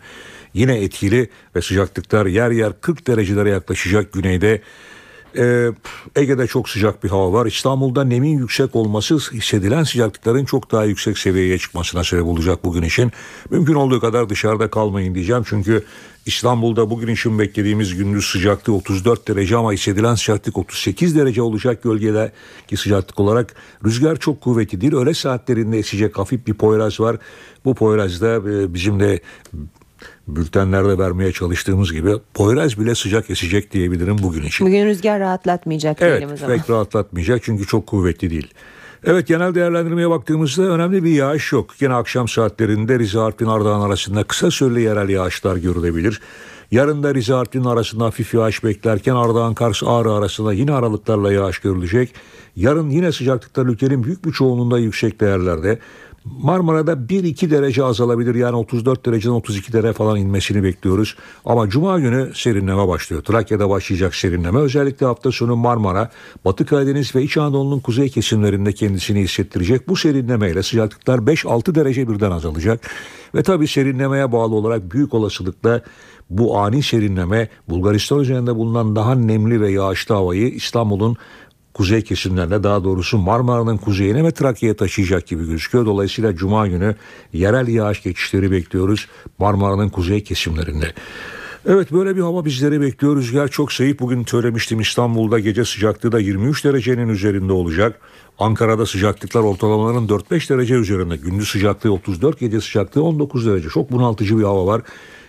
yine 0.55 0.85
etkili 0.85 1.31
ve 1.57 1.63
sıcaklıklar 1.63 2.27
yer 2.27 2.51
yer 2.51 2.73
40 2.81 3.07
derecelere 3.07 3.51
yaklaşacak 3.51 4.13
güneyde. 4.13 4.63
Ee, 5.37 5.71
Ege'de 6.17 6.47
çok 6.47 6.69
sıcak 6.69 7.05
bir 7.05 7.09
hava 7.09 7.33
var. 7.33 7.47
İstanbul'da 7.47 8.05
nemin 8.05 8.39
yüksek 8.39 8.77
olması 8.77 9.17
hissedilen 9.33 9.85
sıcaklıkların 9.85 10.45
çok 10.45 10.73
daha 10.73 10.85
yüksek 10.85 11.19
seviyeye 11.19 11.59
çıkmasına 11.59 12.05
sebep 12.05 12.25
olacak 12.25 12.65
bugün 12.65 12.83
için. 12.83 13.13
Mümkün 13.51 13.75
olduğu 13.75 14.01
kadar 14.01 14.29
dışarıda 14.29 14.71
kalmayın 14.71 15.15
diyeceğim. 15.15 15.43
Çünkü 15.49 15.85
İstanbul'da 16.27 16.91
bugün 16.91 17.09
için 17.09 17.39
beklediğimiz 17.39 17.97
gündüz 17.97 18.25
sıcaklığı 18.25 18.75
34 18.75 19.29
derece 19.29 19.57
ama 19.57 19.73
hissedilen 19.73 20.15
sıcaklık 20.15 20.59
38 20.59 21.17
derece 21.17 21.43
olacak 21.43 21.83
gölgedeki 21.83 22.77
sıcaklık 22.77 23.21
olarak. 23.21 23.55
Rüzgar 23.85 24.17
çok 24.17 24.41
kuvvetli 24.41 24.81
değil. 24.81 24.95
Öğle 24.95 25.15
saatlerinde 25.15 25.79
esecek 25.79 26.19
hafif 26.19 26.47
bir 26.47 26.55
poyraz 26.55 27.01
var. 27.01 27.17
Bu 27.65 27.75
poyrazda 27.75 28.35
e, 28.37 28.75
bizim 28.75 29.01
de 29.01 29.21
bültenlerde 30.37 30.99
vermeye 30.99 31.33
çalıştığımız 31.33 31.93
gibi 31.93 32.13
Poyraz 32.35 32.79
bile 32.79 32.95
sıcak 32.95 33.31
esecek 33.31 33.73
diyebilirim 33.73 34.17
bugün 34.23 34.43
için. 34.43 34.67
Bugün 34.67 34.87
rüzgar 34.87 35.21
rahatlatmayacak 35.21 35.97
evet, 36.01 36.19
diyelim 36.19 36.35
o 36.35 36.37
zaman. 36.37 36.57
pek 36.57 36.71
rahatlatmayacak 36.71 37.43
çünkü 37.43 37.67
çok 37.67 37.87
kuvvetli 37.87 38.31
değil. 38.31 38.55
Evet 39.05 39.27
genel 39.27 39.55
değerlendirmeye 39.55 40.11
baktığımızda 40.11 40.63
önemli 40.63 41.05
bir 41.05 41.11
yağış 41.11 41.53
yok. 41.53 41.71
Yine 41.81 41.95
akşam 41.95 42.29
saatlerinde 42.29 42.99
Rize 42.99 43.21
Artvin 43.21 43.47
Ardahan 43.47 43.81
arasında 43.81 44.25
kısa 44.25 44.51
süreli 44.51 44.81
yerel 44.81 45.09
yağışlar 45.09 45.57
görülebilir. 45.57 46.21
Yarın 46.71 47.03
da 47.03 47.15
Rize 47.15 47.35
Artvin 47.35 47.65
arasında 47.65 48.05
hafif 48.05 48.35
yağış 48.35 48.65
beklerken 48.65 49.15
Ardahan 49.15 49.55
Kars 49.55 49.83
Ağrı 49.87 50.13
arasında 50.13 50.53
yine 50.53 50.73
aralıklarla 50.73 51.33
yağış 51.33 51.59
görülecek. 51.59 52.15
Yarın 52.57 52.91
yine 52.91 53.13
sıcaklıklar 53.13 53.67
ülkenin 53.67 54.05
büyük 54.05 54.25
bir 54.25 54.33
çoğunluğunda 54.33 54.79
yüksek 54.79 55.21
değerlerde. 55.21 55.79
Marmara'da 56.25 56.93
1-2 56.93 57.51
derece 57.51 57.85
azalabilir 57.85 58.35
yani 58.35 58.57
34 58.57 59.07
dereceden 59.07 59.35
32 59.35 59.73
derece 59.73 59.93
falan 59.93 60.17
inmesini 60.17 60.63
bekliyoruz. 60.63 61.17
Ama 61.45 61.69
Cuma 61.69 61.99
günü 61.99 62.33
serinleme 62.35 62.89
başlıyor. 62.89 63.23
Trakya'da 63.23 63.71
başlayacak 63.71 64.15
serinleme 64.15 64.59
özellikle 64.59 65.07
hafta 65.07 65.33
sonu 65.33 65.57
Marmara, 65.57 66.11
Batı 66.45 66.67
Karadeniz 66.67 67.15
ve 67.15 67.23
İç 67.23 67.37
Anadolu'nun 67.37 67.81
kuzey 67.81 68.09
kesimlerinde 68.09 68.73
kendisini 68.73 69.21
hissettirecek. 69.21 69.89
Bu 69.89 69.97
serinlemeyle 69.97 70.63
sıcaklıklar 70.63 71.19
5-6 71.19 71.75
derece 71.75 72.09
birden 72.09 72.31
azalacak. 72.31 72.91
Ve 73.35 73.43
tabii 73.43 73.69
serinlemeye 73.69 74.33
bağlı 74.33 74.55
olarak 74.55 74.93
büyük 74.93 75.15
olasılıkla 75.15 75.83
bu 76.31 76.59
ani 76.59 76.83
serinleme 76.83 77.49
Bulgaristan 77.69 78.21
üzerinde 78.21 78.57
bulunan 78.57 78.97
daha 78.97 79.15
nemli 79.15 79.61
ve 79.61 79.71
yağışlı 79.71 80.15
havayı 80.15 80.49
İstanbul'un 80.49 81.17
kuzey 81.75 82.03
kesimlerine 82.03 82.63
daha 82.63 82.85
doğrusu 82.85 83.19
Marmara'nın 83.19 83.77
kuzeyine 83.77 84.25
ve 84.25 84.31
Trakya'ya 84.31 84.77
taşıyacak 84.77 85.27
gibi 85.27 85.47
gözüküyor. 85.47 85.87
Dolayısıyla 85.87 86.37
Cuma 86.37 86.67
günü 86.67 86.95
yerel 87.33 87.69
yağış 87.69 88.03
geçişleri 88.03 88.51
bekliyoruz 88.51 89.09
Marmara'nın 89.39 89.89
kuzey 89.89 90.23
kesimlerinde. 90.25 90.93
Evet 91.67 91.93
böyle 91.93 92.17
bir 92.17 92.21
hava 92.21 92.45
bizleri 92.45 92.81
bekliyor. 92.81 93.17
Rüzgar 93.17 93.49
çok 93.49 93.73
zayıf. 93.73 94.01
Bugün 94.01 94.25
söylemiştim 94.25 94.81
İstanbul'da 94.81 95.39
gece 95.39 95.65
sıcaklığı 95.65 96.13
da 96.13 96.21
23 96.21 96.65
derecenin 96.65 97.09
üzerinde 97.09 97.53
olacak. 97.53 98.01
Ankara'da 98.39 98.87
sıcaklıklar 98.87 99.41
ortalamaların 99.41 100.07
4-5 100.07 100.51
derece 100.51 100.75
üzerinde. 100.75 101.17
Gündüz 101.17 101.49
sıcaklığı 101.49 101.93
34, 101.93 102.41
gece 102.41 102.61
sıcaklığı 102.61 103.03
19 103.03 103.47
derece. 103.47 103.69
Çok 103.69 103.93
bunaltıcı 103.93 104.39
bir 104.39 104.43
hava 104.43 104.67
var. 104.67 104.83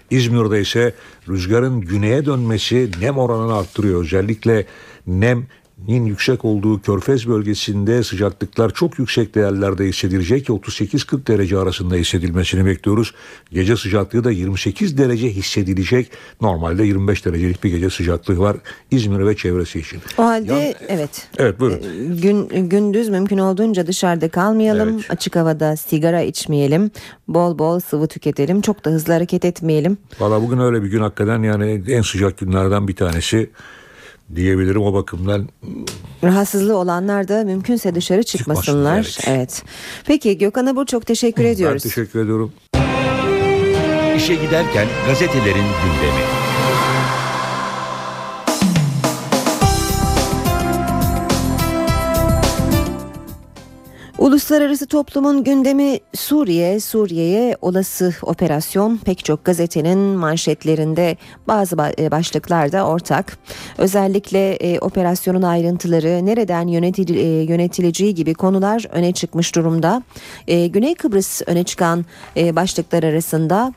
İzmir'de 0.10 0.62
ise 0.62 0.94
rüzgarın 1.30 1.82
güneye 1.82 2.26
dönmesi 2.26 2.92
nem 3.02 3.18
oranını 3.18 3.56
arttırıyor. 3.56 4.02
Özellikle 4.02 4.66
nem 5.08 5.46
yüksek 5.88 6.46
olduğu 6.46 6.82
Körfez 6.82 7.28
bölgesinde 7.28 8.04
sıcaklıklar 8.04 8.74
çok 8.74 9.00
yüksek 9.00 9.36
değerlerde 9.36 9.86
hissedilecek. 9.86 10.48
38-40 10.50 11.28
derece 11.28 11.58
arasında 11.58 11.96
hissedilmesini 11.96 12.66
bekliyoruz. 12.66 13.14
Gece 13.52 13.78
sıcaklığı 13.78 14.24
da 14.24 14.32
28 14.32 14.98
derece 14.98 15.30
hissedilecek. 15.30 16.12
Normalde 16.42 16.84
25 16.84 17.26
derecelik 17.26 17.64
bir 17.64 17.70
gece 17.70 17.90
sıcaklığı 17.90 18.40
var 18.40 18.58
İzmir 18.92 19.26
ve 19.26 19.36
çevresi 19.36 19.80
için. 19.80 20.00
O 20.18 20.24
halde 20.24 20.76
evet. 20.88 21.28
Evet 21.38 21.60
buyurun. 21.60 21.82
Gün 22.22 22.70
gündüz 22.70 23.10
mümkün 23.10 23.38
olduğunca 23.38 23.88
dışarıda 23.88 24.30
kalmayalım. 24.30 25.02
Açık 25.10 25.36
havada 25.36 25.76
sigara 25.76 26.22
içmeyelim. 26.22 26.92
Bol 27.28 27.60
bol 27.60 27.80
sıvı 27.80 28.08
tüketelim. 28.08 28.62
Çok 28.62 28.86
da 28.86 28.90
hızlı 28.90 29.14
hareket 29.14 29.46
etmeyelim. 29.46 29.98
Valla 30.20 30.42
bugün 30.42 30.58
öyle 30.58 30.84
bir 30.84 30.88
gün 30.88 31.02
hakikaten 31.02 31.44
yani 31.44 31.84
en 31.88 32.02
sıcak 32.02 32.38
günlerden 32.38 32.88
bir 32.88 32.96
tanesi 32.96 33.50
diyebilirim 34.36 34.82
o 34.82 34.94
bakımdan. 34.94 35.50
Rahatsızlığı 36.24 36.78
olanlar 36.78 37.28
da 37.28 37.44
mümkünse 37.44 37.96
dışarı 37.96 38.24
çıkmasınlar. 38.24 39.04
Çıkmasınlar, 39.04 39.38
evet. 39.38 39.64
Peki 40.06 40.38
Gökhan 40.38 40.66
Abur 40.66 40.86
çok 40.86 41.06
teşekkür 41.06 41.44
ediyoruz. 41.44 41.84
Ben 41.86 41.90
teşekkür 41.90 42.20
ediyorum. 42.20 42.54
İşe 44.18 44.36
giderken 44.36 44.88
gazetelerin 45.08 45.56
gündemi. 45.56 46.41
Uluslararası 54.22 54.88
toplumun 54.88 55.44
gündemi 55.44 56.00
Suriye, 56.16 56.80
Suriye'ye 56.80 57.58
olası 57.62 58.14
operasyon 58.22 58.98
pek 58.98 59.26
çok 59.26 59.46
gazetenin 59.46 60.00
manşetlerinde 60.00 61.18
bazı 61.48 61.76
e, 62.00 62.12
başlıklarda 62.12 62.88
ortak. 62.88 63.38
Özellikle 63.78 64.54
e, 64.54 64.80
operasyonun 64.80 65.42
ayrıntıları, 65.42 66.26
nereden 66.26 66.68
yönetil, 66.68 67.16
e, 67.16 67.44
yönetileceği 67.44 68.16
gibi 68.16 68.34
konular 68.34 68.86
öne 68.92 69.12
çıkmış 69.12 69.56
durumda. 69.56 70.04
E, 70.48 70.68
Güney 70.68 70.96
Kıbrıs 70.96 71.42
öne 71.46 71.64
çıkan 71.64 72.06
e, 72.38 72.56
başlıklar 72.56 73.04
arasında 73.04 73.74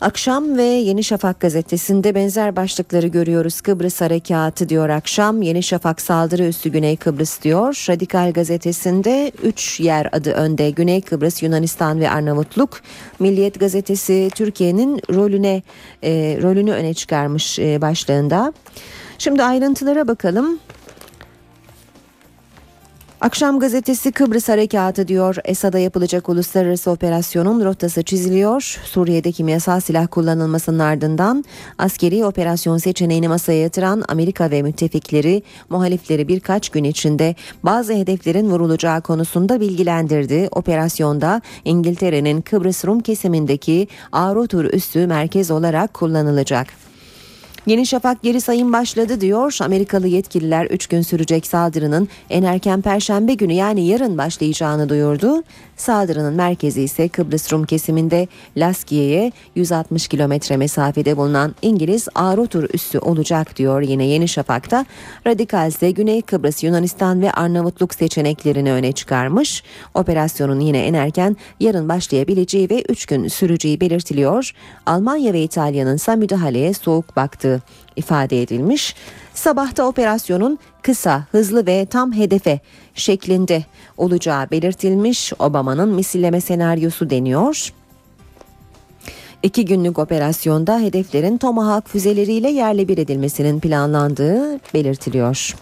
Akşam 0.00 0.56
ve 0.56 0.62
Yeni 0.62 1.04
Şafak 1.04 1.40
gazetesinde 1.40 2.14
benzer 2.14 2.56
başlıkları 2.56 3.06
görüyoruz. 3.06 3.60
Kıbrıs 3.60 4.00
Harekatı 4.00 4.68
diyor 4.68 4.88
akşam, 4.88 5.42
Yeni 5.42 5.62
Şafak 5.62 6.00
saldırı 6.00 6.44
üstü 6.44 6.70
Güney 6.70 6.96
Kıbrıs 6.96 7.42
diyor. 7.42 7.84
Radikal 7.88 8.32
gazetesinde 8.32 9.32
3 9.42 9.80
yer 9.80 10.08
adı 10.12 10.32
önde. 10.32 10.70
Güney 10.70 11.00
Kıbrıs, 11.00 11.42
Yunanistan 11.42 12.00
ve 12.00 12.10
Arnavutluk. 12.10 12.80
Milliyet 13.18 13.60
gazetesi 13.60 14.30
Türkiye'nin 14.34 15.00
rolüne 15.14 15.62
e, 16.02 16.38
rolünü 16.42 16.72
öne 16.72 16.94
çıkarmış 16.94 17.58
e, 17.58 17.80
başlığında. 17.80 18.52
Şimdi 19.18 19.42
ayrıntılara 19.42 20.08
bakalım. 20.08 20.58
Akşam 23.20 23.58
gazetesi 23.58 24.12
Kıbrıs 24.12 24.48
Harekatı 24.48 25.08
diyor. 25.08 25.36
Esad'a 25.44 25.78
yapılacak 25.78 26.28
uluslararası 26.28 26.90
operasyonun 26.90 27.64
rotası 27.64 28.02
çiziliyor. 28.02 28.80
Suriye'de 28.84 29.32
kimyasal 29.32 29.80
silah 29.80 30.06
kullanılmasının 30.10 30.78
ardından 30.78 31.44
askeri 31.78 32.24
operasyon 32.24 32.78
seçeneğini 32.78 33.28
masaya 33.28 33.60
yatıran 33.60 34.04
Amerika 34.08 34.50
ve 34.50 34.62
müttefikleri 34.62 35.42
muhalifleri 35.68 36.28
birkaç 36.28 36.68
gün 36.68 36.84
içinde 36.84 37.34
bazı 37.62 37.92
hedeflerin 37.92 38.50
vurulacağı 38.50 39.02
konusunda 39.02 39.60
bilgilendirdi. 39.60 40.48
Operasyonda 40.52 41.42
İngiltere'nin 41.64 42.40
Kıbrıs 42.40 42.84
Rum 42.84 43.00
kesimindeki 43.00 43.88
Arotur 44.12 44.64
üssü 44.64 45.06
merkez 45.06 45.50
olarak 45.50 45.94
kullanılacak. 45.94 46.66
Yeni 47.68 47.86
Şafak 47.86 48.22
geri 48.22 48.40
sayım 48.40 48.72
başladı 48.72 49.20
diyor. 49.20 49.56
Amerikalı 49.60 50.08
yetkililer 50.08 50.66
3 50.66 50.86
gün 50.86 51.02
sürecek 51.02 51.46
saldırının 51.46 52.08
en 52.30 52.42
erken 52.42 52.82
perşembe 52.82 53.34
günü 53.34 53.52
yani 53.52 53.86
yarın 53.86 54.18
başlayacağını 54.18 54.88
duyurdu. 54.88 55.42
Saldırının 55.76 56.34
merkezi 56.34 56.82
ise 56.82 57.08
Kıbrıs 57.08 57.52
Rum 57.52 57.64
kesiminde 57.64 58.28
Laskiye'ye 58.56 59.32
160 59.54 60.08
kilometre 60.08 60.56
mesafede 60.56 61.16
bulunan 61.16 61.54
İngiliz 61.62 62.08
Arotur 62.14 62.64
üssü 62.74 62.98
olacak 62.98 63.56
diyor 63.56 63.82
yine 63.82 64.06
Yeni 64.06 64.28
Şafak'ta. 64.28 64.86
Radikal 65.26 65.68
ise 65.68 65.90
Güney 65.90 66.22
Kıbrıs, 66.22 66.64
Yunanistan 66.64 67.22
ve 67.22 67.32
Arnavutluk 67.32 67.94
seçeneklerini 67.94 68.72
öne 68.72 68.92
çıkarmış. 68.92 69.62
Operasyonun 69.94 70.60
yine 70.60 70.86
en 70.86 70.94
erken 70.94 71.36
yarın 71.60 71.88
başlayabileceği 71.88 72.70
ve 72.70 72.82
3 72.88 73.06
gün 73.06 73.28
süreceği 73.28 73.80
belirtiliyor. 73.80 74.52
Almanya 74.86 75.32
ve 75.32 75.42
İtalya'nın 75.42 75.96
ise 75.96 76.16
müdahaleye 76.16 76.74
soğuk 76.74 77.16
baktığı 77.16 77.57
ifade 77.96 78.42
edilmiş. 78.42 78.94
Sabahta 79.34 79.84
operasyonun 79.84 80.58
kısa, 80.82 81.26
hızlı 81.30 81.66
ve 81.66 81.86
tam 81.86 82.12
hedefe 82.12 82.60
şeklinde 82.94 83.64
olacağı 83.96 84.50
belirtilmiş. 84.50 85.32
Obama'nın 85.38 85.88
misilleme 85.88 86.40
senaryosu 86.40 87.10
deniyor. 87.10 87.72
İki 89.42 89.64
günlük 89.64 89.98
operasyonda 89.98 90.80
hedeflerin 90.80 91.38
Tomahawk 91.38 91.88
füzeleriyle 91.88 92.50
yerle 92.50 92.88
bir 92.88 92.98
edilmesinin 92.98 93.60
planlandığı 93.60 94.60
belirtiliyor. 94.74 95.54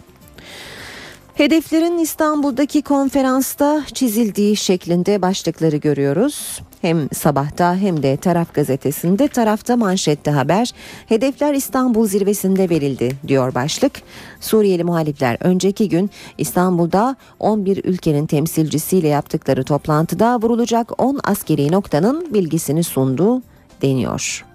Hedeflerin 1.33 1.97
İstanbul'daki 1.97 2.81
konferansta 2.81 3.83
çizildiği 3.93 4.55
şeklinde 4.55 5.21
başlıkları 5.21 5.77
görüyoruz. 5.77 6.61
Hem 6.81 7.09
sabahta 7.13 7.75
hem 7.75 8.03
de 8.03 8.17
taraf 8.17 8.53
gazetesinde 8.53 9.27
tarafta 9.27 9.77
manşette 9.77 10.31
haber 10.31 10.71
hedefler 11.07 11.53
İstanbul 11.53 12.07
zirvesinde 12.07 12.69
verildi 12.69 13.11
diyor 13.27 13.55
başlık. 13.55 14.01
Suriyeli 14.39 14.83
muhalifler 14.83 15.37
önceki 15.39 15.89
gün 15.89 16.09
İstanbul'da 16.37 17.15
11 17.39 17.81
ülkenin 17.83 18.25
temsilcisiyle 18.25 19.07
yaptıkları 19.07 19.63
toplantıda 19.63 20.37
vurulacak 20.41 21.01
10 21.01 21.19
askeri 21.23 21.71
noktanın 21.71 22.33
bilgisini 22.33 22.83
sundu 22.83 23.41
deniyor. 23.81 24.46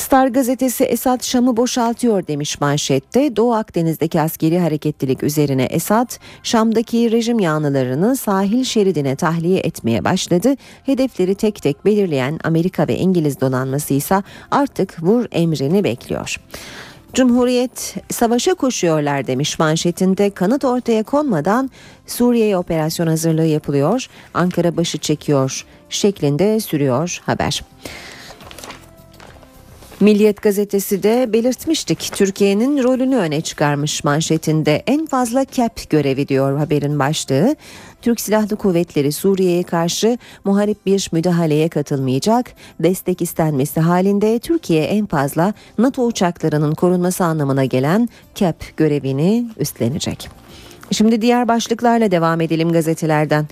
Star 0.00 0.28
gazetesi 0.28 0.84
Esad 0.84 1.22
Şam'ı 1.22 1.56
boşaltıyor 1.56 2.26
demiş 2.26 2.60
manşette. 2.60 3.36
Doğu 3.36 3.54
Akdeniz'deki 3.54 4.20
askeri 4.20 4.58
hareketlilik 4.58 5.22
üzerine 5.22 5.64
Esad, 5.64 6.10
Şam'daki 6.42 7.10
rejim 7.10 7.38
yanlılarını 7.38 8.16
sahil 8.16 8.64
şeridine 8.64 9.16
tahliye 9.16 9.60
etmeye 9.60 10.04
başladı. 10.04 10.54
Hedefleri 10.86 11.34
tek 11.34 11.62
tek 11.62 11.84
belirleyen 11.84 12.38
Amerika 12.44 12.88
ve 12.88 12.96
İngiliz 12.96 13.40
donanması 13.40 13.94
ise 13.94 14.22
artık 14.50 15.02
vur 15.02 15.26
emrini 15.32 15.84
bekliyor. 15.84 16.36
Cumhuriyet 17.14 17.94
savaşa 18.10 18.54
koşuyorlar 18.54 19.26
demiş 19.26 19.58
manşetinde 19.58 20.30
kanıt 20.30 20.64
ortaya 20.64 21.02
konmadan 21.02 21.70
Suriye'ye 22.06 22.56
operasyon 22.56 23.06
hazırlığı 23.06 23.46
yapılıyor. 23.46 24.06
Ankara 24.34 24.76
başı 24.76 24.98
çekiyor 24.98 25.66
şeklinde 25.88 26.60
sürüyor 26.60 27.20
haber. 27.26 27.62
Milliyet 30.00 30.42
gazetesi 30.42 31.02
de 31.02 31.32
belirtmiştik. 31.32 32.10
Türkiye'nin 32.14 32.82
rolünü 32.82 33.16
öne 33.16 33.40
çıkarmış 33.40 34.04
manşetinde 34.04 34.82
en 34.86 35.06
fazla 35.06 35.44
KEP 35.44 35.90
görevi 35.90 36.28
diyor 36.28 36.58
haberin 36.58 36.98
başlığı. 36.98 37.56
Türk 38.02 38.20
Silahlı 38.20 38.56
Kuvvetleri 38.56 39.12
Suriye'ye 39.12 39.62
karşı 39.62 40.18
muharip 40.44 40.86
bir 40.86 41.08
müdahaleye 41.12 41.68
katılmayacak. 41.68 42.52
Destek 42.80 43.22
istenmesi 43.22 43.80
halinde 43.80 44.38
Türkiye 44.38 44.84
en 44.84 45.06
fazla 45.06 45.54
NATO 45.78 46.02
uçaklarının 46.06 46.74
korunması 46.74 47.24
anlamına 47.24 47.64
gelen 47.64 48.08
KEP 48.34 48.76
görevini 48.76 49.46
üstlenecek. 49.58 50.28
Şimdi 50.92 51.22
diğer 51.22 51.48
başlıklarla 51.48 52.10
devam 52.10 52.40
edelim 52.40 52.72
gazetelerden. 52.72 53.48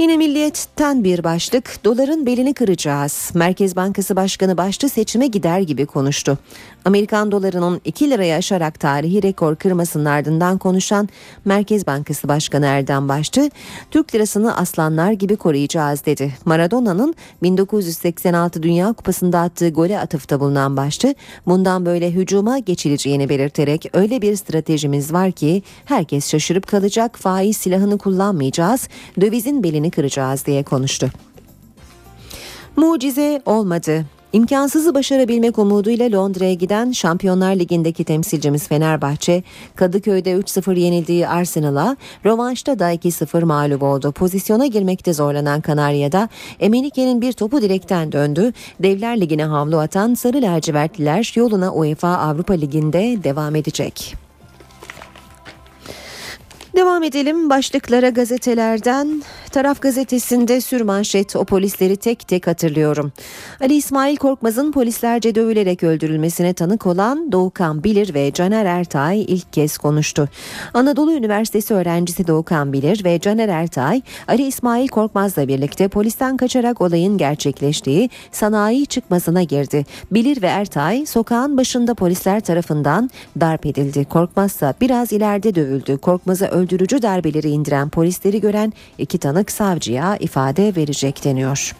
Yine 0.00 0.16
milliyetten 0.16 1.04
bir 1.04 1.24
başlık 1.24 1.84
doların 1.84 2.26
belini 2.26 2.54
kıracağız. 2.54 3.30
Merkez 3.34 3.76
Bankası 3.76 4.16
Başkanı 4.16 4.56
başta 4.56 4.88
seçime 4.88 5.26
gider 5.26 5.60
gibi 5.60 5.86
konuştu. 5.86 6.38
Amerikan 6.84 7.32
dolarının 7.32 7.80
2 7.84 8.10
liraya 8.10 8.36
aşarak 8.36 8.80
tarihi 8.80 9.22
rekor 9.22 9.56
kırmasının 9.56 10.04
ardından 10.04 10.58
konuşan 10.58 11.08
Merkez 11.44 11.86
Bankası 11.86 12.28
Başkanı 12.28 12.66
Erdem 12.66 13.08
Başçı, 13.08 13.50
Türk 13.90 14.14
lirasını 14.14 14.56
aslanlar 14.56 15.12
gibi 15.12 15.36
koruyacağız 15.36 16.06
dedi. 16.06 16.34
Maradona'nın 16.44 17.14
1986 17.42 18.62
Dünya 18.62 18.92
Kupası'nda 18.92 19.40
attığı 19.40 19.68
gole 19.68 19.98
atıfta 19.98 20.40
bulunan 20.40 20.76
Başçı, 20.76 21.14
bundan 21.46 21.86
böyle 21.86 22.10
hücuma 22.10 22.58
geçileceğini 22.58 23.28
belirterek 23.28 23.90
öyle 23.92 24.22
bir 24.22 24.36
stratejimiz 24.36 25.12
var 25.12 25.32
ki 25.32 25.62
herkes 25.84 26.30
şaşırıp 26.30 26.66
kalacak 26.66 27.18
faiz 27.18 27.56
silahını 27.56 27.98
kullanmayacağız, 27.98 28.88
dövizin 29.20 29.62
belini 29.62 29.89
kıracağız 29.90 30.46
diye 30.46 30.62
konuştu. 30.62 31.10
Mucize 32.76 33.42
olmadı. 33.46 34.04
İmkansızı 34.32 34.94
başarabilmek 34.94 35.58
umuduyla 35.58 36.12
Londra'ya 36.12 36.54
giden 36.54 36.92
Şampiyonlar 36.92 37.54
Ligi'ndeki 37.54 38.04
temsilcimiz 38.04 38.68
Fenerbahçe, 38.68 39.42
Kadıköy'de 39.76 40.32
3-0 40.32 40.78
yenildiği 40.78 41.28
Arsenal'a, 41.28 41.96
rövanşta 42.26 42.78
da 42.78 42.92
2-0 42.94 43.44
mağlup 43.44 43.82
oldu. 43.82 44.12
Pozisyona 44.12 44.66
girmekte 44.66 45.12
zorlanan 45.12 45.60
Kanarya'da 45.60 46.28
Emenike'nin 46.60 47.20
bir 47.20 47.32
topu 47.32 47.62
direkten 47.62 48.12
döndü. 48.12 48.52
Devler 48.82 49.20
Ligi'ne 49.20 49.44
havlu 49.44 49.78
atan 49.78 50.14
Sarı 50.14 50.42
Lacivertliler 50.42 51.32
yoluna 51.36 51.72
UEFA 51.72 52.08
Avrupa 52.08 52.54
Ligi'nde 52.54 53.24
devam 53.24 53.56
edecek. 53.56 54.19
Devam 56.76 57.02
edelim 57.02 57.50
başlıklara 57.50 58.08
gazetelerden. 58.08 59.22
Taraf 59.50 59.80
gazetesinde 59.80 60.60
sürmanşet 60.60 61.36
o 61.36 61.44
polisleri 61.44 61.96
tek 61.96 62.28
tek 62.28 62.46
hatırlıyorum. 62.46 63.12
Ali 63.60 63.74
İsmail 63.74 64.16
Korkmaz'ın 64.16 64.72
polislerce 64.72 65.34
dövülerek 65.34 65.82
öldürülmesine 65.82 66.52
tanık 66.52 66.86
olan 66.86 67.32
Doğukan 67.32 67.84
Bilir 67.84 68.14
ve 68.14 68.32
Caner 68.32 68.64
Ertay 68.64 69.22
ilk 69.22 69.52
kez 69.52 69.78
konuştu. 69.78 70.28
Anadolu 70.74 71.12
Üniversitesi 71.12 71.74
öğrencisi 71.74 72.26
Doğukan 72.26 72.72
Bilir 72.72 73.04
ve 73.04 73.18
Caner 73.18 73.48
Ertay 73.48 74.02
Ali 74.28 74.46
İsmail 74.46 74.88
Korkmaz'la 74.88 75.48
birlikte 75.48 75.88
polisten 75.88 76.36
kaçarak 76.36 76.80
olayın 76.80 77.18
gerçekleştiği 77.18 78.10
sanayi 78.32 78.86
çıkmasına 78.86 79.42
girdi. 79.42 79.86
Bilir 80.10 80.42
ve 80.42 80.46
Ertay 80.46 81.06
sokağın 81.06 81.56
başında 81.56 81.94
polisler 81.94 82.40
tarafından 82.40 83.10
darp 83.40 83.66
edildi. 83.66 84.04
Korkmaz 84.04 84.52
ise 84.52 84.74
biraz 84.80 85.12
ileride 85.12 85.54
dövüldü. 85.54 85.98
Korkmaz'a 85.98 86.46
öldürücü 86.60 87.02
darbeleri 87.02 87.48
indiren 87.48 87.88
polisleri 87.88 88.40
gören 88.40 88.72
iki 88.98 89.18
tanık 89.18 89.50
savcıya 89.50 90.16
ifade 90.16 90.76
verecek 90.76 91.24
deniyor. 91.24 91.72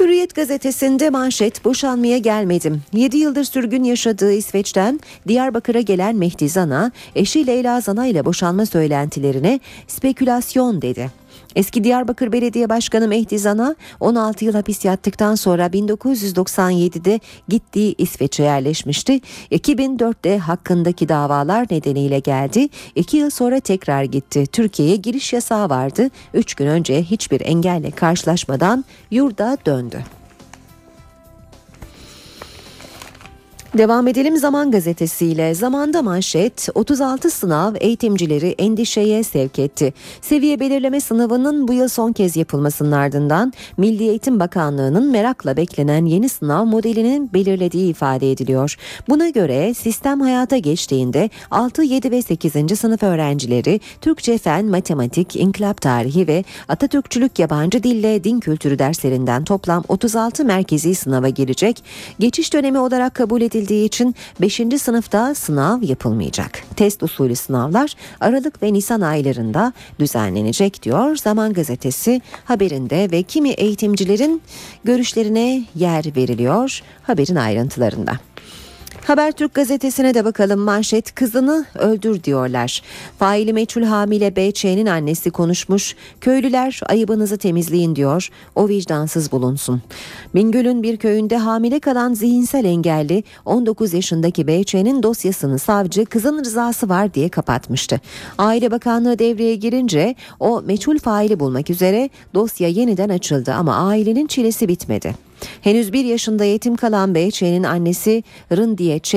Hürriyet 0.00 0.34
gazetesinde 0.34 1.10
manşet 1.10 1.64
boşanmaya 1.64 2.18
gelmedim. 2.18 2.82
7 2.92 3.16
yıldır 3.16 3.44
sürgün 3.44 3.84
yaşadığı 3.84 4.32
İsveç'ten 4.32 5.00
Diyarbakır'a 5.28 5.80
gelen 5.80 6.16
Mehdi 6.16 6.48
Zana 6.48 6.92
eşi 7.14 7.46
Leyla 7.46 7.80
Zana 7.80 8.06
ile 8.06 8.24
boşanma 8.24 8.66
söylentilerine 8.66 9.60
spekülasyon 9.88 10.82
dedi. 10.82 11.21
Eski 11.56 11.84
Diyarbakır 11.84 12.32
Belediye 12.32 12.68
Başkanı 12.68 13.08
Mehdi 13.08 13.38
Zana 13.38 13.76
16 14.00 14.44
yıl 14.44 14.54
hapis 14.54 14.84
yattıktan 14.84 15.34
sonra 15.34 15.66
1997'de 15.66 17.20
gittiği 17.48 17.94
İsveç'e 17.98 18.42
yerleşmişti. 18.42 19.20
2004'te 19.50 20.38
hakkındaki 20.38 21.08
davalar 21.08 21.66
nedeniyle 21.70 22.18
geldi. 22.18 22.68
2 22.94 23.16
yıl 23.16 23.30
sonra 23.30 23.60
tekrar 23.60 24.02
gitti. 24.02 24.46
Türkiye'ye 24.46 24.96
giriş 24.96 25.32
yasağı 25.32 25.70
vardı. 25.70 26.10
3 26.34 26.54
gün 26.54 26.66
önce 26.66 27.02
hiçbir 27.02 27.40
engelle 27.40 27.90
karşılaşmadan 27.90 28.84
yurda 29.10 29.58
döndü. 29.66 30.04
Devam 33.78 34.08
edelim 34.08 34.36
Zaman 34.36 34.70
gazetesiyle. 34.70 35.54
Zamanda 35.54 36.02
manşet 36.02 36.68
36 36.74 37.30
sınav 37.30 37.74
eğitimcileri 37.80 38.54
endişeye 38.58 39.22
sevk 39.22 39.58
etti. 39.58 39.94
Seviye 40.20 40.60
belirleme 40.60 41.00
sınavının 41.00 41.68
bu 41.68 41.72
yıl 41.72 41.88
son 41.88 42.12
kez 42.12 42.36
yapılmasının 42.36 42.92
ardından 42.92 43.52
Milli 43.76 44.08
Eğitim 44.08 44.40
Bakanlığı'nın 44.40 45.10
merakla 45.10 45.56
beklenen 45.56 46.04
yeni 46.04 46.28
sınav 46.28 46.64
modelinin 46.64 47.32
belirlediği 47.32 47.90
ifade 47.90 48.32
ediliyor. 48.32 48.76
Buna 49.08 49.28
göre 49.28 49.74
sistem 49.74 50.20
hayata 50.20 50.58
geçtiğinde 50.58 51.30
6, 51.50 51.82
7 51.82 52.10
ve 52.10 52.22
8. 52.22 52.78
sınıf 52.78 53.02
öğrencileri 53.02 53.80
Türkçe 54.00 54.38
fen, 54.38 54.66
matematik, 54.66 55.36
inkılap 55.36 55.80
tarihi 55.80 56.28
ve 56.28 56.44
Atatürkçülük 56.68 57.38
yabancı 57.38 57.82
dille 57.82 58.24
din 58.24 58.40
kültürü 58.40 58.78
derslerinden 58.78 59.44
toplam 59.44 59.84
36 59.88 60.44
merkezi 60.44 60.94
sınava 60.94 61.28
girecek. 61.28 61.84
Geçiş 62.18 62.52
dönemi 62.52 62.78
olarak 62.78 63.14
kabul 63.14 63.40
edildiği 63.62 63.86
için 63.86 64.14
5. 64.40 64.60
sınıfta 64.78 65.34
sınav 65.34 65.82
yapılmayacak. 65.82 66.62
Test 66.76 67.02
usulü 67.02 67.36
sınavlar 67.36 67.94
Aralık 68.20 68.62
ve 68.62 68.72
Nisan 68.72 69.00
aylarında 69.00 69.72
düzenlenecek 69.98 70.82
diyor 70.82 71.16
Zaman 71.16 71.52
Gazetesi 71.52 72.20
haberinde 72.44 73.10
ve 73.10 73.22
kimi 73.22 73.50
eğitimcilerin 73.50 74.42
görüşlerine 74.84 75.64
yer 75.74 76.04
veriliyor 76.16 76.80
haberin 77.02 77.36
ayrıntılarında. 77.36 78.31
Habertürk 79.04 79.54
gazetesine 79.54 80.14
de 80.14 80.24
bakalım 80.24 80.60
manşet 80.60 81.14
kızını 81.14 81.64
öldür 81.78 82.24
diyorlar. 82.24 82.82
Faili 83.18 83.52
meçhul 83.52 83.82
hamile 83.82 84.36
BÇ'nin 84.36 84.86
annesi 84.86 85.30
konuşmuş. 85.30 85.96
Köylüler 86.20 86.80
ayıbınızı 86.86 87.36
temizleyin 87.38 87.96
diyor. 87.96 88.28
O 88.54 88.68
vicdansız 88.68 89.32
bulunsun. 89.32 89.82
Bingöl'ün 90.34 90.82
bir 90.82 90.96
köyünde 90.96 91.36
hamile 91.36 91.80
kalan 91.80 92.14
zihinsel 92.14 92.64
engelli 92.64 93.24
19 93.44 93.92
yaşındaki 93.92 94.46
BÇ'nin 94.46 95.02
dosyasını 95.02 95.58
savcı 95.58 96.04
kızın 96.04 96.44
rızası 96.44 96.88
var 96.88 97.14
diye 97.14 97.28
kapatmıştı. 97.28 98.00
Aile 98.38 98.70
Bakanlığı 98.70 99.18
devreye 99.18 99.54
girince 99.54 100.14
o 100.40 100.62
meçhul 100.62 100.98
faili 100.98 101.40
bulmak 101.40 101.70
üzere 101.70 102.10
dosya 102.34 102.68
yeniden 102.68 103.08
açıldı 103.08 103.52
ama 103.52 103.76
ailenin 103.88 104.26
çilesi 104.26 104.68
bitmedi. 104.68 105.31
Henüz 105.60 105.92
bir 105.92 106.04
yaşında 106.04 106.44
yetim 106.44 106.76
kalan 106.76 107.14
Beyçe'nin 107.14 107.62
annesi 107.62 108.22
Rındiye 108.52 108.98
Ç 108.98 109.14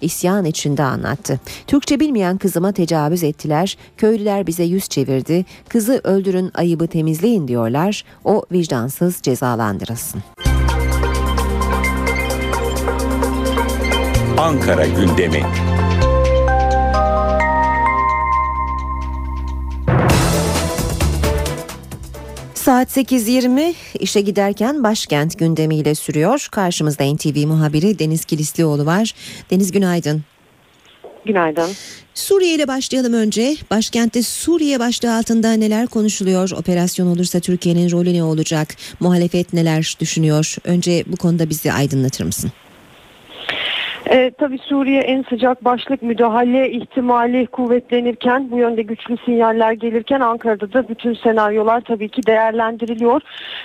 isyan 0.00 0.44
içinde 0.44 0.82
anlattı. 0.82 1.40
Türkçe 1.66 2.00
bilmeyen 2.00 2.38
kızıma 2.38 2.72
tecavüz 2.72 3.22
ettiler. 3.22 3.76
Köylüler 3.96 4.46
bize 4.46 4.64
yüz 4.64 4.88
çevirdi. 4.88 5.44
Kızı 5.68 6.00
öldürün 6.04 6.50
ayıbı 6.54 6.86
temizleyin 6.86 7.48
diyorlar. 7.48 8.04
O 8.24 8.44
vicdansız 8.52 9.22
cezalandırılsın. 9.22 10.22
Ankara 14.38 14.86
gündemi. 14.86 15.42
Saat 22.68 22.96
8.20 22.96 23.74
işe 24.00 24.20
giderken 24.20 24.82
başkent 24.82 25.38
gündemiyle 25.38 25.94
sürüyor. 25.94 26.48
Karşımızda 26.50 27.14
NTV 27.14 27.46
muhabiri 27.46 27.98
Deniz 27.98 28.24
Kilislioğlu 28.24 28.86
var. 28.86 29.14
Deniz 29.50 29.72
günaydın. 29.72 30.22
Günaydın. 31.26 31.70
Suriye 32.14 32.54
ile 32.54 32.68
başlayalım 32.68 33.12
önce. 33.12 33.56
Başkentte 33.70 34.22
Suriye 34.22 34.80
başlığı 34.80 35.16
altında 35.16 35.52
neler 35.52 35.86
konuşuluyor? 35.86 36.50
Operasyon 36.50 37.06
olursa 37.06 37.40
Türkiye'nin 37.40 37.90
rolü 37.90 38.14
ne 38.14 38.22
olacak? 38.22 38.76
Muhalefet 39.00 39.52
neler 39.52 39.96
düşünüyor? 40.00 40.56
Önce 40.64 41.04
bu 41.06 41.16
konuda 41.16 41.50
bizi 41.50 41.72
aydınlatır 41.72 42.24
mısın? 42.24 42.52
E, 44.10 44.30
tabii 44.38 44.58
Suriye 44.58 45.00
en 45.00 45.22
sıcak 45.22 45.64
başlık 45.64 46.02
müdahale 46.02 46.70
ihtimali 46.70 47.46
kuvvetlenirken 47.46 48.50
bu 48.50 48.58
yönde 48.58 48.82
güçlü 48.82 49.16
sinyaller 49.24 49.72
gelirken 49.72 50.20
Ankara'da 50.20 50.72
da 50.72 50.88
bütün 50.88 51.14
senaryolar 51.14 51.80
tabii 51.80 52.08
ki 52.08 52.26
değerlendiriliyor. 52.26 53.20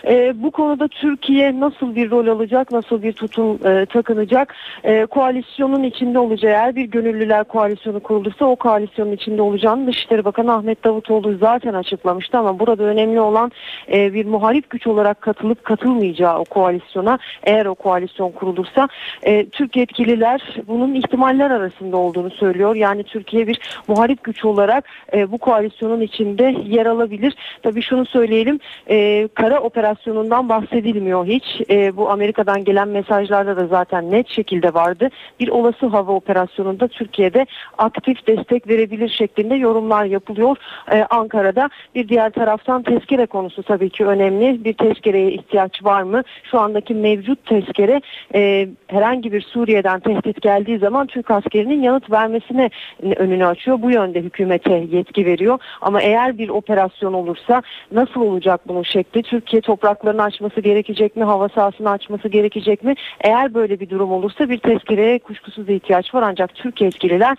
E, 0.08 0.44
bu 0.44 0.52
konuda 0.52 0.88
Türkiye 0.88 1.60
nasıl 1.60 1.96
bir 1.96 2.12
rol 2.12 2.28
alacak, 2.28 2.72
nasıl 2.72 3.02
bir 3.04 3.14
tutum 3.14 3.68
e, 3.68 3.86
takınacak? 3.86 4.56
E, 4.84 5.06
koalisyonun 5.06 5.84
içinde 5.84 6.20
olacağı 6.20 6.52
eğer 6.52 6.76
bir 6.76 6.86
gönüllüler 6.86 7.44
koalisyonu 7.44 8.00
kurulursa 8.00 8.46
o 8.46 8.56
koalisyonun 8.56 9.12
içinde 9.12 9.42
olacağını 9.42 9.88
Dışişleri 9.88 10.26
Bakanı 10.26 10.54
Ahmet 10.54 10.84
Davutoğlu 10.84 11.38
zaten 11.38 11.74
açıklamıştı 11.74 12.38
ama 12.38 12.60
burada 12.60 12.84
önemli 12.84 13.20
olan 13.20 13.52
e, 13.94 14.14
bir 14.14 14.26
muhalif 14.26 14.70
güç 14.70 14.88
olarak 14.88 15.22
katılıp 15.22 15.64
katılmayacağı 15.64 16.40
o 16.40 16.44
koalisyona 16.44 17.20
eğer 17.44 17.66
o 17.66 17.76
koalisyon 17.76 18.32
kurulursa 18.32 18.88
e, 19.24 19.46
Türk 19.46 19.76
yetkililer 19.76 20.33
bunun 20.68 20.94
ihtimaller 20.94 21.52
arasında 21.52 21.98
olduğunu 21.98 22.30
söylüyor. 22.32 22.76
Yani 22.76 23.04
Türkiye 23.04 23.48
bir 23.48 23.60
muharip 23.88 24.24
güç 24.24 24.46
olarak 24.46 24.86
e, 25.14 25.32
bu 25.32 25.38
koalisyonun 25.38 26.02
içinde 26.02 26.56
yer 26.66 26.86
alabilir. 26.86 27.36
Tabii 27.64 27.82
şunu 27.82 28.06
söyleyelim 28.06 28.60
e, 28.90 29.28
kara 29.34 29.60
operasyonundan 29.60 30.50
bahsedilmiyor 30.50 31.26
hiç. 31.26 31.44
E, 31.70 31.98
bu 31.98 32.10
Amerika'dan 32.10 32.64
gelen 32.64 32.88
mesajlarda 32.88 33.58
da 33.58 33.68
zaten 33.68 34.12
net 34.12 34.30
şekilde 34.30 34.74
vardı. 34.74 35.10
Bir 35.40 35.48
olası 35.48 35.88
hava 35.88 36.12
operasyonunda 36.12 36.88
Türkiye'de 36.88 37.46
aktif 37.78 38.28
destek 38.28 38.68
verebilir 38.68 39.10
şeklinde 39.10 39.56
yorumlar 39.56 40.06
yapılıyor 40.06 40.58
e, 40.92 41.04
Ankara'da. 41.10 41.70
Bir 41.96 42.10
diğer 42.10 42.30
taraftan 42.30 42.84
tezkere 42.84 43.26
konusu 43.26 43.64
tabii 43.64 43.90
ki 43.90 44.06
önemli. 44.06 44.64
Bir 44.66 44.74
tezkereye 44.74 45.32
ihtiyaç 45.32 45.84
var 45.84 46.04
mı? 46.04 46.24
Şu 46.52 46.60
andaki 46.60 46.94
mevcut 46.96 47.46
tezkere 47.46 48.02
e, 48.36 48.68
herhangi 48.88 49.34
bir 49.34 49.42
Suriye'den 49.42 50.00
tehdit 50.24 50.42
geldiği 50.42 50.78
zaman 50.78 51.08
Türk 51.08 51.32
askerinin 51.32 51.82
yanıt 51.82 52.12
vermesine 52.12 52.70
önünü 53.16 53.46
açıyor. 53.46 53.82
Bu 53.82 53.92
yönde 53.92 54.22
hükümete 54.22 54.86
yetki 54.92 55.26
veriyor. 55.26 55.60
Ama 55.82 56.02
eğer 56.02 56.38
bir 56.38 56.50
operasyon 56.50 57.14
olursa 57.14 57.62
nasıl 57.92 58.22
olacak 58.22 58.62
bunun 58.68 58.84
şekli? 58.84 59.24
Türkiye 59.24 59.62
topraklarını 59.62 60.24
açması 60.24 60.62
gerekecek 60.62 61.16
mi? 61.16 61.24
Hava 61.24 61.50
sahasını 61.50 61.90
açması 61.90 62.28
gerekecek 62.28 62.84
mi? 62.84 62.96
Eğer 63.22 63.54
böyle 63.54 63.80
bir 63.80 63.90
durum 63.90 64.12
olursa 64.12 64.50
bir 64.50 64.58
tezkereye 64.58 65.20
kuşkusuz 65.20 65.70
ihtiyaç 65.70 66.14
var. 66.14 66.22
Ancak 66.22 66.56
Türk 66.56 66.82
yetkililer 66.82 67.38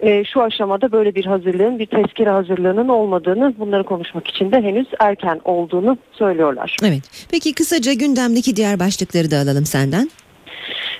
e, 0.00 0.24
şu 0.24 0.42
aşamada 0.42 0.92
böyle 0.92 1.14
bir 1.14 1.24
hazırlığın, 1.24 1.78
bir 1.78 1.86
tezkere 1.86 2.30
hazırlığının 2.30 2.88
olmadığını, 2.88 3.54
bunları 3.58 3.84
konuşmak 3.84 4.28
için 4.28 4.52
de 4.52 4.62
henüz 4.62 4.86
erken 5.00 5.40
olduğunu 5.44 5.98
söylüyorlar. 6.12 6.76
Evet. 6.82 7.28
Peki 7.30 7.54
kısaca 7.54 7.92
gündemdeki 7.92 8.56
diğer 8.56 8.80
başlıkları 8.80 9.30
da 9.30 9.38
alalım 9.38 9.64
senden. 9.64 10.10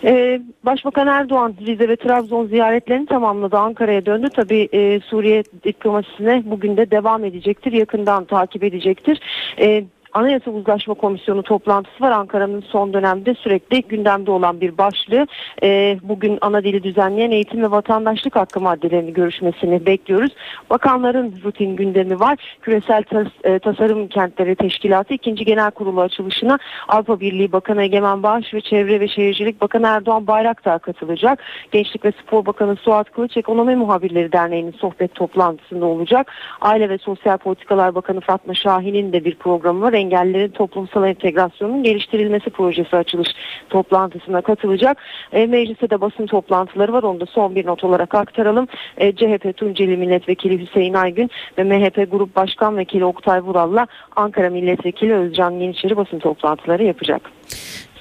Ee, 0.04 0.40
Başbakan 0.64 1.06
Erdoğan 1.06 1.54
Rize 1.66 1.88
ve 1.88 1.96
Trabzon 1.96 2.46
ziyaretlerini 2.46 3.06
tamamladı. 3.06 3.56
Ankara'ya 3.56 4.06
döndü. 4.06 4.28
Tabii 4.34 4.68
e, 4.72 5.00
Suriye 5.00 5.42
diplomasisine 5.64 6.42
bugün 6.46 6.76
de 6.76 6.90
devam 6.90 7.24
edecektir. 7.24 7.72
Yakından 7.72 8.24
takip 8.24 8.64
edecektir. 8.64 9.20
E, 9.58 9.84
Anayasa 10.14 10.50
Uzlaşma 10.50 10.94
Komisyonu 10.94 11.42
toplantısı 11.42 12.04
var. 12.04 12.10
Ankara'nın 12.10 12.60
son 12.60 12.92
dönemde 12.92 13.34
sürekli 13.34 13.82
gündemde 13.82 14.30
olan 14.30 14.60
bir 14.60 14.78
başlığı. 14.78 15.26
Ee, 15.62 15.98
bugün 16.02 16.38
ana 16.40 16.64
dili 16.64 16.82
düzenleyen 16.82 17.30
eğitim 17.30 17.62
ve 17.62 17.70
vatandaşlık 17.70 18.36
hakkı 18.36 18.60
maddelerini 18.60 19.12
görüşmesini 19.12 19.86
bekliyoruz. 19.86 20.32
Bakanların 20.70 21.34
rutin 21.44 21.76
gündemi 21.76 22.20
var. 22.20 22.56
Küresel 22.62 23.02
Tas- 23.02 23.44
e, 23.44 23.58
Tasarım 23.58 24.08
Kentleri 24.08 24.56
Teşkilatı 24.56 25.14
2. 25.14 25.34
Genel 25.34 25.70
Kurulu 25.70 26.00
açılışına 26.00 26.58
Avrupa 26.88 27.20
Birliği 27.20 27.52
Bakanı 27.52 27.82
Egemen 27.82 28.22
Bağış 28.22 28.54
ve 28.54 28.60
Çevre 28.60 29.00
ve 29.00 29.08
Şehircilik 29.08 29.60
Bakanı 29.60 29.86
Erdoğan 29.86 30.26
Bayraktar 30.26 30.78
katılacak. 30.78 31.42
Gençlik 31.72 32.04
ve 32.04 32.12
Spor 32.22 32.46
Bakanı 32.46 32.76
Suat 32.76 33.12
Kılıç 33.12 33.36
Ekonomi 33.36 33.76
Muhabirleri 33.76 34.32
Derneği'nin 34.32 34.72
sohbet 34.72 35.14
toplantısında 35.14 35.86
olacak. 35.86 36.32
Aile 36.60 36.88
ve 36.88 36.98
Sosyal 36.98 37.38
Politikalar 37.38 37.94
Bakanı 37.94 38.20
Fatma 38.20 38.54
Şahin'in 38.54 39.12
de 39.12 39.24
bir 39.24 39.34
programı 39.34 39.80
var 39.80 39.92
engellilerin 40.02 40.48
toplumsal 40.48 41.04
entegrasyonunun 41.08 41.82
geliştirilmesi 41.82 42.50
projesi 42.50 42.96
açılış 42.96 43.28
toplantısına 43.70 44.40
katılacak. 44.40 44.98
E, 45.32 45.46
mecliste 45.46 45.90
de 45.90 46.00
basın 46.00 46.26
toplantıları 46.26 46.92
var. 46.92 47.02
Onu 47.02 47.20
da 47.20 47.26
son 47.26 47.54
bir 47.54 47.66
not 47.66 47.84
olarak 47.84 48.14
aktaralım. 48.14 48.66
E, 48.96 49.12
CHP 49.12 49.56
Tunceli 49.56 49.96
Milletvekili 49.96 50.62
Hüseyin 50.62 50.94
Aygün 50.94 51.30
ve 51.58 51.64
MHP 51.64 52.10
Grup 52.10 52.36
Başkan 52.36 52.76
Vekili 52.76 53.04
Oktay 53.04 53.40
Vural'la 53.40 53.86
Ankara 54.16 54.50
Milletvekili 54.50 55.14
Özcan 55.14 55.50
Yeniçeri 55.50 55.96
basın 55.96 56.18
toplantıları 56.18 56.84
yapacak. 56.84 57.30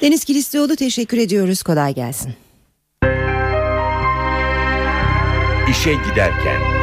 Deniz 0.02 0.26
Kilislioğlu 0.26 0.76
teşekkür 0.76 1.18
ediyoruz. 1.18 1.64
Kolay 1.64 1.94
gelsin. 1.94 2.34
İşe 5.72 5.92
giderken. 5.94 6.81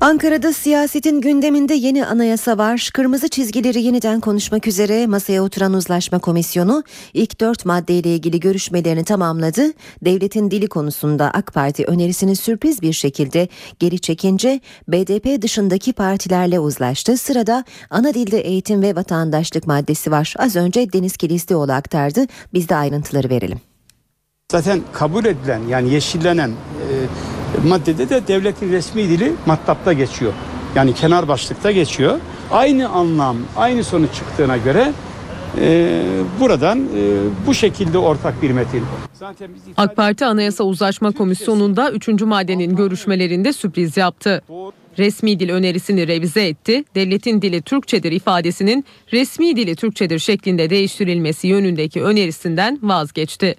Ankara'da 0.00 0.52
siyasetin 0.52 1.20
gündeminde 1.20 1.74
yeni 1.74 2.06
anayasa 2.06 2.58
var. 2.58 2.90
Kırmızı 2.94 3.28
çizgileri 3.28 3.82
yeniden 3.82 4.20
konuşmak 4.20 4.66
üzere 4.66 5.06
masaya 5.06 5.42
oturan 5.42 5.74
uzlaşma 5.74 6.18
komisyonu 6.18 6.84
ilk 7.14 7.40
dört 7.40 7.64
maddeyle 7.64 8.14
ilgili 8.14 8.40
görüşmelerini 8.40 9.04
tamamladı. 9.04 9.62
Devletin 10.04 10.50
dili 10.50 10.68
konusunda 10.68 11.30
AK 11.34 11.54
Parti 11.54 11.84
önerisini 11.84 12.36
sürpriz 12.36 12.82
bir 12.82 12.92
şekilde 12.92 13.48
geri 13.78 13.98
çekince 13.98 14.60
BDP 14.88 15.42
dışındaki 15.42 15.92
partilerle 15.92 16.60
uzlaştı. 16.60 17.16
Sırada 17.16 17.64
ana 17.90 18.14
dilde 18.14 18.40
eğitim 18.40 18.82
ve 18.82 18.96
vatandaşlık 18.96 19.66
maddesi 19.66 20.10
var. 20.10 20.34
Az 20.38 20.56
önce 20.56 20.92
Deniz 20.92 21.16
Kilislioğlu 21.16 21.72
aktardı. 21.72 22.26
Biz 22.54 22.68
de 22.68 22.76
ayrıntıları 22.76 23.30
verelim. 23.30 23.60
Zaten 24.52 24.80
kabul 24.92 25.24
edilen 25.24 25.60
yani 25.68 25.94
yeşillenen 25.94 26.50
e, 26.50 26.86
maddede 27.68 28.10
de 28.10 28.26
devletin 28.28 28.72
resmi 28.72 29.08
dili 29.08 29.32
mattapta 29.46 29.92
geçiyor. 29.92 30.32
Yani 30.74 30.94
kenar 30.94 31.28
başlıkta 31.28 31.70
geçiyor. 31.72 32.18
Aynı 32.50 32.88
anlam, 32.88 33.36
aynı 33.56 33.84
sonuç 33.84 34.14
çıktığına 34.14 34.56
göre 34.56 34.92
e, 35.60 36.02
buradan 36.40 36.78
e, 36.78 36.86
bu 37.46 37.54
şekilde 37.54 37.98
ortak 37.98 38.42
bir 38.42 38.50
metin. 38.50 38.82
AK 39.76 39.96
Parti 39.96 40.24
Anayasa 40.24 40.64
Uzlaşma 40.64 41.12
Komisyonu'nda 41.12 41.90
3. 41.90 42.08
maddenin 42.08 42.76
görüşmelerinde 42.76 43.52
sürpriz 43.52 43.96
yaptı. 43.96 44.42
Resmi 44.98 45.40
dil 45.40 45.50
önerisini 45.50 46.08
revize 46.08 46.46
etti. 46.48 46.84
Devletin 46.94 47.42
dili 47.42 47.62
Türkçedir 47.62 48.12
ifadesinin 48.12 48.84
resmi 49.12 49.56
dili 49.56 49.76
Türkçedir 49.76 50.18
şeklinde 50.18 50.70
değiştirilmesi 50.70 51.48
yönündeki 51.48 52.02
önerisinden 52.02 52.78
vazgeçti. 52.82 53.56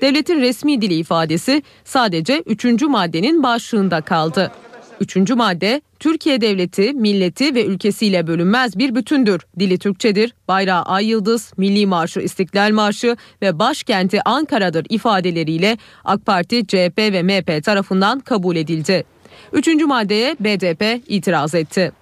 Devletin 0.00 0.40
resmi 0.40 0.82
dili 0.82 0.94
ifadesi 0.94 1.62
sadece 1.84 2.42
3. 2.46 2.82
maddenin 2.82 3.42
başlığında 3.42 4.00
kaldı. 4.00 4.52
3. 5.00 5.16
madde 5.16 5.82
Türkiye 5.98 6.40
devleti, 6.40 6.92
milleti 6.92 7.54
ve 7.54 7.64
ülkesiyle 7.64 8.26
bölünmez 8.26 8.78
bir 8.78 8.94
bütündür. 8.94 9.40
Dili 9.58 9.78
Türkçedir, 9.78 10.34
bayrağı 10.48 10.82
ay 10.82 11.06
yıldız, 11.06 11.52
milli 11.56 11.86
marşı 11.86 12.20
İstiklal 12.20 12.70
Marşı 12.70 13.16
ve 13.42 13.58
başkenti 13.58 14.22
Ankara'dır 14.24 14.86
ifadeleriyle 14.88 15.78
AK 16.04 16.26
Parti, 16.26 16.66
CHP 16.66 16.98
ve 16.98 17.22
MHP 17.22 17.64
tarafından 17.64 18.20
kabul 18.20 18.56
edildi. 18.56 19.04
Üçüncü 19.52 19.86
maddeye 19.86 20.36
BDP 20.40 21.02
itiraz 21.08 21.54
etti. 21.54 21.92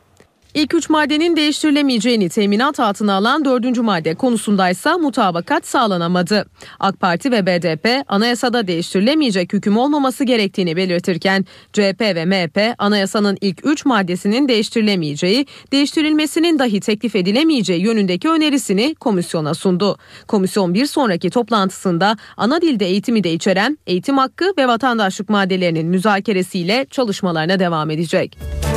İlk 0.55 0.75
üç 0.75 0.91
maddenin 0.91 1.37
değiştirilemeyeceğini 1.37 2.29
teminat 2.29 2.81
altına 2.81 3.15
alan 3.15 3.45
dördüncü 3.45 3.83
madde 3.83 4.15
konusundaysa 4.15 4.99
mutabakat 4.99 5.67
sağlanamadı. 5.67 6.47
AK 6.81 7.01
Parti 7.01 7.33
ve 7.33 7.47
BDP 7.47 8.05
anayasada 8.09 8.67
değiştirilemeyecek 8.67 9.53
hüküm 9.53 9.77
olmaması 9.77 10.25
gerektiğini 10.25 10.77
belirtirken 10.77 11.45
CHP 11.73 12.01
ve 12.01 12.25
MHP 12.25 12.75
anayasanın 12.79 13.39
ilk 13.41 13.67
üç 13.67 13.85
maddesinin 13.87 14.49
değiştirilemeyeceği, 14.49 15.47
değiştirilmesinin 15.73 16.59
dahi 16.59 16.81
teklif 16.81 17.17
edilemeyeceği 17.17 17.83
yönündeki 17.83 18.29
önerisini 18.29 18.95
komisyona 18.95 19.55
sundu. 19.55 19.99
Komisyon 20.29 20.75
bir 20.75 20.87
sonraki 20.87 21.31
toplantısında 21.31 22.17
ana 22.37 22.61
dilde 22.61 22.87
eğitimi 22.87 23.25
de 23.25 23.33
içeren 23.33 23.79
eğitim 23.87 24.19
hakkı 24.19 24.53
ve 24.59 24.69
vatandaşlık 24.69 25.29
maddelerinin 25.29 25.87
müzakeresiyle 25.87 26.87
çalışmalarına 26.91 27.59
devam 27.59 27.91
edecek. 27.91 28.68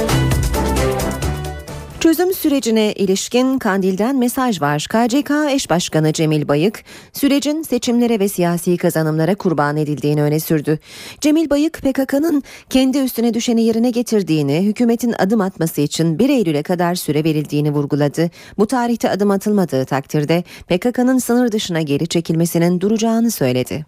Çözüm 2.01 2.33
sürecine 2.33 2.93
ilişkin 2.93 3.59
Kandil'den 3.59 4.15
mesaj 4.15 4.61
var. 4.61 4.87
KCK 4.89 5.31
eş 5.49 5.69
başkanı 5.69 6.13
Cemil 6.13 6.47
Bayık, 6.47 6.83
sürecin 7.13 7.61
seçimlere 7.61 8.19
ve 8.19 8.29
siyasi 8.29 8.77
kazanımlara 8.77 9.35
kurban 9.35 9.77
edildiğini 9.77 10.23
öne 10.23 10.39
sürdü. 10.39 10.79
Cemil 11.19 11.49
Bayık, 11.49 11.73
PKK'nın 11.73 12.43
kendi 12.69 12.97
üstüne 12.97 13.33
düşeni 13.33 13.63
yerine 13.63 13.89
getirdiğini, 13.89 14.61
hükümetin 14.61 15.15
adım 15.19 15.41
atması 15.41 15.81
için 15.81 16.19
1 16.19 16.29
Eylül'e 16.29 16.63
kadar 16.63 16.95
süre 16.95 17.23
verildiğini 17.23 17.71
vurguladı. 17.71 18.29
Bu 18.57 18.67
tarihte 18.67 19.09
adım 19.09 19.31
atılmadığı 19.31 19.85
takdirde 19.85 20.43
PKK'nın 20.67 21.17
sınır 21.17 21.51
dışına 21.51 21.81
geri 21.81 22.07
çekilmesinin 22.07 22.81
duracağını 22.81 23.31
söyledi. 23.31 23.85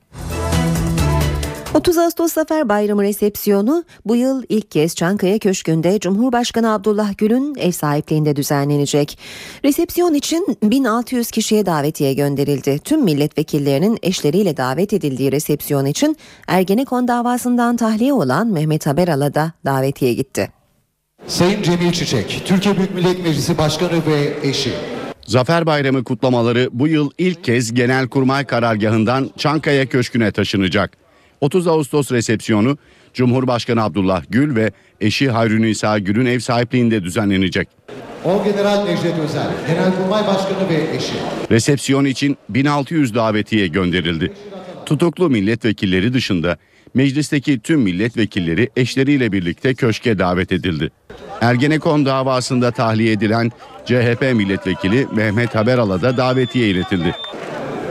30 1.74 1.98
Ağustos 1.98 2.34
Zafer 2.34 2.70
Bayramı 2.70 3.04
resepsiyonu 3.04 3.84
bu 4.06 4.16
yıl 4.16 4.44
ilk 4.50 4.72
kez 4.72 4.96
Çankaya 4.96 5.40
Köşkü'nde 5.40 6.00
Cumhurbaşkanı 6.00 6.74
Abdullah 6.74 7.18
Gül'ün 7.18 7.56
ev 7.56 7.72
sahipliğinde 7.72 8.36
düzenlenecek. 8.36 9.20
Resepsiyon 9.66 10.14
için 10.14 10.58
1600 10.64 11.32
kişiye 11.32 11.66
davetiye 11.66 12.14
gönderildi. 12.14 12.80
Tüm 12.80 13.04
milletvekillerinin 13.04 13.98
eşleriyle 14.04 14.58
davet 14.58 14.94
edildiği 14.94 15.32
resepsiyon 15.32 15.86
için 15.86 16.18
Ergenekon 16.48 17.08
davasından 17.08 17.78
tahliye 17.78 18.14
olan 18.14 18.48
Mehmet 18.48 18.88
Haberal'a 18.88 19.34
da 19.34 19.52
davetiye 19.66 20.14
gitti. 20.14 20.52
Sayın 21.28 21.62
Cemil 21.62 21.92
Çiçek, 21.92 22.42
Türkiye 22.46 22.78
Büyük 22.78 22.96
Millet 22.96 23.24
Meclisi 23.24 23.58
Başkanı 23.58 24.06
ve 24.08 24.48
eşi. 24.50 24.72
Zafer 25.28 25.66
Bayramı 25.66 26.04
kutlamaları 26.04 26.70
bu 26.74 26.88
yıl 26.88 27.12
ilk 27.18 27.44
kez 27.44 27.74
Genelkurmay 27.74 28.46
karargahından 28.46 29.30
Çankaya 29.38 29.86
Köşkü'ne 29.86 30.32
taşınacak. 30.32 31.03
30 31.44 31.68
Ağustos 31.68 32.12
resepsiyonu 32.12 32.78
Cumhurbaşkanı 33.14 33.84
Abdullah 33.84 34.24
Gül 34.30 34.56
ve 34.56 34.72
eşi 35.02 35.30
Hayrun 35.30 35.64
İsa 35.64 36.00
Gül'ün 36.00 36.26
ev 36.26 36.40
sahipliğinde 36.40 37.04
düzenlenecek. 37.04 37.68
Orgeneral 38.24 38.86
Necdet 38.86 39.20
Özel, 39.20 39.52
Genelkurmay 39.68 40.28
Başkanı 40.28 40.70
ve 40.70 40.96
eşi. 40.96 41.14
Resepsiyon 41.52 42.06
için 42.06 42.38
1600 42.50 43.16
davetiye 43.16 43.68
gönderildi. 43.68 44.34
Tutuklu 44.86 45.30
milletvekilleri 45.30 46.14
dışında 46.14 46.58
meclisteki 46.94 47.60
tüm 47.60 47.82
milletvekilleri 47.82 48.70
eşleriyle 48.76 49.32
birlikte 49.32 49.74
köşke 49.74 50.20
davet 50.20 50.52
edildi. 50.52 50.92
Ergenekon 51.42 52.06
davasında 52.06 52.72
tahliye 52.72 53.12
edilen 53.12 53.52
CHP 53.86 54.22
milletvekili 54.34 55.08
Mehmet 55.16 55.56
Haberal'a 55.56 56.02
da 56.02 56.18
davetiye 56.18 56.68
iletildi. 56.68 57.16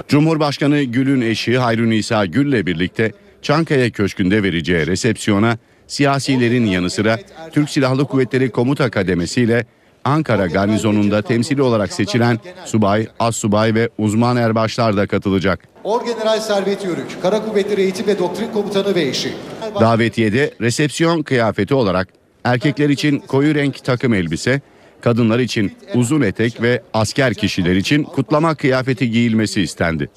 Cumhurbaşkanı 0.08 0.82
Gül'ün 0.82 1.20
eşi 1.20 1.58
Hayrun 1.58 1.90
İsa 1.90 2.26
Gül'le 2.26 2.66
birlikte 2.66 3.12
Çankaya 3.42 3.90
Köşkü'nde 3.90 4.42
vereceği 4.42 4.86
resepsiyona 4.86 5.58
siyasilerin 5.86 6.66
yanı 6.66 6.90
sıra 6.90 7.18
Türk 7.52 7.70
Silahlı 7.70 8.04
Kuvvetleri 8.04 8.50
Komuta 8.50 8.90
Kademesi 8.90 9.42
ile 9.42 9.66
Ankara 10.04 10.46
garnizonunda 10.46 11.22
temsili 11.22 11.62
olarak 11.62 11.92
seçilen 11.92 12.38
subay, 12.64 13.06
assubay 13.18 13.74
ve 13.74 13.88
uzman 13.98 14.36
erbaşlar 14.36 14.96
da 14.96 15.06
katılacak. 15.06 15.68
Orgeneral 15.84 16.40
Servet 16.40 16.84
Yörük, 16.84 17.22
Kara 17.22 17.44
Kuvvetleri 17.44 17.80
Eğitim 17.80 18.06
ve 18.06 18.18
Doktrin 18.18 18.52
Komutanı 18.52 18.94
ve 18.94 19.02
eşi. 19.02 19.32
Davetiyede 19.80 20.50
resepsiyon 20.60 21.22
kıyafeti 21.22 21.74
olarak 21.74 22.08
erkekler 22.44 22.88
için 22.88 23.18
koyu 23.18 23.54
renk 23.54 23.84
takım 23.84 24.14
elbise, 24.14 24.60
kadınlar 25.00 25.38
için 25.38 25.72
uzun 25.94 26.20
etek 26.22 26.62
ve 26.62 26.82
asker 26.94 27.34
kişiler 27.34 27.76
için 27.76 28.02
kutlama 28.02 28.54
kıyafeti 28.54 29.10
giyilmesi 29.10 29.62
istendi. 29.62 30.10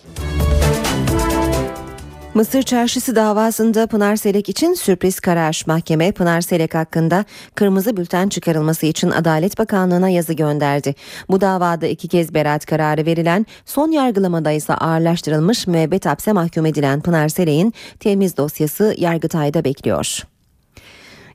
Mısır 2.36 2.62
Çarşısı 2.62 3.16
davasında 3.16 3.88
Pınar 3.88 4.16
Selek 4.16 4.50
için 4.50 4.74
sürpriz 4.74 5.20
karar. 5.20 5.64
Mahkeme 5.68 6.12
Pınar 6.12 6.42
Selek 6.42 6.76
hakkında 6.76 7.26
kırmızı 7.56 7.98
bülten 7.98 8.30
çıkarılması 8.30 8.86
için 8.86 9.12
Adalet 9.12 9.58
Bakanlığı'na 9.60 10.10
yazı 10.10 10.34
gönderdi. 10.34 10.96
Bu 11.30 11.42
davada 11.42 11.88
iki 11.88 12.08
kez 12.08 12.34
beraat 12.34 12.66
kararı 12.66 13.06
verilen, 13.06 13.46
son 13.66 13.92
yargılamada 13.92 14.52
ise 14.52 14.74
ağırlaştırılmış 14.74 15.68
müebbet 15.68 16.06
hapse 16.06 16.32
mahkum 16.32 16.66
edilen 16.66 17.02
Pınar 17.02 17.30
Selek'in 17.30 17.74
temiz 18.00 18.38
dosyası 18.38 18.96
Yargıtay'da 18.98 19.64
bekliyor. 19.64 20.35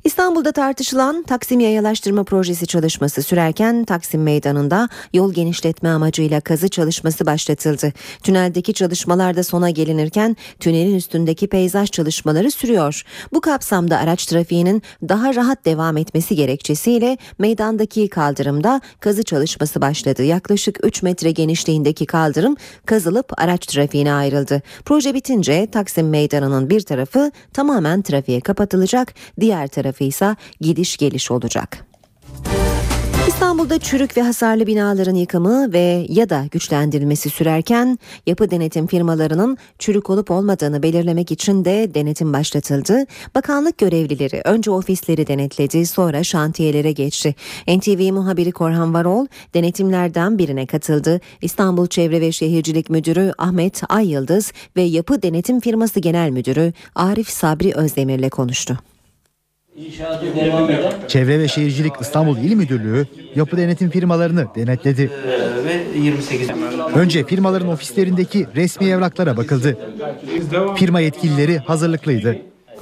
İstanbul'da 0.04 0.52
tartışılan 0.52 1.22
Taksim 1.22 1.60
Yayalaştırma 1.60 2.24
Projesi 2.24 2.66
çalışması 2.66 3.22
sürerken 3.22 3.84
Taksim 3.84 4.22
Meydanı'nda 4.22 4.88
yol 5.12 5.34
genişletme 5.34 5.88
amacıyla 5.88 6.40
kazı 6.40 6.68
çalışması 6.68 7.26
başlatıldı. 7.26 7.92
Tüneldeki 8.22 8.74
çalışmalar 8.74 9.36
da 9.36 9.42
sona 9.42 9.70
gelinirken 9.70 10.36
tünelin 10.60 10.94
üstündeki 10.94 11.46
peyzaj 11.48 11.90
çalışmaları 11.90 12.50
sürüyor. 12.50 13.02
Bu 13.32 13.40
kapsamda 13.40 13.98
araç 13.98 14.26
trafiğinin 14.26 14.82
daha 15.08 15.34
rahat 15.34 15.64
devam 15.64 15.96
etmesi 15.96 16.36
gerekçesiyle 16.36 17.18
meydandaki 17.38 18.08
kaldırımda 18.08 18.80
kazı 19.00 19.22
çalışması 19.22 19.80
başladı. 19.80 20.24
Yaklaşık 20.24 20.78
3 20.82 21.02
metre 21.02 21.30
genişliğindeki 21.30 22.06
kaldırım 22.06 22.56
kazılıp 22.86 23.40
araç 23.40 23.66
trafiğine 23.66 24.12
ayrıldı. 24.12 24.62
Proje 24.84 25.14
bitince 25.14 25.66
Taksim 25.72 26.08
Meydanı'nın 26.08 26.70
bir 26.70 26.80
tarafı 26.80 27.30
tamamen 27.52 28.02
trafiğe 28.02 28.40
kapatılacak, 28.40 29.14
diğer 29.40 29.68
tarafı 29.68 29.89
tarafı 29.90 30.04
ise 30.04 30.36
gidiş 30.60 30.96
geliş 30.96 31.30
olacak. 31.30 31.86
İstanbul'da 33.28 33.78
çürük 33.78 34.16
ve 34.16 34.22
hasarlı 34.22 34.66
binaların 34.66 35.14
yıkımı 35.14 35.72
ve 35.72 36.06
ya 36.08 36.30
da 36.30 36.44
güçlendirilmesi 36.50 37.30
sürerken 37.30 37.98
yapı 38.26 38.50
denetim 38.50 38.86
firmalarının 38.86 39.56
çürük 39.78 40.10
olup 40.10 40.30
olmadığını 40.30 40.82
belirlemek 40.82 41.30
için 41.30 41.64
de 41.64 41.94
denetim 41.94 42.32
başlatıldı. 42.32 43.06
Bakanlık 43.34 43.78
görevlileri 43.78 44.40
önce 44.44 44.70
ofisleri 44.70 45.26
denetledi 45.26 45.86
sonra 45.86 46.24
şantiyelere 46.24 46.92
geçti. 46.92 47.34
NTV 47.68 48.12
muhabiri 48.12 48.52
Korhan 48.52 48.94
Varol 48.94 49.26
denetimlerden 49.54 50.38
birine 50.38 50.66
katıldı. 50.66 51.20
İstanbul 51.42 51.86
Çevre 51.86 52.20
ve 52.20 52.32
Şehircilik 52.32 52.90
Müdürü 52.90 53.32
Ahmet 53.38 53.82
Ay 53.88 54.10
Yıldız 54.10 54.52
ve 54.76 54.82
Yapı 54.82 55.22
Denetim 55.22 55.60
Firması 55.60 56.00
Genel 56.00 56.30
Müdürü 56.30 56.72
Arif 56.94 57.28
Sabri 57.28 57.74
Özdemir'le 57.74 58.28
konuştu. 58.28 58.78
Çevre 61.08 61.38
ve 61.38 61.48
Şehircilik 61.48 61.92
İstanbul 62.00 62.36
İl 62.36 62.54
Müdürlüğü 62.54 63.06
yapı 63.34 63.56
denetim 63.56 63.90
firmalarını 63.90 64.46
denetledi. 64.56 65.10
Ve 65.64 65.98
28. 65.98 66.48
Önce 66.94 67.24
firmaların 67.24 67.68
ofislerindeki 67.68 68.46
resmi 68.56 68.88
evraklara 68.88 69.36
bakıldı. 69.36 69.78
Firma 70.76 71.00
yetkilileri 71.00 71.58
hazırlıklıydı. 71.58 72.36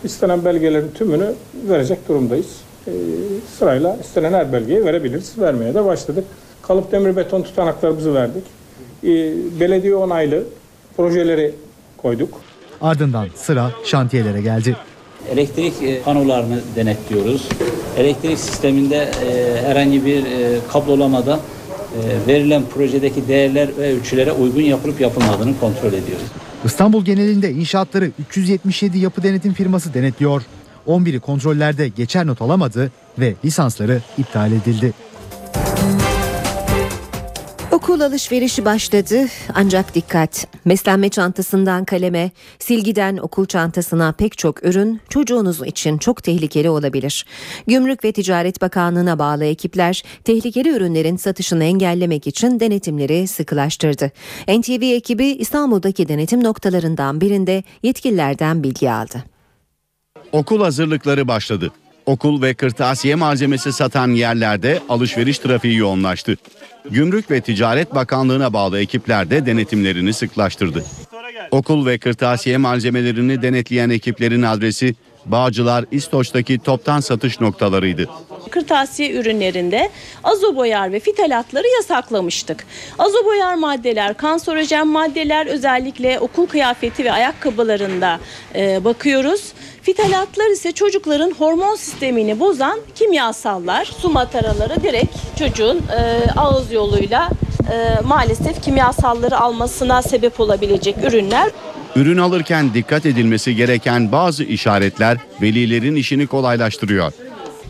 İstenen 0.04 0.44
belgelerin 0.44 0.90
tümünü 0.94 1.34
verecek 1.68 2.08
durumdayız. 2.08 2.56
Ee, 2.86 2.90
sırayla 3.58 3.96
istenen 4.00 4.32
her 4.32 4.52
belgeyi 4.52 4.84
verebiliriz. 4.84 5.38
Vermeye 5.38 5.74
de 5.74 5.84
başladık. 5.84 6.24
Kalıp 6.62 6.92
demir 6.92 7.16
beton 7.16 7.42
tutanaklarımızı 7.42 8.14
verdik. 8.14 8.44
Ee, 9.04 9.06
belediye 9.60 9.94
onaylı 9.94 10.44
projeleri 10.96 11.54
koyduk. 11.96 12.40
Ardından 12.80 13.28
sıra 13.36 13.70
şantiyelere 13.84 14.40
geldi. 14.40 14.76
Elektrik 15.32 15.82
e, 15.82 16.02
panolarını 16.02 16.60
denetliyoruz. 16.76 17.48
Elektrik 17.98 18.38
sisteminde 18.38 18.96
e, 18.96 19.62
herhangi 19.66 20.06
bir 20.06 20.24
e, 20.24 20.58
kablolamada 20.72 21.40
verilen 22.26 22.62
projedeki 22.74 23.28
değerler 23.28 23.68
ve 23.78 23.92
ölçülere 23.92 24.32
uygun 24.32 24.62
yapılıp 24.62 25.00
yapılmadığını 25.00 25.60
kontrol 25.60 25.88
ediyoruz. 25.88 26.26
İstanbul 26.64 27.04
genelinde 27.04 27.50
inşaatları 27.50 28.10
377 28.18 28.98
yapı 28.98 29.22
denetim 29.22 29.52
firması 29.52 29.94
denetliyor. 29.94 30.42
11'i 30.86 31.20
kontrollerde 31.20 31.88
geçer 31.88 32.26
not 32.26 32.42
alamadı 32.42 32.92
ve 33.18 33.34
lisansları 33.44 34.02
iptal 34.18 34.52
edildi. 34.52 34.92
Okul 37.88 38.00
alışverişi 38.00 38.64
başladı 38.64 39.26
ancak 39.54 39.94
dikkat. 39.94 40.46
Beslenme 40.66 41.08
çantasından 41.08 41.84
kaleme, 41.84 42.30
silgiden 42.58 43.16
okul 43.16 43.46
çantasına 43.46 44.12
pek 44.12 44.38
çok 44.38 44.64
ürün 44.64 45.00
çocuğunuz 45.08 45.66
için 45.66 45.98
çok 45.98 46.22
tehlikeli 46.22 46.70
olabilir. 46.70 47.26
Gümrük 47.66 48.04
ve 48.04 48.12
Ticaret 48.12 48.60
Bakanlığı'na 48.62 49.18
bağlı 49.18 49.44
ekipler 49.44 50.02
tehlikeli 50.24 50.68
ürünlerin 50.68 51.16
satışını 51.16 51.64
engellemek 51.64 52.26
için 52.26 52.60
denetimleri 52.60 53.28
sıkılaştırdı. 53.28 54.10
NTV 54.48 54.82
ekibi 54.82 55.26
İstanbul'daki 55.26 56.08
denetim 56.08 56.44
noktalarından 56.44 57.20
birinde 57.20 57.62
yetkililerden 57.82 58.62
bilgi 58.62 58.90
aldı. 58.90 59.24
Okul 60.32 60.62
hazırlıkları 60.62 61.28
başladı. 61.28 61.72
Okul 62.06 62.42
ve 62.42 62.54
kırtasiye 62.54 63.14
malzemesi 63.14 63.72
satan 63.72 64.10
yerlerde 64.10 64.82
alışveriş 64.88 65.38
trafiği 65.38 65.76
yoğunlaştı. 65.76 66.36
Gümrük 66.90 67.30
ve 67.30 67.40
Ticaret 67.40 67.94
Bakanlığı'na 67.94 68.52
bağlı 68.52 68.80
ekipler 68.80 69.30
de 69.30 69.46
denetimlerini 69.46 70.12
sıklaştırdı. 70.12 70.84
Okul 71.50 71.86
ve 71.86 71.98
kırtasiye 71.98 72.56
malzemelerini 72.56 73.42
denetleyen 73.42 73.90
ekiplerin 73.90 74.42
adresi 74.42 74.94
Bağcılar 75.26 75.84
İstoç'taki 75.90 76.58
toptan 76.58 77.00
satış 77.00 77.40
noktalarıydı. 77.40 78.08
Kırtasiye 78.50 79.12
ürünlerinde 79.12 79.90
azoboyar 80.24 80.92
ve 80.92 81.00
fitalatları 81.00 81.66
yasaklamıştık. 81.76 82.66
Azoboyar 82.98 83.54
maddeler, 83.54 84.16
kanserojen 84.16 84.88
maddeler 84.88 85.46
özellikle 85.46 86.18
okul 86.18 86.46
kıyafeti 86.46 87.04
ve 87.04 87.12
ayakkabılarında 87.12 88.20
e, 88.54 88.84
bakıyoruz. 88.84 89.52
Fitalatlar 89.88 90.50
ise 90.50 90.72
çocukların 90.72 91.30
hormon 91.30 91.74
sistemini 91.74 92.40
bozan 92.40 92.80
kimyasallar. 92.94 93.84
Su 93.84 94.10
mataraları 94.10 94.82
direkt 94.82 95.16
çocuğun 95.38 95.76
e, 95.76 96.30
ağız 96.36 96.72
yoluyla 96.72 97.30
e, 97.72 98.00
maalesef 98.04 98.62
kimyasalları 98.62 99.38
almasına 99.38 100.02
sebep 100.02 100.40
olabilecek 100.40 100.96
ürünler. 101.04 101.50
Ürün 101.96 102.16
alırken 102.16 102.74
dikkat 102.74 103.06
edilmesi 103.06 103.56
gereken 103.56 104.12
bazı 104.12 104.44
işaretler 104.44 105.18
velilerin 105.42 105.96
işini 105.96 106.26
kolaylaştırıyor. 106.26 107.12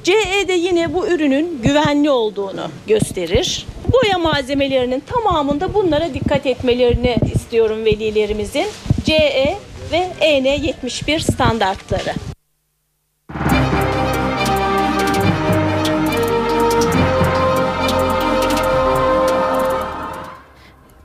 CE'de 0.04 0.52
yine 0.52 0.94
bu 0.94 1.06
ürünün 1.08 1.60
güvenli 1.62 2.10
olduğunu 2.10 2.68
gösterir. 2.86 3.66
Boya 3.92 4.18
malzemelerinin 4.18 5.00
tamamında 5.00 5.74
bunlara 5.74 6.14
dikkat 6.14 6.46
etmelerini 6.46 7.16
istiyorum 7.34 7.84
velilerimizin. 7.84 8.66
CE 9.04 9.58
ve 9.92 10.10
EN 10.20 10.44
71 10.44 11.20
standartları. 11.20 12.14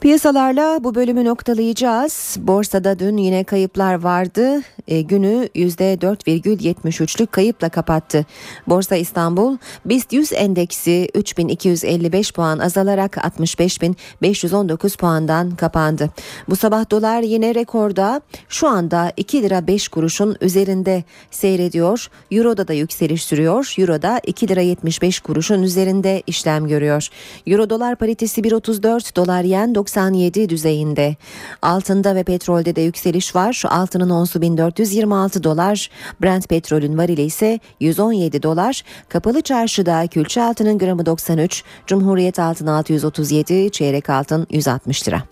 Piyasalarla 0.04 0.84
bu 0.84 0.96
bölümü 0.96 1.26
noktalayacağız. 1.26 2.38
Borsada 2.40 3.00
dün 3.00 3.18
yine 3.18 3.44
kayıplar 3.44 3.94
vardı. 3.94 4.62
E, 4.88 5.02
günü 5.02 5.50
%4,73'lük 5.56 7.28
kayıpla 7.28 7.70
kapattı. 7.70 8.26
Borsa 8.68 8.96
İstanbul 8.96 9.58
BIST 9.86 10.14
100 10.14 10.34
endeksi 10.34 11.10
3255 11.14 12.34
puan 12.34 12.60
azalarak 12.60 13.18
65.519 13.18 14.98
puandan 14.98 15.52
kapandı. 15.52 16.10
Bu 16.50 16.56
sabah 16.56 16.90
dolar 16.92 17.22
yine 17.22 17.56
rekorda 17.56 18.22
şu 18.50 18.68
anda 18.68 19.12
2 19.18 19.44
lira 19.44 19.68
5 19.68 19.88
kuruşun 19.88 20.38
üzerinde 20.42 21.04
seyrediyor. 21.32 22.08
Euro'da 22.32 22.68
da 22.68 22.74
yükseliş 22.74 23.24
sürüyor. 23.24 23.74
Euro'da 23.78 24.22
2 24.28 24.48
lira 24.48 24.62
75 24.62 25.20
kuruşun 25.20 25.64
üzerinde 25.64 26.24
işlem 26.28 26.68
görüyor. 26.68 27.08
Euro 27.48 27.70
dolar 27.70 27.96
paritesi 27.96 28.42
1.34 28.42 29.16
dolar 29.16 29.44
yen 29.44 29.76
90 29.76 29.93
97 29.96 30.50
düzeyinde. 30.50 31.16
Altında 31.62 32.16
ve 32.16 32.24
petrolde 32.24 32.76
de 32.76 32.82
yükseliş 32.82 33.36
var. 33.36 33.64
Altının 33.70 34.10
onsu 34.10 34.42
1426 34.42 35.44
dolar. 35.44 35.90
Brent 36.22 36.50
petrolün 36.50 36.98
varili 36.98 37.22
ise 37.22 37.60
117 37.80 38.44
dolar. 38.44 38.84
Kapalı 39.10 39.42
çarşıda 39.42 40.08
külçe 40.08 40.42
altının 40.42 40.78
gramı 40.78 41.06
93, 41.06 41.64
Cumhuriyet 41.88 42.40
altın 42.40 42.68
637, 42.68 43.72
çeyrek 43.72 44.10
altın 44.10 44.48
160 44.50 45.08
lira. 45.08 45.24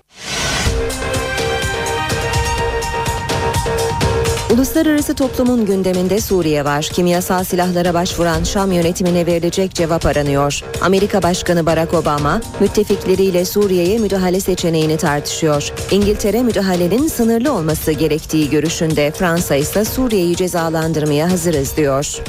Uluslararası 4.54 5.16
toplumun 5.16 5.66
gündeminde 5.66 6.22
Suriye 6.22 6.66
var. 6.66 6.90
Kimyasal 6.94 7.44
silahlara 7.44 7.94
başvuran 7.94 8.44
Şam 8.44 8.72
yönetimine 8.72 9.26
verilecek 9.26 9.74
cevap 9.74 10.06
aranıyor. 10.06 10.62
Amerika 10.82 11.24
Başkanı 11.24 11.66
Barack 11.66 11.94
Obama 11.94 12.42
müttefikleriyle 12.60 13.46
Suriye'ye 13.46 14.00
müdahale 14.00 14.40
seçeneğini 14.40 14.98
tartışıyor. 14.98 15.74
İngiltere 15.92 16.44
müdahalenin 16.44 17.08
sınırlı 17.08 17.54
olması 17.54 17.92
gerektiği 17.92 18.50
görüşünde 18.50 19.12
Fransa 19.12 19.56
ise 19.56 19.86
Suriye'yi 19.86 20.36
cezalandırmaya 20.36 21.32
hazırız 21.32 21.78
diyor. 21.78 22.22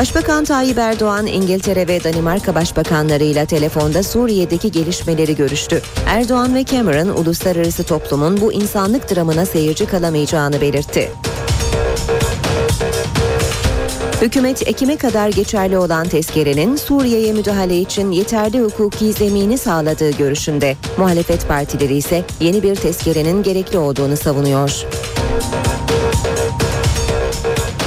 Başbakan 0.00 0.44
Tayyip 0.44 0.78
Erdoğan 0.78 1.26
İngiltere 1.26 1.88
ve 1.88 2.04
Danimarka 2.04 2.54
başbakanlarıyla 2.54 3.44
telefonda 3.44 4.02
Suriye'deki 4.02 4.70
gelişmeleri 4.70 5.36
görüştü. 5.36 5.82
Erdoğan 6.06 6.54
ve 6.54 6.64
Cameron 6.64 7.08
uluslararası 7.08 7.84
toplumun 7.84 8.40
bu 8.40 8.52
insanlık 8.52 9.14
dramına 9.14 9.46
seyirci 9.46 9.86
kalamayacağını 9.86 10.60
belirtti. 10.60 11.10
Hükümet 14.22 14.68
Ekim'e 14.68 14.96
kadar 14.96 15.28
geçerli 15.28 15.78
olan 15.78 16.08
tezkerenin 16.08 16.76
Suriye'ye 16.76 17.32
müdahale 17.32 17.78
için 17.78 18.10
yeterli 18.10 18.60
hukuki 18.60 19.12
zemini 19.12 19.58
sağladığı 19.58 20.10
görüşünde. 20.10 20.76
Muhalefet 20.96 21.48
partileri 21.48 21.96
ise 21.96 22.24
yeni 22.40 22.62
bir 22.62 22.74
tezkerenin 22.74 23.42
gerekli 23.42 23.78
olduğunu 23.78 24.16
savunuyor. 24.16 24.86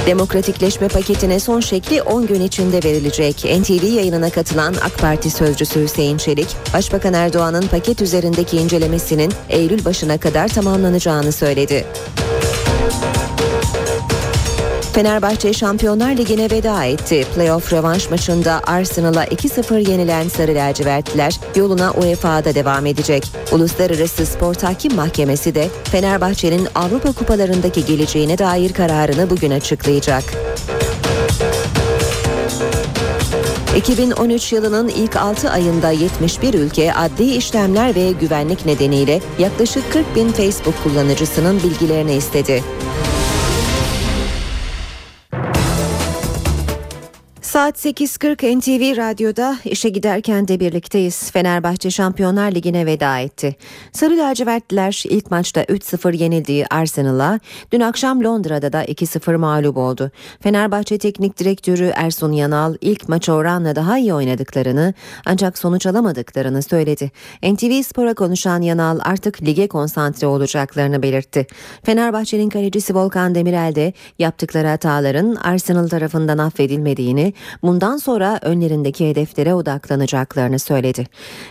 Demokratikleşme 0.06 0.88
paketine 0.88 1.40
son 1.40 1.60
şekli 1.60 2.02
10 2.02 2.26
gün 2.26 2.40
içinde 2.40 2.76
verilecek. 2.84 3.36
NTV 3.36 3.84
yayınına 3.84 4.30
katılan 4.30 4.74
AK 4.84 4.98
Parti 4.98 5.30
sözcüsü 5.30 5.82
Hüseyin 5.82 6.18
Çelik, 6.18 6.56
Başbakan 6.74 7.14
Erdoğan'ın 7.14 7.66
paket 7.66 8.02
üzerindeki 8.02 8.56
incelemesinin 8.56 9.32
Eylül 9.48 9.84
başına 9.84 10.18
kadar 10.18 10.48
tamamlanacağını 10.48 11.32
söyledi. 11.32 11.84
Fenerbahçe 14.94 15.52
Şampiyonlar 15.52 16.16
Ligi'ne 16.16 16.50
veda 16.50 16.84
etti. 16.84 17.26
Playoff 17.34 17.72
rövanş 17.72 18.10
maçında 18.10 18.60
Arsenal'a 18.66 19.24
2-0 19.24 19.90
yenilen 19.90 20.28
Sarı 20.28 20.54
Lacivertliler 20.54 21.40
yoluna 21.56 21.92
UEFA'da 21.92 22.54
devam 22.54 22.86
edecek. 22.86 23.32
Uluslararası 23.52 24.26
Spor 24.26 24.54
Tahkim 24.54 24.94
Mahkemesi 24.94 25.54
de 25.54 25.68
Fenerbahçe'nin 25.84 26.68
Avrupa 26.74 27.12
Kupalarındaki 27.12 27.84
geleceğine 27.84 28.38
dair 28.38 28.72
kararını 28.72 29.30
bugün 29.30 29.50
açıklayacak. 29.50 30.24
2013 33.76 34.52
yılının 34.52 34.88
ilk 34.88 35.16
6 35.16 35.50
ayında 35.50 35.90
71 35.90 36.54
ülke 36.54 36.94
adli 36.94 37.36
işlemler 37.36 37.94
ve 37.94 38.12
güvenlik 38.12 38.66
nedeniyle 38.66 39.20
yaklaşık 39.38 39.92
40 39.92 40.16
bin 40.16 40.32
Facebook 40.32 40.74
kullanıcısının 40.84 41.62
bilgilerini 41.62 42.14
istedi. 42.14 42.62
Saat 47.54 47.86
8.40 47.86 48.58
NTV 48.58 48.96
Radyo'da 48.96 49.56
işe 49.64 49.88
giderken 49.88 50.48
de 50.48 50.60
birlikteyiz. 50.60 51.30
Fenerbahçe 51.30 51.90
Şampiyonlar 51.90 52.52
Ligi'ne 52.52 52.86
veda 52.86 53.18
etti. 53.18 53.56
Sarı 53.92 54.18
lacivertliler 54.18 55.02
ilk 55.08 55.30
maçta 55.30 55.62
3-0 55.62 56.16
yenildiği 56.16 56.66
Arsenal'a 56.66 57.40
dün 57.72 57.80
akşam 57.80 58.24
Londra'da 58.24 58.72
da 58.72 58.84
2-0 58.84 59.36
mağlup 59.36 59.76
oldu. 59.76 60.10
Fenerbahçe 60.40 60.98
Teknik 60.98 61.38
Direktörü 61.38 61.92
Ersun 61.94 62.32
Yanal 62.32 62.74
ilk 62.80 63.08
maça 63.08 63.32
oranla 63.32 63.76
daha 63.76 63.98
iyi 63.98 64.14
oynadıklarını 64.14 64.94
ancak 65.26 65.58
sonuç 65.58 65.86
alamadıklarını 65.86 66.62
söyledi. 66.62 67.10
NTV 67.42 67.82
Spor'a 67.82 68.14
konuşan 68.14 68.62
Yanal 68.62 68.98
artık 69.02 69.42
lige 69.42 69.68
konsantre 69.68 70.26
olacaklarını 70.26 71.02
belirtti. 71.02 71.46
Fenerbahçe'nin 71.82 72.48
kalecisi 72.48 72.94
Volkan 72.94 73.34
Demirel 73.34 73.74
de 73.74 73.92
yaptıkları 74.18 74.68
hataların 74.68 75.34
Arsenal 75.34 75.88
tarafından 75.88 76.38
affedilmediğini 76.38 77.32
bundan 77.62 77.96
sonra 77.96 78.38
önlerindeki 78.42 79.08
hedeflere 79.08 79.54
odaklanacaklarını 79.54 80.58
söyledi. 80.58 81.06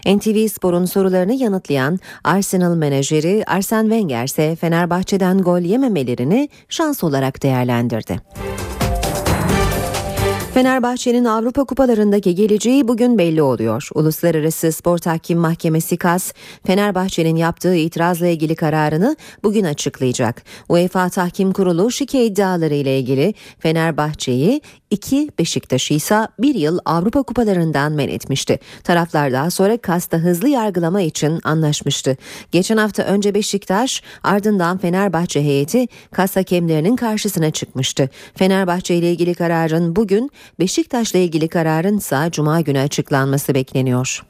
NTV 0.05 0.47
Spor'un 0.47 0.85
sorularını 0.85 1.33
yanıtlayan 1.33 1.99
Arsenal 2.23 2.75
menajeri 2.75 3.43
Arsene 3.47 3.89
Wenger 3.89 4.23
ise 4.23 4.55
Fenerbahçe'den 4.55 5.41
gol 5.41 5.59
yememelerini 5.59 6.49
şans 6.69 7.03
olarak 7.03 7.43
değerlendirdi. 7.43 8.19
Fenerbahçe'nin 10.53 11.25
Avrupa 11.25 11.63
Kupalarındaki 11.63 12.35
geleceği 12.35 12.87
bugün 12.87 13.17
belli 13.17 13.41
oluyor. 13.41 13.89
Uluslararası 13.95 14.71
Spor 14.71 14.97
Tahkim 14.97 15.39
Mahkemesi 15.39 15.97
KAS, 15.97 16.33
Fenerbahçe'nin 16.65 17.35
yaptığı 17.35 17.75
itirazla 17.75 18.27
ilgili 18.27 18.55
kararını 18.55 19.15
bugün 19.43 19.63
açıklayacak. 19.63 20.43
UEFA 20.69 21.09
Tahkim 21.09 21.53
Kurulu 21.53 21.91
şike 21.91 22.25
iddiaları 22.25 22.73
ile 22.73 22.99
ilgili 22.99 23.33
Fenerbahçe'yi 23.59 24.61
2 24.93 25.29
Beşiktaş'ı 25.39 25.93
ise 25.93 26.27
bir 26.39 26.55
yıl 26.55 26.79
Avrupa 26.85 27.23
Kupalarından 27.23 27.91
men 27.91 28.07
etmişti. 28.07 28.59
Taraflar 28.83 29.31
daha 29.31 29.51
sonra 29.51 29.77
KAS'ta 29.77 30.17
hızlı 30.17 30.49
yargılama 30.49 31.01
için 31.01 31.39
anlaşmıştı. 31.43 32.17
Geçen 32.51 32.77
hafta 32.77 33.03
önce 33.03 33.33
Beşiktaş 33.33 34.01
ardından 34.23 34.77
Fenerbahçe 34.77 35.43
heyeti 35.43 35.87
KAS 36.11 36.35
hakemlerinin 36.35 36.95
karşısına 36.95 37.51
çıkmıştı. 37.51 38.09
Fenerbahçe 38.35 38.95
ile 38.95 39.11
ilgili 39.11 39.33
kararın 39.33 39.95
bugün 39.95 40.31
Beşiktaş'la 40.59 41.19
ilgili 41.19 41.47
kararın 41.47 41.97
ise 41.97 42.29
Cuma 42.31 42.61
günü 42.61 42.79
açıklanması 42.79 43.55
bekleniyor. 43.55 44.23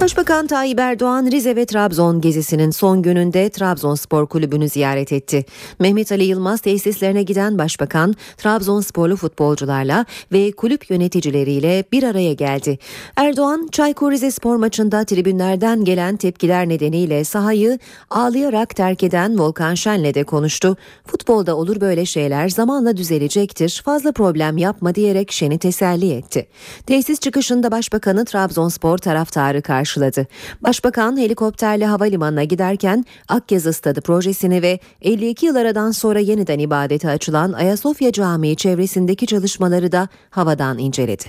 Başbakan 0.00 0.46
Tayyip 0.46 0.80
Erdoğan 0.80 1.26
Rize 1.26 1.56
ve 1.56 1.66
Trabzon 1.66 2.20
gezisinin 2.20 2.70
son 2.70 3.02
gününde 3.02 3.50
Trabzonspor 3.50 4.26
Kulübü'nü 4.26 4.68
ziyaret 4.68 5.12
etti. 5.12 5.44
Mehmet 5.78 6.12
Ali 6.12 6.24
Yılmaz 6.24 6.60
tesislerine 6.60 7.22
giden 7.22 7.58
başbakan 7.58 8.14
Trabzonsporlu 8.36 9.16
futbolcularla 9.16 10.06
ve 10.32 10.52
kulüp 10.52 10.90
yöneticileriyle 10.90 11.84
bir 11.92 12.02
araya 12.02 12.32
geldi. 12.32 12.78
Erdoğan 13.16 13.68
Çaykur 13.72 14.12
Rizespor 14.12 14.56
maçında 14.56 15.04
tribünlerden 15.04 15.84
gelen 15.84 16.16
tepkiler 16.16 16.68
nedeniyle 16.68 17.24
sahayı 17.24 17.78
ağlayarak 18.10 18.76
terk 18.76 19.02
eden 19.02 19.38
Volkan 19.38 19.74
Şen'le 19.74 20.14
de 20.14 20.24
konuştu. 20.24 20.76
Futbolda 21.06 21.56
olur 21.56 21.80
böyle 21.80 22.06
şeyler 22.06 22.48
zamanla 22.48 22.96
düzelecektir 22.96 23.82
fazla 23.84 24.12
problem 24.12 24.58
yapma 24.58 24.94
diyerek 24.94 25.32
Şen'i 25.32 25.58
teselli 25.58 26.12
etti. 26.12 26.46
Tesis 26.86 27.20
çıkışında 27.20 27.70
başbakanı 27.70 28.24
Trabzonspor 28.24 28.98
taraftarı 28.98 29.62
karşıladı 29.62 29.87
karşıladı. 29.88 30.26
Başbakan 30.60 31.16
helikopterle 31.16 31.86
havalimanına 31.86 32.44
giderken 32.44 33.04
Akyazı 33.28 33.72
Stadı 33.72 34.00
projesini 34.00 34.62
ve 34.62 34.80
52 35.02 35.46
yıl 35.46 35.56
aradan 35.56 35.90
sonra 35.90 36.18
yeniden 36.18 36.58
ibadete 36.58 37.10
açılan 37.10 37.52
Ayasofya 37.52 38.12
Camii 38.12 38.56
çevresindeki 38.56 39.26
çalışmaları 39.26 39.92
da 39.92 40.08
havadan 40.30 40.78
inceledi. 40.78 41.24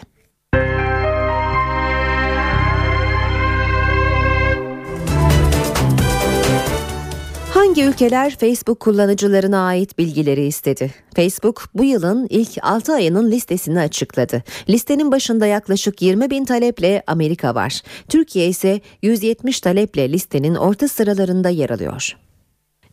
Hangi 7.80 7.92
ülkeler 7.92 8.36
Facebook 8.40 8.80
kullanıcılarına 8.80 9.66
ait 9.66 9.98
bilgileri 9.98 10.46
istedi? 10.46 10.94
Facebook 11.16 11.64
bu 11.74 11.84
yılın 11.84 12.28
ilk 12.30 12.50
6 12.62 12.94
ayının 12.94 13.32
listesini 13.32 13.80
açıkladı. 13.80 14.44
Listenin 14.70 15.12
başında 15.12 15.46
yaklaşık 15.46 16.02
20 16.02 16.30
bin 16.30 16.46
taleple 16.46 17.04
Amerika 17.08 17.56
var. 17.56 17.82
Türkiye 18.10 18.48
ise 18.48 18.82
170 19.02 19.62
taleple 19.62 20.12
listenin 20.12 20.56
orta 20.56 20.88
sıralarında 20.88 21.50
yer 21.50 21.70
alıyor. 21.70 22.18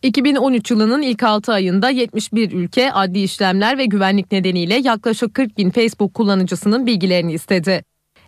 2013 0.03 0.71
yılının 0.71 1.03
ilk 1.03 1.23
6 1.23 1.53
ayında 1.53 1.91
71 1.91 2.53
ülke 2.53 2.93
adli 2.93 3.23
işlemler 3.23 3.79
ve 3.79 3.85
güvenlik 3.85 4.33
nedeniyle 4.33 4.75
yaklaşık 4.75 5.35
40 5.35 5.59
bin 5.59 5.71
Facebook 5.71 6.15
kullanıcısının 6.15 6.87
bilgilerini 6.87 7.33
istedi. 7.33 7.83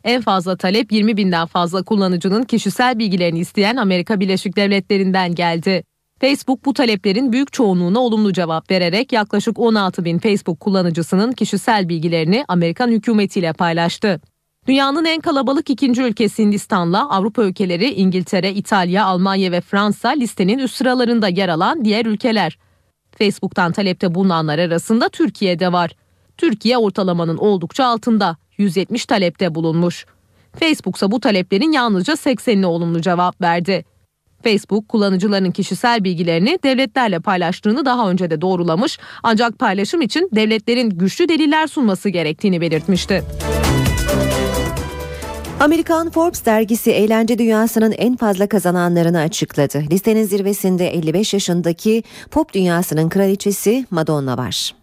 En 0.04 0.22
fazla 0.22 0.56
talep 0.56 0.92
20 0.92 1.16
binden 1.16 1.46
fazla 1.46 1.82
kullanıcının 1.82 2.42
kişisel 2.42 2.98
bilgilerini 2.98 3.38
isteyen 3.38 3.76
Amerika 3.76 4.20
Birleşik 4.20 4.56
Devletleri'nden 4.56 5.34
geldi. 5.34 5.84
Facebook 6.20 6.64
bu 6.64 6.74
taleplerin 6.74 7.32
büyük 7.32 7.52
çoğunluğuna 7.52 8.00
olumlu 8.00 8.32
cevap 8.32 8.70
vererek 8.70 9.12
yaklaşık 9.12 9.58
16 9.58 10.04
bin 10.04 10.18
Facebook 10.18 10.60
kullanıcısının 10.60 11.32
kişisel 11.32 11.88
bilgilerini 11.88 12.44
Amerikan 12.48 12.88
hükümetiyle 12.88 13.52
paylaştı. 13.52 14.20
Dünyanın 14.66 15.04
en 15.04 15.20
kalabalık 15.20 15.70
ikinci 15.70 16.02
ülkesi 16.02 16.42
Hindistan'la 16.42 17.10
Avrupa 17.10 17.42
ülkeleri 17.42 17.90
İngiltere, 17.90 18.52
İtalya, 18.52 19.04
Almanya 19.04 19.52
ve 19.52 19.60
Fransa 19.60 20.08
listenin 20.08 20.58
üst 20.58 20.76
sıralarında 20.76 21.28
yer 21.28 21.48
alan 21.48 21.84
diğer 21.84 22.06
ülkeler. 22.06 22.58
Facebook'tan 23.18 23.72
talepte 23.72 24.14
bulunanlar 24.14 24.58
arasında 24.58 25.08
Türkiye 25.08 25.58
de 25.58 25.72
var. 25.72 25.90
Türkiye 26.36 26.78
ortalamanın 26.78 27.36
oldukça 27.36 27.84
altında 27.84 28.36
170 28.58 29.06
talepte 29.06 29.54
bulunmuş. 29.54 30.06
Facebook 30.58 30.96
ise 30.96 31.10
bu 31.10 31.20
taleplerin 31.20 31.72
yalnızca 31.72 32.12
80'ine 32.12 32.66
olumlu 32.66 33.00
cevap 33.00 33.40
verdi. 33.40 33.84
Facebook 34.44 34.88
kullanıcıların 34.88 35.50
kişisel 35.50 36.04
bilgilerini 36.04 36.58
devletlerle 36.64 37.20
paylaştığını 37.20 37.84
daha 37.84 38.10
önce 38.10 38.30
de 38.30 38.40
doğrulamış 38.40 38.98
ancak 39.22 39.58
paylaşım 39.58 40.00
için 40.00 40.28
devletlerin 40.32 40.90
güçlü 40.90 41.28
deliller 41.28 41.66
sunması 41.66 42.08
gerektiğini 42.08 42.60
belirtmişti. 42.60 43.24
Amerikan 45.60 46.10
Forbes 46.10 46.46
dergisi 46.46 46.90
eğlence 46.90 47.38
dünyasının 47.38 47.92
en 47.92 48.16
fazla 48.16 48.48
kazananlarını 48.48 49.20
açıkladı. 49.20 49.84
Listenin 49.90 50.24
zirvesinde 50.24 50.88
55 50.88 51.34
yaşındaki 51.34 52.02
pop 52.30 52.54
dünyasının 52.54 53.08
kraliçesi 53.08 53.86
Madonna 53.90 54.38
var. 54.38 54.74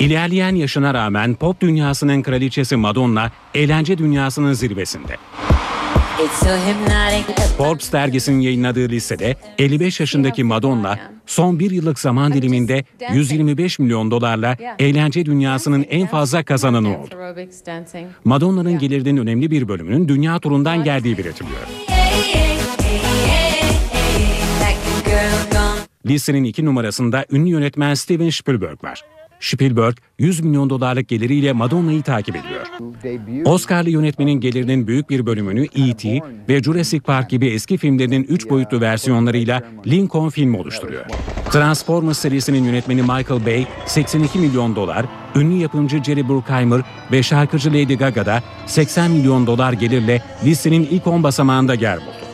İlerleyen 0.00 0.54
yaşına 0.54 0.94
rağmen 0.94 1.34
pop 1.34 1.60
dünyasının 1.60 2.22
kraliçesi 2.22 2.76
Madonna 2.76 3.30
eğlence 3.54 3.98
dünyasının 3.98 4.52
zirvesinde. 4.52 5.16
Forbes 7.58 7.92
dergisinin 7.92 8.40
yayınladığı 8.40 8.88
listede 8.88 9.36
55 9.58 10.00
yaşındaki 10.00 10.44
Madonna 10.44 10.98
son 11.26 11.58
bir 11.58 11.70
yıllık 11.70 11.98
zaman 11.98 12.32
diliminde 12.32 12.84
125 13.12 13.78
milyon 13.78 14.10
dolarla 14.10 14.56
eğlence 14.78 15.26
dünyasının 15.26 15.86
en 15.90 16.06
fazla 16.06 16.42
kazananı 16.44 17.00
oldu. 17.00 17.14
Madonna'nın 18.24 18.78
gelirinin 18.78 19.16
önemli 19.16 19.50
bir 19.50 19.68
bölümünün 19.68 20.08
dünya 20.08 20.38
turundan 20.38 20.84
geldiği 20.84 21.18
belirtiliyor. 21.18 21.60
Listenin 26.06 26.44
iki 26.44 26.64
numarasında 26.64 27.26
ünlü 27.30 27.48
yönetmen 27.48 27.94
Steven 27.94 28.30
Spielberg 28.30 28.84
var. 28.84 29.04
Spielberg 29.40 29.96
100 30.18 30.40
milyon 30.40 30.70
dolarlık 30.70 31.08
geliriyle 31.08 31.52
Madonna'yı 31.52 32.02
takip 32.02 32.36
ediyor. 32.36 32.66
Oscar'lı 33.44 33.90
yönetmenin 33.90 34.40
gelirinin 34.40 34.86
büyük 34.86 35.10
bir 35.10 35.26
bölümünü 35.26 35.64
E.T. 35.64 36.20
ve 36.48 36.62
Jurassic 36.62 37.00
Park 37.00 37.30
gibi 37.30 37.46
eski 37.46 37.76
filmlerinin 37.76 38.24
3 38.24 38.50
boyutlu 38.50 38.80
versiyonlarıyla 38.80 39.62
Lincoln 39.86 40.28
filmi 40.28 40.56
oluşturuyor. 40.56 41.04
Transformers 41.50 42.18
serisinin 42.18 42.64
yönetmeni 42.64 43.02
Michael 43.02 43.46
Bay 43.46 43.66
82 43.86 44.38
milyon 44.38 44.76
dolar, 44.76 45.06
ünlü 45.36 45.54
yapımcı 45.54 46.02
Jerry 46.02 46.28
Bruckheimer 46.28 46.80
ve 47.12 47.22
şarkıcı 47.22 47.70
Lady 47.70 47.94
Gaga 47.94 48.26
da 48.26 48.42
80 48.66 49.10
milyon 49.10 49.46
dolar 49.46 49.72
gelirle 49.72 50.22
listenin 50.44 50.88
ilk 50.90 51.06
10 51.06 51.22
basamağında 51.22 51.74
yer 51.74 51.96
buldu. 51.96 52.27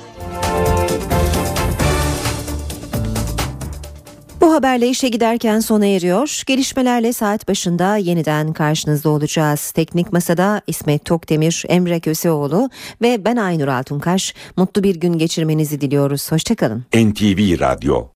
Haberle 4.55 4.89
işe 4.89 5.09
giderken 5.09 5.61
sona 5.61 5.87
eriyor. 5.87 6.43
Gelişmelerle 6.47 7.13
saat 7.13 7.49
başında 7.49 7.97
yeniden 7.97 8.53
karşınızda 8.53 9.09
olacağız. 9.09 9.71
Teknik 9.71 10.13
Masada 10.13 10.63
İsmet 10.67 11.05
Tokdemir, 11.05 11.65
Emre 11.69 12.01
Köseoğlu 12.01 12.71
ve 13.03 13.25
ben 13.25 13.37
Aynur 13.37 13.69
Altunkaş. 13.69 14.35
Mutlu 14.57 14.83
bir 14.83 14.97
gün 14.97 15.19
geçirmenizi 15.19 15.81
diliyoruz. 15.81 16.33
Hoşçakalın. 16.33 16.85
NTV 16.95 17.61
Radyo 17.61 18.09